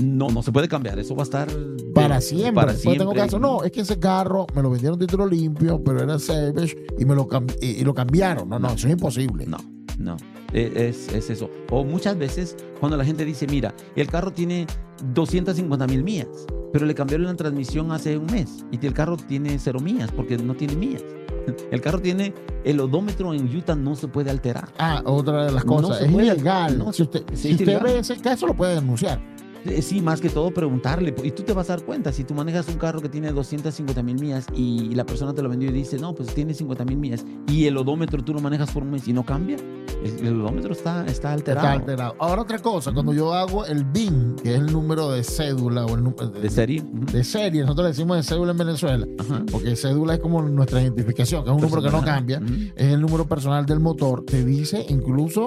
No, 0.03 0.29
no 0.29 0.43
se 0.43 0.53
puede 0.53 0.69
cambiar. 0.69 0.99
Eso 0.99 1.15
va 1.15 1.23
a 1.23 1.25
estar 1.25 1.49
Para 1.95 2.17
de- 2.17 2.21
siempre. 2.23 2.53
Para 2.55 2.73
siempre. 2.75 2.99
tengo 3.01 3.13
caso, 3.15 3.39
no, 3.39 3.63
es 3.65 3.71
que 3.73 3.81
ese 3.81 3.99
carro 3.99 4.47
me 4.55 4.63
lo 4.63 4.71
vendieron 4.71 4.99
título 4.99 5.27
limpio, 5.27 5.83
pero 5.83 6.03
era 6.03 6.19
Savage 6.19 6.77
y 6.99 7.05
me 7.05 7.15
lo, 7.15 7.29
y, 7.61 7.67
y 7.67 7.85
lo 7.85 7.93
cambiaron. 7.95 8.49
No, 8.49 8.59
no, 8.59 8.69
eso 8.73 8.87
es 8.87 8.93
imposible. 8.93 9.47
No, 9.47 9.59
no. 9.99 10.17
E- 10.53 10.73
Es, 10.89 11.09
es 11.15 11.31
eso. 11.31 11.51
O 11.71 11.85
muchas 11.85 12.17
veces 12.19 12.57
cuando 12.81 12.97
la 12.97 13.05
gente 13.05 13.25
dice, 13.25 13.47
mira, 13.47 13.75
el 13.97 14.07
carro 14.09 14.33
tiene 14.33 14.67
250 15.15 15.87
mil 15.87 16.03
millas, 16.05 16.29
pero 16.73 16.87
le 16.87 16.95
cambiaron 16.95 17.27
la 17.27 17.35
transmisión 17.37 17.91
hace 17.93 18.17
un 18.17 18.27
mes 18.27 18.65
y 18.71 18.85
el 18.87 18.93
carro 18.95 19.17
tiene 19.17 19.59
cero 19.59 19.81
millas 19.81 20.11
porque 20.13 20.37
no 20.39 20.55
tiene 20.55 20.77
millas. 20.77 21.03
El 21.73 21.81
carro 21.81 22.01
tiene 22.01 22.35
el 22.65 22.79
odómetro 22.81 23.33
en 23.33 23.45
Utah 23.57 23.75
no 23.75 23.97
se 23.97 24.07
puede 24.09 24.31
alterar. 24.31 24.69
Ah, 24.79 25.03
otra 25.07 25.47
de 25.47 25.53
las 25.53 25.65
No 25.65 25.77
cosas. 25.77 26.03
es 26.03 26.11
puede. 26.13 26.27
ilegal. 26.27 26.79
No, 26.79 26.93
si 26.93 27.03
usted, 27.03 27.25
si 27.33 27.53
usted 27.55 27.83
ve 27.83 27.99
ese 28.01 28.17
caso, 28.19 28.47
lo 28.47 28.55
puede 28.55 28.75
denunciar. 28.75 29.19
Eh, 29.67 29.83
Sí, 29.83 30.01
más 30.01 30.21
que 30.21 30.29
todo 30.31 30.51
preguntarle. 30.53 31.15
Y 31.25 31.31
tú 31.33 31.43
te 31.43 31.53
vas 31.53 31.69
a 31.71 31.77
dar 31.77 31.85
cuenta, 31.85 32.13
si 32.13 32.25
tú 32.25 32.35
manejas 32.35 32.69
un 32.69 32.75
carro 32.77 33.01
que 33.01 33.09
tiene 33.09 33.31
250 33.33 34.03
mil 34.03 34.19
millas 34.21 34.47
y 34.55 34.95
la 34.95 35.05
persona 35.05 35.35
te 35.35 35.43
lo 35.43 35.49
vendió 35.49 35.69
y 35.71 35.73
dice, 35.73 35.99
no, 35.99 36.15
pues 36.15 36.35
tiene 36.35 36.55
50 36.55 36.85
mil 36.85 36.97
millas 36.99 37.25
y 37.49 37.67
el 37.67 37.77
odómetro 37.77 38.23
tú 38.23 38.33
lo 38.35 38.41
manejas 38.41 38.71
por 38.71 38.83
un 38.83 38.91
mes 38.91 39.07
y 39.09 39.13
no 39.13 39.25
cambia, 39.25 39.57
el, 40.05 40.27
el 40.27 40.41
odómetro 40.41 40.73
está, 40.73 41.05
está 41.07 41.33
alterado. 41.33 41.67
Está 41.67 41.79
alterado. 41.81 42.15
Ahora 42.19 42.43
otra 42.43 42.59
cosa, 42.59 42.93
cuando 42.93 43.13
yo 43.13 43.35
hago 43.35 43.67
el 43.67 43.85
BIN, 43.85 44.37
que 44.43 44.55
es 44.55 44.61
el 44.61 44.73
número 44.73 45.11
de 45.11 45.23
cédula 45.25 45.85
o 45.87 45.95
el 45.97 46.05
número 46.05 46.29
De 46.31 46.49
serie. 46.51 46.83
De 47.13 47.25
serie, 47.25 47.63
nosotros 47.63 47.85
le 47.85 47.89
decimos 47.91 48.17
de 48.17 48.23
cédula 48.23 48.53
en 48.53 48.59
Venezuela, 48.59 49.07
Ajá. 49.19 49.43
porque 49.51 49.77
cédula 49.77 50.15
es 50.15 50.21
como 50.21 50.41
nuestra 50.43 50.81
identificación, 50.83 51.45
que 51.45 51.51
es 51.51 51.57
un 51.57 51.63
número 51.63 51.83
que 51.83 51.91
no 51.91 52.03
cambia, 52.05 52.41
es 52.77 52.93
el 52.93 53.01
número 53.01 53.27
personal 53.27 53.67
del 53.67 53.81
motor, 53.81 54.25
te 54.25 54.45
dice 54.45 54.87
incluso 54.89 55.47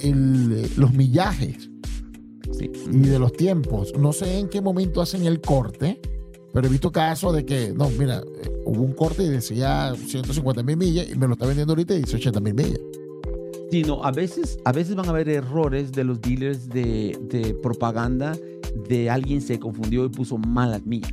el- 0.00 0.68
los 0.76 0.92
millajes 0.92 1.70
Sí. 2.58 2.70
y 2.90 2.98
de 3.08 3.18
los 3.18 3.32
tiempos. 3.32 3.92
No 3.98 4.12
sé 4.12 4.38
en 4.38 4.48
qué 4.48 4.60
momento 4.60 5.00
hacen 5.00 5.26
el 5.26 5.40
corte, 5.40 6.00
pero 6.52 6.66
he 6.66 6.70
visto 6.70 6.90
casos 6.90 7.34
de 7.34 7.44
que, 7.44 7.72
no, 7.76 7.90
mira, 7.90 8.18
eh, 8.42 8.50
hubo 8.64 8.82
un 8.82 8.92
corte 8.92 9.24
y 9.24 9.28
decía 9.28 9.94
150 9.94 10.62
mil 10.62 10.76
millas 10.76 11.08
y 11.10 11.16
me 11.16 11.26
lo 11.26 11.34
está 11.34 11.46
vendiendo 11.46 11.72
ahorita 11.72 11.94
y 11.94 12.00
dice 12.00 12.16
80 12.16 12.40
mil 12.40 12.54
millas. 12.54 12.80
Sí, 13.70 13.82
no, 13.82 14.04
a 14.04 14.12
veces, 14.12 14.58
a 14.64 14.72
veces 14.72 14.94
van 14.94 15.06
a 15.06 15.10
haber 15.10 15.28
errores 15.28 15.92
de 15.92 16.04
los 16.04 16.20
dealers 16.20 16.68
de, 16.68 17.18
de 17.28 17.52
propaganda 17.54 18.32
de 18.88 19.10
alguien 19.10 19.40
se 19.40 19.58
confundió 19.58 20.04
y 20.04 20.08
puso 20.08 20.38
malas 20.38 20.84
millas. 20.84 21.12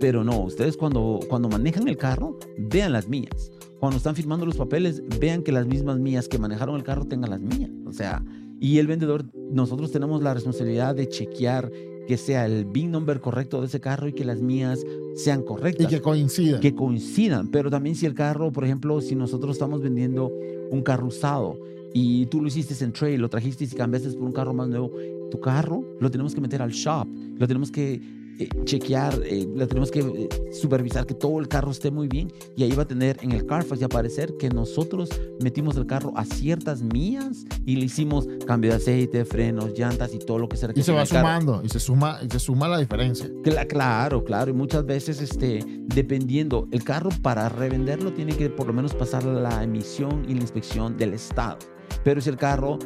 Pero 0.00 0.24
no, 0.24 0.40
ustedes 0.42 0.76
cuando, 0.76 1.20
cuando 1.28 1.48
manejan 1.48 1.88
el 1.88 1.96
carro, 1.96 2.38
vean 2.58 2.92
las 2.92 3.08
millas. 3.08 3.50
Cuando 3.80 3.96
están 3.96 4.14
firmando 4.14 4.46
los 4.46 4.56
papeles, 4.56 5.02
vean 5.20 5.42
que 5.42 5.52
las 5.52 5.66
mismas 5.66 5.98
millas 5.98 6.28
que 6.28 6.38
manejaron 6.38 6.76
el 6.76 6.84
carro 6.84 7.06
tengan 7.06 7.30
las 7.30 7.40
millas. 7.40 7.70
O 7.86 7.92
sea, 7.92 8.22
y 8.64 8.78
el 8.78 8.86
vendedor, 8.86 9.26
nosotros 9.52 9.92
tenemos 9.92 10.22
la 10.22 10.32
responsabilidad 10.32 10.94
de 10.94 11.06
chequear 11.06 11.70
que 12.08 12.16
sea 12.16 12.46
el 12.46 12.64
VIN 12.64 12.92
number 12.92 13.20
correcto 13.20 13.60
de 13.60 13.66
ese 13.66 13.78
carro 13.78 14.08
y 14.08 14.14
que 14.14 14.24
las 14.24 14.40
mías 14.40 14.82
sean 15.16 15.40
Y 15.40 15.44
correctas 15.44 15.86
que 15.88 16.00
coincida. 16.00 16.60
que 16.60 16.74
coincidan, 16.74 17.50
pero 17.50 17.68
también 17.68 17.94
si 17.94 18.06
el 18.06 18.14
carro, 18.14 18.50
por 18.52 18.64
ejemplo, 18.64 19.02
si 19.02 19.16
nosotros 19.16 19.56
estamos 19.56 19.82
vendiendo 19.82 20.32
un 20.70 20.80
carro 20.80 21.08
usado 21.08 21.58
y 21.92 22.24
tú 22.26 22.40
lo 22.40 22.48
hiciste 22.48 22.82
en 22.82 22.94
trail, 22.94 23.20
lo 23.20 23.28
trajiste 23.28 23.64
y 23.64 23.68
cambiaste 23.68 24.08
por 24.12 24.22
un 24.22 24.32
carro 24.32 24.54
más 24.54 24.66
nuevo, 24.68 24.90
tu 25.30 25.38
carro 25.40 25.84
lo 26.00 26.10
tenemos 26.10 26.34
que 26.34 26.40
meter 26.40 26.62
al 26.62 26.70
shop, 26.70 27.06
lo 27.38 27.46
tenemos 27.46 27.70
que 27.70 28.00
eh, 28.38 28.48
chequear, 28.64 29.20
eh, 29.24 29.46
lo 29.54 29.66
tenemos 29.68 29.90
que 29.90 30.00
eh, 30.00 30.28
supervisar 30.52 31.06
que 31.06 31.14
todo 31.14 31.38
el 31.40 31.48
carro 31.48 31.70
esté 31.70 31.90
muy 31.90 32.08
bien 32.08 32.32
y 32.56 32.64
ahí 32.64 32.72
va 32.72 32.82
a 32.82 32.86
tener 32.86 33.18
en 33.22 33.32
el 33.32 33.46
Carfax 33.46 33.80
y 33.80 33.84
aparecer 33.84 34.34
que 34.38 34.48
nosotros 34.48 35.08
metimos 35.40 35.76
el 35.76 35.86
carro 35.86 36.12
a 36.16 36.24
ciertas 36.24 36.82
millas 36.82 37.44
y 37.64 37.76
le 37.76 37.86
hicimos 37.86 38.26
cambio 38.46 38.70
de 38.70 38.76
aceite, 38.76 39.24
frenos, 39.24 39.78
llantas 39.78 40.14
y 40.14 40.18
todo 40.18 40.38
lo 40.38 40.48
que 40.48 40.56
se 40.56 40.66
Y 40.74 40.82
se 40.82 40.92
va 40.92 41.04
sumando 41.06 41.62
y 41.64 41.68
se 41.68 41.78
suma, 41.80 42.18
y 42.22 42.30
se 42.30 42.38
suma 42.38 42.68
la 42.68 42.78
diferencia. 42.78 43.28
Cla- 43.42 43.66
Claro, 43.66 44.22
claro. 44.24 44.50
Y 44.50 44.54
muchas 44.54 44.84
veces, 44.86 45.20
este, 45.20 45.64
dependiendo, 45.94 46.68
el 46.70 46.84
carro 46.84 47.10
para 47.22 47.48
revenderlo 47.48 48.12
tiene 48.12 48.36
que 48.36 48.50
por 48.50 48.66
lo 48.66 48.72
menos 48.72 48.94
pasar 48.94 49.24
la 49.24 49.62
emisión 49.62 50.24
y 50.28 50.34
la 50.34 50.40
inspección 50.42 50.96
del 50.96 51.14
Estado. 51.14 51.58
Pero 52.02 52.20
si 52.20 52.30
el 52.30 52.36
carro 52.36 52.78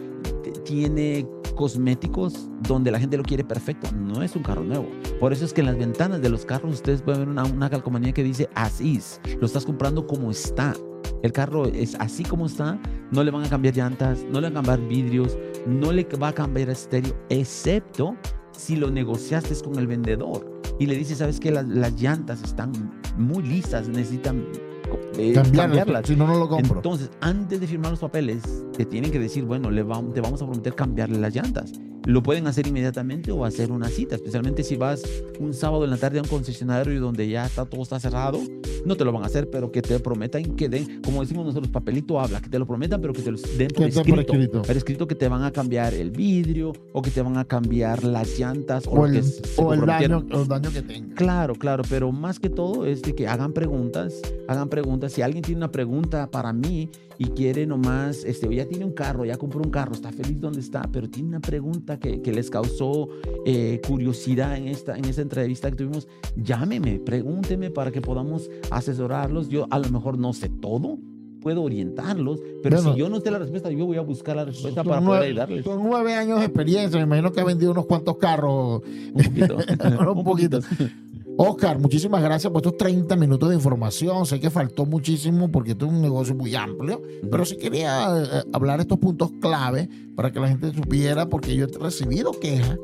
t- 0.42 0.50
tiene 0.64 1.26
cosméticos 1.58 2.48
donde 2.68 2.92
la 2.92 3.00
gente 3.00 3.16
lo 3.16 3.24
quiere 3.24 3.42
perfecto, 3.42 3.90
no 3.90 4.22
es 4.22 4.36
un 4.36 4.44
carro 4.44 4.62
nuevo. 4.62 4.88
Por 5.18 5.32
eso 5.32 5.44
es 5.44 5.52
que 5.52 5.60
en 5.60 5.66
las 5.66 5.76
ventanas 5.76 6.22
de 6.22 6.28
los 6.28 6.46
carros 6.46 6.72
ustedes 6.72 7.02
pueden 7.02 7.34
ver 7.34 7.44
una, 7.52 7.68
calcomanía 7.68 8.12
que 8.12 8.22
dice 8.22 8.48
as 8.54 8.80
is. 8.80 9.20
Lo 9.40 9.46
estás 9.46 9.66
comprando 9.66 10.06
como 10.06 10.30
está. 10.30 10.72
El 11.24 11.32
carro 11.32 11.66
es 11.66 11.96
así 11.96 12.22
como 12.22 12.46
está. 12.46 12.80
No 13.10 13.24
le 13.24 13.32
van 13.32 13.44
a 13.44 13.48
cambiar 13.48 13.74
llantas, 13.74 14.24
no 14.30 14.40
le 14.40 14.50
van 14.50 14.58
a 14.58 14.62
cambiar 14.62 14.88
vidrios, 14.88 15.36
no 15.66 15.90
le 15.90 16.04
va 16.22 16.28
a 16.28 16.32
cambiar 16.32 16.70
estéreo, 16.70 17.12
excepto 17.28 18.14
si 18.52 18.76
lo 18.76 18.88
negociaste 18.88 19.52
con 19.64 19.80
el 19.80 19.88
vendedor 19.88 20.62
y 20.78 20.86
le 20.86 20.94
dices, 20.94 21.18
¿sabes 21.18 21.40
qué? 21.40 21.50
Las, 21.50 22.00
llantas 22.00 22.40
están 22.44 22.70
muy 23.16 23.42
listas, 23.42 23.88
necesitan 23.88 24.46
eh, 25.16 25.32
cambiarlas. 25.32 26.06
si 26.06 26.16
no, 26.16 26.26
no 26.26 26.38
lo 26.38 26.48
compro. 26.48 26.76
Entonces, 26.76 27.10
antes 27.20 27.60
de 27.60 27.66
firmar 27.66 27.90
los 27.90 28.00
papeles, 28.00 28.42
te 28.76 28.84
tienen 28.84 29.10
que 29.10 29.18
decir, 29.18 29.44
bueno, 29.44 29.70
le 29.70 29.82
te 29.82 30.20
vamos 30.20 30.42
a 30.42 30.46
prometer 30.46 30.74
cambiarle 30.74 31.18
las 31.18 31.34
llantas. 31.34 31.72
Lo 32.08 32.22
pueden 32.22 32.46
hacer 32.46 32.66
inmediatamente 32.66 33.30
o 33.32 33.44
hacer 33.44 33.70
una 33.70 33.90
cita, 33.90 34.14
especialmente 34.14 34.62
si 34.62 34.76
vas 34.76 35.02
un 35.38 35.52
sábado 35.52 35.84
en 35.84 35.90
la 35.90 35.98
tarde 35.98 36.18
a 36.18 36.22
un 36.22 36.28
concesionario 36.28 36.98
donde 37.02 37.28
ya 37.28 37.44
está 37.44 37.66
todo 37.66 37.82
está 37.82 38.00
cerrado, 38.00 38.40
no 38.86 38.96
te 38.96 39.04
lo 39.04 39.12
van 39.12 39.24
a 39.24 39.26
hacer, 39.26 39.50
pero 39.50 39.70
que 39.70 39.82
te 39.82 40.00
prometan 40.00 40.42
que 40.56 40.70
den, 40.70 41.02
como 41.02 41.20
decimos 41.20 41.44
nosotros, 41.44 41.70
papelito 41.70 42.18
habla, 42.18 42.40
que 42.40 42.48
te 42.48 42.58
lo 42.58 42.66
prometan, 42.66 43.02
pero 43.02 43.12
que 43.12 43.20
te 43.20 43.30
lo 43.30 43.36
den 43.36 43.68
por 43.68 43.88
escrito. 43.88 44.10
por 44.10 44.20
escrito. 44.20 44.62
Escrito 44.78 45.06
que 45.06 45.14
te 45.16 45.28
van 45.28 45.42
a 45.42 45.50
cambiar 45.50 45.92
el 45.92 46.10
vidrio 46.10 46.72
o 46.94 47.02
que 47.02 47.10
te 47.10 47.20
van 47.20 47.36
a 47.36 47.44
cambiar 47.44 48.02
las 48.04 48.38
llantas 48.38 48.86
o, 48.86 48.92
o 48.92 49.06
lo 49.06 49.06
el, 49.06 49.20
que 49.22 49.62
o 49.62 49.74
el 49.74 49.84
daño, 49.84 50.22
daño 50.46 50.72
que 50.72 50.80
tenga. 50.80 51.14
Claro, 51.14 51.56
claro, 51.56 51.82
pero 51.90 52.10
más 52.10 52.40
que 52.40 52.48
todo 52.48 52.86
es 52.86 53.02
de 53.02 53.14
que 53.14 53.28
hagan 53.28 53.52
preguntas, 53.52 54.14
hagan 54.48 54.70
preguntas. 54.70 55.12
Si 55.12 55.20
alguien 55.20 55.42
tiene 55.42 55.58
una 55.58 55.70
pregunta 55.70 56.30
para 56.30 56.54
mí 56.54 56.88
y 57.18 57.26
quiere 57.26 57.66
nomás, 57.66 58.24
este, 58.24 58.54
ya 58.54 58.64
tiene 58.66 58.84
un 58.84 58.92
carro, 58.92 59.24
ya 59.24 59.36
compró 59.36 59.60
un 59.60 59.70
carro, 59.70 59.92
está 59.92 60.12
feliz 60.12 60.40
donde 60.40 60.60
está, 60.60 60.88
pero 60.90 61.10
tiene 61.10 61.28
una 61.28 61.40
pregunta 61.40 61.97
que, 61.98 62.22
que 62.22 62.32
les 62.32 62.50
causó 62.50 63.08
eh, 63.46 63.80
curiosidad 63.86 64.56
en 64.56 64.68
esta, 64.68 64.96
en 64.96 65.04
esta 65.04 65.22
entrevista 65.22 65.70
que 65.70 65.76
tuvimos, 65.76 66.08
llámeme, 66.36 66.98
pregúnteme 67.00 67.70
para 67.70 67.90
que 67.90 68.00
podamos 68.00 68.48
asesorarlos. 68.70 69.48
Yo 69.48 69.66
a 69.70 69.78
lo 69.78 69.88
mejor 69.90 70.18
no 70.18 70.32
sé 70.32 70.48
todo, 70.48 70.98
puedo 71.40 71.62
orientarlos, 71.62 72.40
pero 72.62 72.76
Bueno. 72.78 72.92
si 72.94 72.98
yo 72.98 73.08
no 73.08 73.20
sé 73.20 73.30
la 73.30 73.38
respuesta, 73.38 73.70
yo 73.70 73.86
voy 73.86 73.96
a 73.96 74.00
buscar 74.00 74.34
la 74.36 74.44
respuesta 74.44 74.82
para 74.82 74.96
poder 75.00 75.04
nueve, 75.06 75.26
ayudarles. 75.26 75.64
son 75.64 75.82
nueve 75.84 76.14
años 76.14 76.40
de 76.40 76.46
experiencia. 76.46 76.98
Me 76.98 77.04
imagino 77.04 77.30
que 77.32 77.40
ha 77.40 77.44
vendido 77.44 77.70
unos 77.72 77.86
cuantos 77.86 78.16
carros. 78.18 78.82
Un 79.12 79.22
poquito. 79.24 79.56
Un 80.14 80.24
poquito. 80.24 80.58
Oscar, 81.40 81.78
muchísimas 81.78 82.20
gracias 82.20 82.52
por 82.52 82.62
estos 82.62 82.76
30 82.76 83.14
minutos 83.14 83.48
de 83.48 83.54
información. 83.54 84.26
Sé 84.26 84.40
que 84.40 84.50
faltó 84.50 84.84
muchísimo 84.86 85.48
porque 85.52 85.70
esto 85.70 85.86
es 85.86 85.92
un 85.92 86.02
negocio 86.02 86.34
muy 86.34 86.52
amplio, 86.56 87.00
pero 87.30 87.44
sí 87.44 87.56
quería 87.56 88.08
eh, 88.20 88.42
hablar 88.52 88.80
estos 88.80 88.98
puntos 88.98 89.30
clave 89.40 89.88
para 90.16 90.32
que 90.32 90.40
la 90.40 90.48
gente 90.48 90.74
supiera, 90.74 91.28
porque 91.28 91.54
yo 91.54 91.66
he 91.66 91.78
recibido 91.78 92.32
quejas 92.32 92.76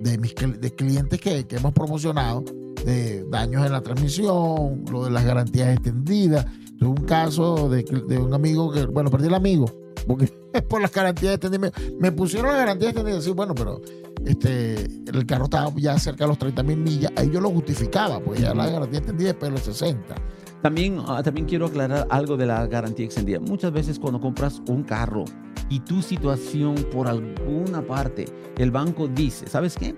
de 0.00 0.16
mis 0.16 0.34
de 0.34 0.70
clientes 0.74 1.20
que, 1.20 1.46
que 1.46 1.56
hemos 1.56 1.74
promocionado 1.74 2.42
de 2.82 3.24
daños 3.24 3.66
en 3.66 3.72
la 3.72 3.82
transmisión, 3.82 4.86
lo 4.90 5.04
de 5.04 5.10
las 5.10 5.26
garantías 5.26 5.74
extendidas. 5.74 6.46
Tuve 6.78 6.88
un 6.88 7.06
caso 7.06 7.68
de, 7.68 7.82
de 7.82 8.16
un 8.16 8.32
amigo 8.32 8.72
que, 8.72 8.86
bueno, 8.86 9.10
perdí 9.10 9.26
el 9.26 9.34
amigo, 9.34 9.66
porque 10.06 10.32
es 10.54 10.62
por 10.66 10.80
las 10.80 10.92
garantías 10.92 11.34
extendidas. 11.34 11.72
Me, 11.78 12.00
me 12.00 12.12
pusieron 12.12 12.52
las 12.52 12.60
garantías 12.60 12.92
extendidas, 12.92 13.22
sí, 13.22 13.32
bueno, 13.32 13.54
pero 13.54 13.82
este, 14.24 14.84
el 14.84 15.26
carro 15.26 15.44
estaba 15.44 15.72
ya 15.76 15.98
cerca 15.98 16.24
de 16.24 16.28
los 16.28 16.38
30 16.38 16.62
mil 16.62 16.78
millas, 16.78 17.12
ahí 17.16 17.30
yo 17.30 17.40
lo 17.40 17.50
justificaba, 17.50 18.20
pues 18.20 18.40
ya 18.40 18.54
la 18.54 18.68
garantía 18.68 18.98
extendida 18.98 19.28
después 19.28 19.50
de 19.50 19.58
los 19.58 19.76
60. 19.76 20.14
También, 20.62 21.00
ah, 21.06 21.22
también 21.22 21.46
quiero 21.46 21.66
aclarar 21.66 22.06
algo 22.08 22.36
de 22.36 22.46
la 22.46 22.66
garantía 22.66 23.04
extendida. 23.04 23.40
Muchas 23.40 23.72
veces 23.72 23.98
cuando 23.98 24.20
compras 24.20 24.62
un 24.68 24.84
carro 24.84 25.24
y 25.68 25.80
tu 25.80 26.02
situación 26.02 26.76
por 26.92 27.08
alguna 27.08 27.84
parte, 27.84 28.26
el 28.58 28.70
banco 28.70 29.08
dice, 29.08 29.48
¿sabes 29.48 29.74
qué? 29.76 29.96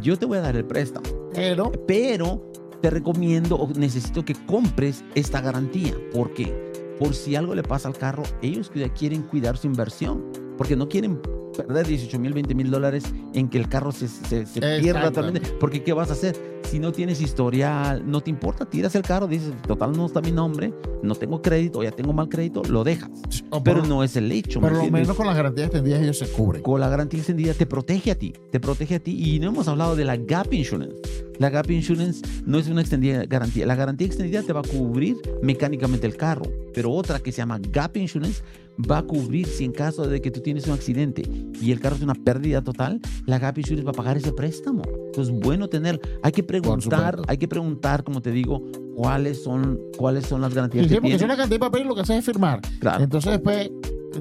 Yo 0.00 0.18
te 0.18 0.26
voy 0.26 0.38
a 0.38 0.40
dar 0.40 0.56
el 0.56 0.64
préstamo, 0.64 1.06
Pero, 1.32 1.70
pero 1.86 2.50
te 2.80 2.90
recomiendo 2.90 3.56
o 3.56 3.68
necesito 3.74 4.24
que 4.24 4.34
compres 4.46 5.04
esta 5.14 5.40
garantía. 5.40 5.94
¿Por 6.12 6.32
qué? 6.34 6.96
Por 6.98 7.14
si 7.14 7.36
algo 7.36 7.54
le 7.54 7.62
pasa 7.62 7.88
al 7.88 7.96
carro, 7.96 8.22
ellos 8.42 8.70
quieren 8.98 9.22
cuidar 9.22 9.56
su 9.56 9.66
inversión, 9.66 10.24
porque 10.60 10.76
no 10.76 10.90
quieren 10.90 11.18
perder 11.56 11.86
18 11.86 12.18
mil, 12.18 12.34
20 12.34 12.54
mil 12.54 12.70
dólares 12.70 13.02
en 13.32 13.48
que 13.48 13.56
el 13.56 13.66
carro 13.66 13.92
se, 13.92 14.08
se, 14.08 14.44
se 14.44 14.60
pierda 14.60 15.04
totalmente. 15.04 15.52
Porque 15.58 15.82
¿qué 15.82 15.94
vas 15.94 16.10
a 16.10 16.12
hacer? 16.12 16.60
Si 16.64 16.78
no 16.78 16.92
tienes 16.92 17.22
historial, 17.22 18.02
no 18.06 18.20
te 18.20 18.28
importa, 18.28 18.66
tiras 18.68 18.94
el 18.94 19.00
carro, 19.00 19.26
dices, 19.26 19.54
total 19.66 19.92
no 19.92 20.04
está 20.04 20.20
mi 20.20 20.32
nombre, 20.32 20.74
no 21.02 21.14
tengo 21.14 21.40
crédito, 21.40 21.82
ya 21.82 21.92
tengo 21.92 22.12
mal 22.12 22.28
crédito, 22.28 22.62
lo 22.68 22.84
dejas. 22.84 23.08
o 23.48 23.62
Pero 23.64 23.78
por- 23.80 23.88
no 23.88 24.04
es 24.04 24.16
el 24.16 24.30
hecho. 24.30 24.60
¿me 24.60 24.68
pero 24.68 24.84
lo 24.84 24.90
menos 24.90 25.16
con 25.16 25.26
las 25.26 25.34
garantías 25.34 25.68
extendidas 25.68 26.02
ellos 26.02 26.18
se 26.18 26.28
cubren. 26.28 26.62
con 26.62 26.78
la 26.78 26.90
garantía 26.90 27.20
extendida 27.20 27.54
te 27.54 27.64
protege 27.64 28.10
a 28.10 28.18
ti, 28.18 28.34
te 28.52 28.60
protege 28.60 28.96
a 28.96 29.00
ti. 29.00 29.16
Y 29.34 29.40
no 29.40 29.48
hemos 29.48 29.66
hablado 29.66 29.96
de 29.96 30.04
la 30.04 30.18
Gap 30.18 30.52
Insurance. 30.52 30.94
La 31.38 31.48
Gap 31.48 31.70
Insurance 31.70 32.20
no 32.44 32.58
es 32.58 32.68
una 32.68 32.82
extendida 32.82 33.24
garantía. 33.24 33.64
La 33.64 33.76
garantía 33.76 34.06
extendida 34.06 34.42
te 34.42 34.52
va 34.52 34.60
a 34.60 34.62
cubrir 34.68 35.16
mecánicamente 35.42 36.06
el 36.06 36.18
carro, 36.18 36.44
pero 36.74 36.92
otra 36.92 37.18
que 37.20 37.32
se 37.32 37.38
llama 37.38 37.58
Gap 37.72 37.96
Insurance 37.96 38.42
va 38.88 38.98
a 38.98 39.02
cubrir 39.02 39.46
si 39.46 39.64
en 39.64 39.72
caso 39.72 40.06
de 40.06 40.20
que 40.20 40.30
tú 40.30 40.40
tienes 40.40 40.66
un 40.66 40.74
accidente 40.74 41.22
y 41.60 41.72
el 41.72 41.80
carro 41.80 41.96
es 41.96 42.02
una 42.02 42.14
pérdida 42.14 42.62
total, 42.62 43.00
la 43.26 43.38
Gap 43.38 43.58
Insurance 43.58 43.84
va 43.84 43.90
a 43.90 43.94
pagar 43.94 44.16
ese 44.16 44.32
préstamo. 44.32 44.82
Entonces 45.06 45.34
es 45.34 45.40
bueno 45.40 45.68
tener, 45.68 46.00
hay 46.22 46.32
que 46.32 46.42
preguntar, 46.42 47.20
hay 47.26 47.38
que 47.38 47.48
preguntar, 47.48 48.04
como 48.04 48.20
te 48.22 48.30
digo, 48.30 48.62
cuáles 48.94 49.42
son, 49.42 49.78
cuáles 49.96 50.26
son 50.26 50.40
las 50.40 50.54
garantías 50.54 50.84
Sí, 50.84 50.88
que 50.90 50.94
porque 50.96 51.12
es 51.14 51.18
tiene. 51.18 51.32
una 51.32 51.36
cantidad 51.40 51.56
de 51.56 51.60
papel 51.60 51.82
y 51.82 51.84
lo 51.88 51.94
que 51.94 52.02
hace 52.02 52.16
es 52.18 52.24
firmar. 52.24 52.60
Claro. 52.80 53.02
Entonces 53.04 53.32
después 53.32 53.70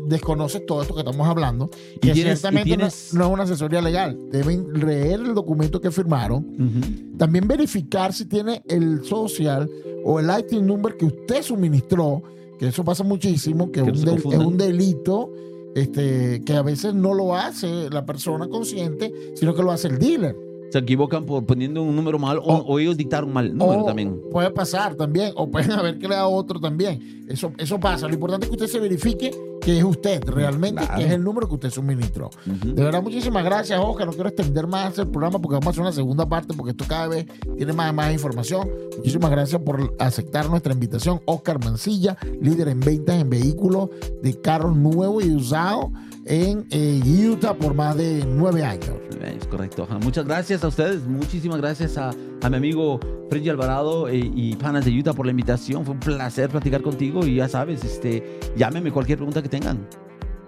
desconoces 0.07 0.65
todo 0.65 0.81
esto 0.83 0.93
que 0.93 1.01
estamos 1.01 1.27
hablando, 1.27 1.69
Y 1.95 1.99
que 1.99 2.13
tienes- 2.13 2.17
y 2.17 2.23
ciertamente 2.41 2.69
no- 2.69 2.75
tienes- 2.77 3.13
no, 3.13 3.25
es 3.25 3.31
una 3.31 3.43
asesoría 3.43 3.81
legal. 3.81 4.17
Deben 4.31 4.71
leer 4.73 5.19
el 5.21 5.33
documento 5.33 5.81
que 5.81 5.89
firmaron, 5.91 6.45
Ujú. 6.45 7.17
también 7.17 7.47
verificar 7.47 8.13
si 8.13 8.25
tiene 8.25 8.61
el 8.67 9.03
social 9.03 9.69
o 10.05 10.19
el 10.19 10.27
item 10.39 10.65
number 10.65 10.95
que 10.95 11.05
usted 11.05 11.41
suministró, 11.41 12.21
que 12.59 12.67
eso 12.67 12.83
pasa 12.83 13.03
muchísimo, 13.03 13.71
que, 13.71 13.81
Que 13.83 13.89
un 13.91 14.05
del- 14.05 14.17
es 14.17 14.25
un 14.37 14.57
delito 14.57 15.31
este, 15.75 16.41
que 16.45 16.53
a 16.53 16.61
veces 16.61 16.93
no 16.93 17.13
lo 17.13 17.35
hace 17.35 17.89
la 17.89 18.05
persona 18.05 18.47
consciente, 18.49 19.11
sino 19.35 19.53
que 19.55 19.63
lo 19.63 19.71
hace 19.71 19.87
el 19.87 19.99
dealer. 19.99 20.35
Se 20.71 20.77
equivocan 20.79 21.25
por 21.25 21.45
poniendo 21.45 21.81
un 21.81 21.95
número 21.95 22.19
mal 22.19 22.37
o, 22.37 22.41
O- 22.43 22.65
o 22.65 22.79
ellos 22.79 22.95
dictaron 22.97 23.31
mal 23.33 23.55
número 23.57 23.85
también. 23.85 24.19
Puede 24.31 24.51
pasar 24.51 24.93
también, 24.95 25.31
o 25.35 25.49
pueden 25.49 25.71
haber 25.71 25.97
creado 25.97 26.29
otro 26.29 26.59
también. 26.59 27.25
Eso, 27.27 27.51
eso 27.57 27.79
pasa. 27.79 28.07
Lo 28.07 28.13
importante 28.13 28.45
es 28.45 28.49
que 28.49 28.55
usted 28.55 28.67
se 28.67 28.79
verifique 28.79 29.31
que 29.61 29.77
es 29.77 29.83
usted 29.83 30.23
realmente, 30.25 30.81
Claro. 30.83 30.97
que 30.99 31.05
es 31.05 31.11
el 31.11 31.23
número 31.23 31.47
que 31.47 31.55
usted 31.55 31.69
suministró. 31.69 32.29
Ujú. 32.47 32.73
De 32.73 32.83
verdad, 32.83 33.01
muchísimas 33.03 33.43
gracias, 33.43 33.79
Oscar. 33.83 34.07
No 34.07 34.13
quiero 34.13 34.29
extender 34.29 34.67
más 34.67 34.97
el 34.99 35.07
programa 35.07 35.39
porque 35.39 35.53
vamos 35.55 35.67
a 35.67 35.69
hacer 35.71 35.81
una 35.81 35.91
segunda 35.91 36.27
parte 36.27 36.53
porque 36.53 36.71
esto 36.71 36.85
cada 36.87 37.07
vez 37.07 37.25
tiene 37.57 37.73
más 37.73 37.91
y 37.91 37.95
más 37.95 38.13
información. 38.13 38.69
Muchísimas 38.97 39.31
gracias 39.31 39.61
por 39.61 39.95
aceptar 39.99 40.49
nuestra 40.49 40.73
invitación. 40.73 41.21
Oscar 41.25 41.63
Mancilla, 41.63 42.17
líder 42.41 42.69
en 42.69 42.79
ventas 42.79 43.15
en 43.21 43.29
vehículos 43.29 43.89
de 44.21 44.39
carros 44.41 44.75
nuevos 44.75 45.23
y 45.25 45.31
usados. 45.35 45.85
En 46.29 46.65
eh, 46.69 47.01
Utah 47.27 47.55
por 47.55 47.73
más 47.73 47.97
de 47.97 48.23
nueve 48.25 48.63
años. 48.63 48.95
Es 49.21 49.45
correcto. 49.47 49.83
Ajá. 49.83 49.99
Muchas 49.99 50.25
gracias 50.25 50.63
a 50.63 50.67
ustedes. 50.67 51.05
Muchísimas 51.05 51.59
gracias 51.59 51.97
a, 51.97 52.11
a 52.41 52.49
mi 52.49 52.55
amigo 52.55 53.01
Freddy 53.29 53.49
Alvarado 53.49 54.07
eh, 54.07 54.31
y 54.33 54.55
Panas 54.55 54.85
de 54.85 54.97
Utah 54.97 55.11
por 55.13 55.25
la 55.25 55.31
invitación. 55.31 55.83
Fue 55.83 55.95
un 55.95 55.99
placer 55.99 56.49
platicar 56.49 56.81
contigo 56.83 57.25
y 57.25 57.35
ya 57.35 57.49
sabes, 57.49 57.83
este, 57.83 58.39
llámeme 58.55 58.91
cualquier 58.91 59.17
pregunta 59.17 59.41
que 59.41 59.49
tengan. 59.49 59.85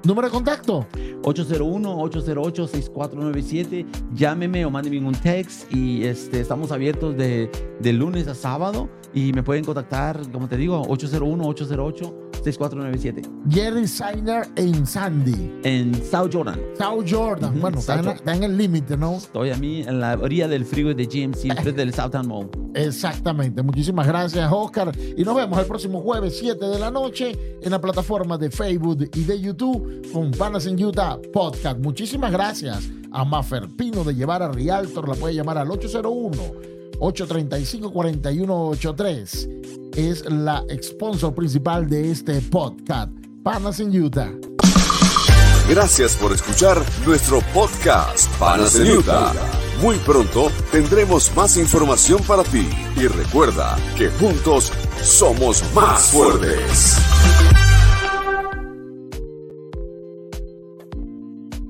Número 0.04 0.28
de 0.28 0.32
contacto. 0.32 0.86
801-808-6497. 1.24 3.88
Llámeme 4.14 4.64
o 4.66 4.70
mándenme 4.70 5.00
un 5.00 5.16
text 5.16 5.74
y 5.74 6.04
este, 6.04 6.42
estamos 6.42 6.72
abiertos 6.72 7.18
de, 7.18 7.50
de 7.80 7.94
lunes 7.94 8.28
a 8.28 8.36
sábado 8.36 8.88
y 9.14 9.34
me 9.34 9.44
pueden 9.44 9.66
contactar, 9.66 10.22
como 10.32 10.48
te 10.48 10.56
digo, 10.58 10.84
801-808-6497. 10.86 13.28
Jerry 13.50 13.88
Signer 13.88 14.48
en 14.56 14.86
Sandy. 14.86 15.60
En 15.64 15.96
South 16.04 16.30
Jordan. 16.32 16.60
South 16.78 17.06
Jordan. 17.10 17.60
Bueno, 17.60 17.80
está, 17.80 18.00
en, 18.00 18.08
está 18.08 18.36
en 18.36 18.44
el 18.44 18.56
límite, 18.58 18.96
¿no? 18.98 19.18
Estoy 19.18 19.50
a 19.52 19.58
mí 19.58 19.82
en 19.82 20.00
la 20.00 20.14
orilla 20.14 20.48
del 20.48 20.64
freeway 20.66 20.94
de 20.94 21.06
GMC, 21.06 21.46
enfrente 21.46 21.74
del 21.74 21.94
Southtown 21.94 22.28
Mall. 22.28 22.50
Exactamente. 22.74 23.62
Muchísimas 23.62 24.08
gracias, 24.08 24.50
Oscar. 24.52 24.92
Y 25.18 25.24
nos 25.24 25.36
vemos 25.36 25.60
el 25.60 25.66
próximo 25.66 26.02
jueves, 26.02 26.38
7 26.40 26.66
de 26.66 26.80
la 26.80 26.90
noche, 26.90 27.58
en 27.62 27.72
la 27.72 27.82
plataforma 27.82 28.38
de 28.38 28.50
Facebook 28.50 29.10
y 29.14 29.24
de 29.24 29.40
YouTube 29.40 30.10
con 30.14 30.32
Panas 30.32 30.66
en 30.66 30.84
Utah 30.84 31.20
Podcast. 31.34 31.80
Muchísimas 31.80 32.32
gracias 32.32 32.90
a 33.12 33.26
Mafer 33.26 33.68
Pino 33.68 34.04
de 34.04 34.16
llevar 34.16 34.42
a 34.42 34.52
Rialtor. 34.52 35.08
La 35.10 35.16
puede 35.16 35.36
llamar 35.36 35.58
al 35.58 35.70
801-835-4183. 37.00 39.96
Es 39.96 40.26
la 40.30 40.64
sponsor 40.82 41.34
principal 41.34 41.90
de 41.90 42.12
este 42.12 42.42
podcast. 42.42 43.12
Panas 43.44 43.80
en 43.80 44.02
Utah. 44.02 44.32
Gracias 45.70 46.16
por 46.16 46.34
escuchar 46.34 46.82
nuestro 47.06 47.40
podcast 47.54 48.28
Panas 48.38 48.76
en 48.76 48.98
Utah. 48.98 49.32
Muy 49.82 49.96
pronto 49.98 50.52
tendremos 50.72 51.34
más 51.36 51.58
información 51.58 52.22
para 52.24 52.44
ti 52.44 52.68
y 52.96 53.08
recuerda 53.08 53.78
que 53.98 54.10
juntos 54.10 54.72
somos 55.02 55.64
más 55.74 56.08
fuertes. 56.08 56.98